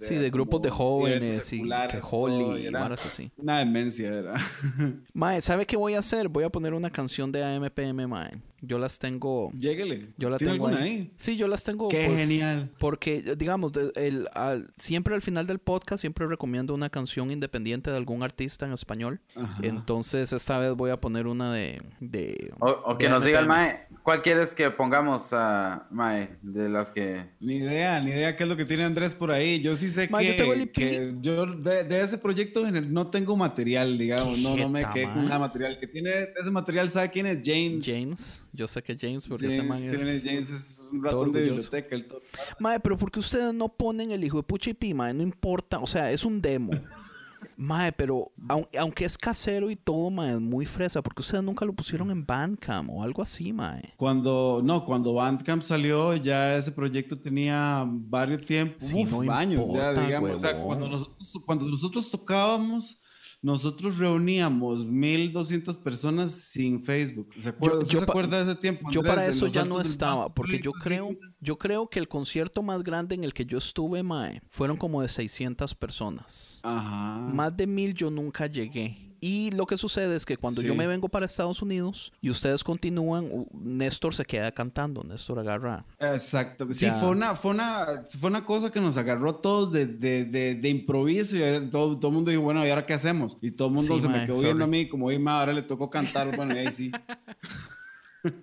[0.00, 3.30] sí, de grupos de jóvenes y que Holly y y era varas así.
[3.36, 4.34] Una demencia era.
[5.14, 6.28] Mae, ¿sabe qué voy a hacer?
[6.28, 8.40] Voy a poner una canción de AMPM, mae.
[8.64, 10.10] Yo las tengo Lléguele.
[10.16, 10.90] Yo la ¿Tiene tengo alguna ahí.
[10.92, 11.12] ahí?
[11.16, 11.88] Sí, yo las tengo.
[11.88, 12.70] Qué pues, genial.
[12.78, 17.96] Porque, digamos, el, al- siempre al final del podcast siempre recomiendo una canción independiente de
[17.96, 19.20] algún artista en español.
[19.34, 19.58] Ajá.
[19.62, 21.82] Entonces, esta vez voy a poner una de...
[21.98, 23.46] de O, o que nos diga el.
[23.46, 27.26] Mae, ¿cuál quieres que pongamos a Mae de las que...
[27.40, 29.60] Ni idea, ni idea qué es lo que tiene Andrés por ahí.
[29.60, 33.08] Yo sí sé Ma, que, yo tengo el que yo de, de ese proyecto no
[33.08, 34.38] tengo material, digamos.
[34.38, 35.80] No, no me quedé con nada material.
[35.80, 37.40] Que tiene de ese material, ¿sabe quién es?
[37.44, 37.84] James.
[37.84, 38.44] James.
[38.52, 40.22] Yo sé que James, porque ese James, man tiene- es...
[40.24, 41.94] James es un ratón de biblioteca.
[41.94, 42.20] el todo.
[42.58, 45.78] Mae, pero porque ustedes no ponen el hijo de pucha y pi, mae, no importa,
[45.78, 46.72] o sea, es un demo.
[47.56, 51.64] Mae, pero aun- aunque es casero y todo, mae, es muy fresa, porque ustedes nunca
[51.64, 53.92] lo pusieron en Bandcamp o algo así, mae.
[53.96, 59.60] Cuando, no, cuando Bandcamp salió, ya ese proyecto tenía varios tiempos, Sí, uf, no años,
[59.72, 60.30] ya, importa, digamos.
[60.30, 61.14] O sea, cuando
[61.44, 63.01] cuando nosotros tocábamos,
[63.42, 67.28] nosotros reuníamos 1200 personas sin Facebook.
[67.36, 68.88] ¿Se acuerda, Yo- ¿Usted yo se pa- acuerda de ese tiempo?
[68.90, 71.10] Yo para eso ya no estaba, porque yo creo,
[71.40, 75.02] yo creo que el concierto más grande en el que yo estuve, mae, fueron como
[75.02, 76.60] de 600 personas.
[76.62, 77.18] Ajá.
[77.34, 79.11] Más de mil yo nunca llegué.
[79.24, 82.64] Y lo que sucede es que cuando yo me vengo para Estados Unidos y ustedes
[82.64, 85.84] continúan, Néstor se queda cantando, Néstor agarra.
[86.00, 86.66] Exacto.
[86.72, 86.98] Sí, Ya.
[86.98, 87.86] fue una, fue, una,
[88.18, 91.60] fue una cosa que nos agarró a todos de, de, de, de improviso y eh,
[91.70, 93.36] todo, todo el mundo dijo, bueno, ¿y ahora qué hacemos?
[93.40, 94.48] Y todo el mundo Sí, se mae, me quedó sorry.
[94.48, 96.34] viendo a mí como, oye, ma, ahora le tocó cantar.
[96.36, 96.90] Bueno, y ahí sí.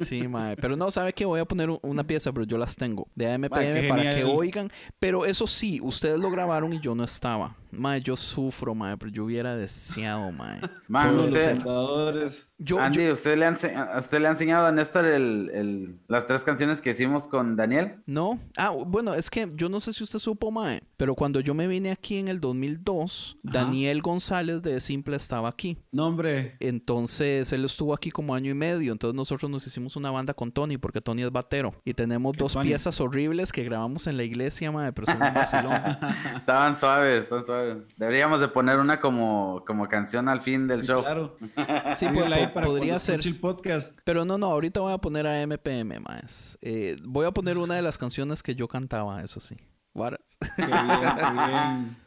[0.02, 0.58] Sí, mae.
[0.58, 3.50] Pero no, sabe que voy a poner una pieza, pero yo las tengo de AMPM
[3.50, 4.70] Mae, para que oigan.
[5.00, 7.56] Pero eso sí, ustedes lo grabaron y yo no estaba.
[7.72, 10.60] Mae, yo sufro, mae, pero yo hubiera deseado, mae.
[10.88, 12.46] Man, Todos los usted.
[12.62, 15.50] Yo, Andy, yo- ¿usted le, ha ense- a usted le ha enseñado a Néstor el,
[15.54, 18.02] el- las tres canciones que hicimos con Daniel?
[18.06, 18.38] no.
[18.58, 21.68] Ah, bueno, es que yo no sé si usted supo, mae, pero cuando yo me
[21.68, 23.60] vine aquí en el 2002, Ajá.
[23.60, 25.78] Daniel González de Simple estaba aquí.
[25.92, 26.58] No, hombre.
[26.60, 28.92] Entonces él estuvo aquí como año y medio.
[28.92, 31.74] Entonces nosotros nos hicimos una banda con Tony porque Tony es batero.
[31.86, 32.68] Y tenemos dos Tony.
[32.68, 35.74] piezas horribles que grabamos en la iglesia, mae, pero son un vacilón.
[36.36, 37.59] Estaban suaves, estaban suaves.
[37.98, 41.02] Deberíamos de poner una como, como canción al fin del Sí, show.
[41.02, 41.38] claro.
[41.96, 42.06] Sí,
[42.54, 43.20] para podría ser.
[43.26, 44.00] el podcast.
[44.04, 46.58] Pero no, no, ahorita voy a poner a MPM, más.
[46.62, 49.56] Eh, voy a poner una de las canciones que yo cantaba, eso sí.
[49.94, 50.38] Varas.
[50.56, 50.76] Qué bien,
[51.16, 51.98] qué bien.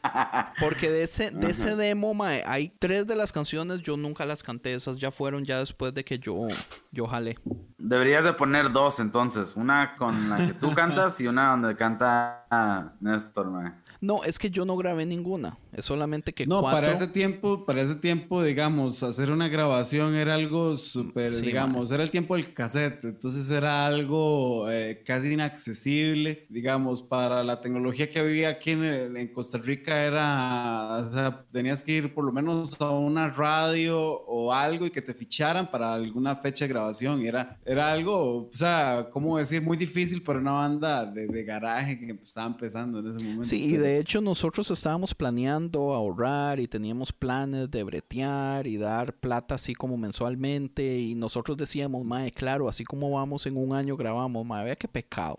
[0.61, 4.43] Porque de ese, de ese demo, mae, hay tres de las canciones, yo nunca las
[4.43, 4.75] canté.
[4.75, 6.47] Esas ya fueron ya después de que yo,
[6.91, 7.39] yo jalé.
[7.79, 9.57] Deberías de poner dos entonces.
[9.57, 13.73] Una con la que tú cantas y una donde canta Néstor, mae.
[14.01, 15.59] No, es que yo no grabé ninguna.
[15.73, 16.81] Es solamente que No, cuatro...
[16.81, 21.91] para ese tiempo, para ese tiempo, digamos, hacer una grabación era algo súper, Sí, digamos,
[21.91, 28.11] era el tiempo del cassette, entonces era algo eh, casi inaccesible, digamos, para la tecnología
[28.11, 32.33] que había aquí en, en Costa Rica era, o sea, tenías que ir por lo
[32.33, 37.23] menos a una radio o algo y que te ficharan para alguna fecha de grabación,
[37.23, 39.63] y era, era algo, o sea, ¿cómo decir?
[39.63, 43.45] Muy difícil para una banda de, de garaje que estaba empezando en ese momento.
[43.45, 49.15] Sí, y de hecho nosotros estábamos planeando ahorrar y teníamos planes de bretear y dar
[49.15, 53.97] plata así como mensualmente y nosotros decíamos, mae, claro, así como vamos en un año
[53.97, 55.39] grabamos, mae, vea qué pecado.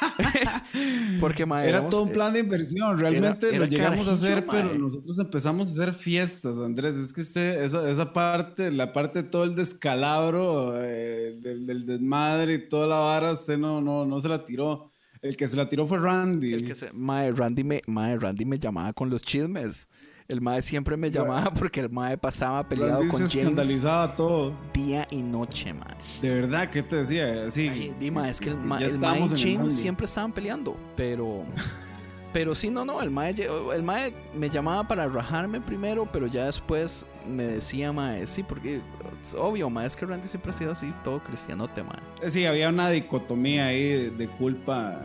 [1.20, 4.44] Porque, mae, Era todo un eh, plan de inversión, realmente era lo llegamos a hacer,
[4.50, 6.96] pero nosotros empezamos a hacer fiestas, Andrés.
[6.96, 11.86] Es que usted, esa, esa parte, la parte de todo el descalabro, eh, del, del
[11.86, 14.91] desmadre y toda la vara, usted no, no, no se la tiró.
[15.22, 16.52] El que se la tiró fue Randy.
[16.52, 19.88] el que se- mae, Randy me, mae, Randy me llamaba con los chismes.
[20.28, 24.16] El mae siempre me llamaba porque el mae pasaba peleado Randy con se James escandalizaba
[24.16, 24.52] todo.
[24.72, 25.94] día y noche, mae.
[26.20, 27.50] De verdad, ¿qué te decía?
[27.50, 27.68] Sí.
[27.68, 31.44] Ay, Dima, es que el, ya ma, el mae y James siempre estaban peleando, pero...
[32.32, 33.34] Pero sí, no, no, el mae,
[33.74, 38.80] el mae me llamaba para rajarme primero, pero ya después me decía, mae, sí, porque
[39.20, 42.30] es obvio, mae, es que Randy siempre ha sido así, todo cristianote, mae.
[42.30, 45.02] Sí, había una dicotomía ahí de, culpa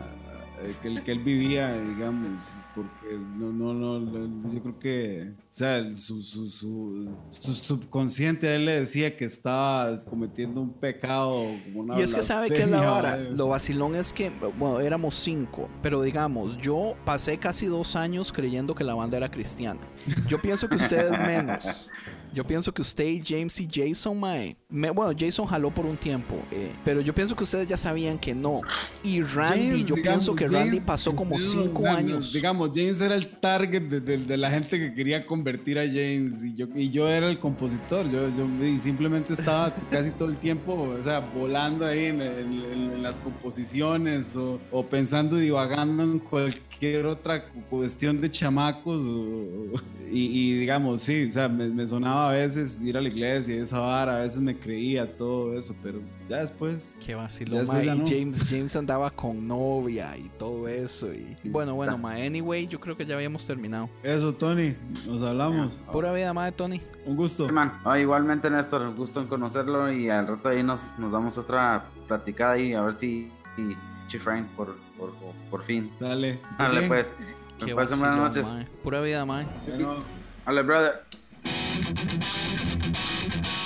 [0.82, 2.42] que, él- que él vivía, digamos,
[2.74, 8.54] porque no, no, no, yo creo que, o sea, su, su, su, su subconsciente a
[8.54, 12.66] él le decía que estaba cometiendo un pecado como una Y es que sabe que
[12.66, 17.66] la blasfemia, vara, lo vacilón es que, bueno, éramos cinco, pero digamos, yo pasé casi
[17.66, 19.80] dos años creyendo que la banda era cristiana.
[20.28, 21.90] Yo pienso que ustedes menos.
[22.34, 25.96] Yo pienso que usted y James y Jason, mae, me- bueno, Jason jaló por un
[25.96, 28.60] tiempo, eh, pero yo pienso que ustedes ya sabían que no.
[29.02, 32.32] Y Randy, James, yo digamos, pienso que James, Randy pasó como cinco años.
[32.32, 36.44] Digamos, James era el target de, de- de la gente que quería convertir a James
[36.44, 38.10] y yo, y yo era el compositor.
[38.10, 42.52] Yo, yo y simplemente estaba casi todo el tiempo, o sea, volando ahí en, en-
[42.72, 49.00] en- las composiciones o, o pensando, divagando en cualquier otra cu- cuestión de chamacos.
[49.02, 53.08] o- y, y digamos, sí, o sea, me, me sonaba a veces ir a la
[53.08, 56.96] iglesia y esa vara, a veces me creía todo eso, pero ya después.
[57.04, 58.04] Qué después ya Y no.
[58.06, 61.12] James, James andaba con novia y todo eso.
[61.12, 63.88] Y bueno, bueno, mae, anyway, yo creo que ya habíamos terminado.
[64.02, 64.76] Eso, Tony,
[65.06, 65.80] nos hablamos.
[65.92, 66.80] Pura vida, mae, Tony.
[67.06, 67.48] Un gusto.
[67.48, 71.86] Man, ah, igualmente Néstor, gusto en conocerlo y al rato ahí nos, nos damos otra
[72.06, 73.76] platicada ahí a ver si y
[74.18, 75.12] Frank por, por,
[75.50, 75.90] por fin.
[76.00, 76.40] Dale.
[76.50, 76.88] ¿Está Dale bien?
[76.88, 77.14] pues.
[77.58, 78.50] Qué buenas noches.
[78.50, 78.64] mae.
[78.82, 79.46] Pura vida, mae.
[79.66, 79.96] Bueno.
[80.46, 81.04] Dale, brother.
[81.82, 83.57] バイバイバイバイバイ!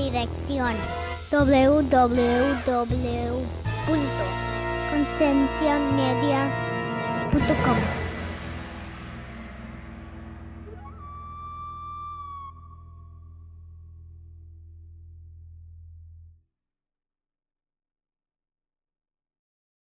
[0.00, 0.74] Dirección.
[1.30, 3.39] Www.concienciamedia.com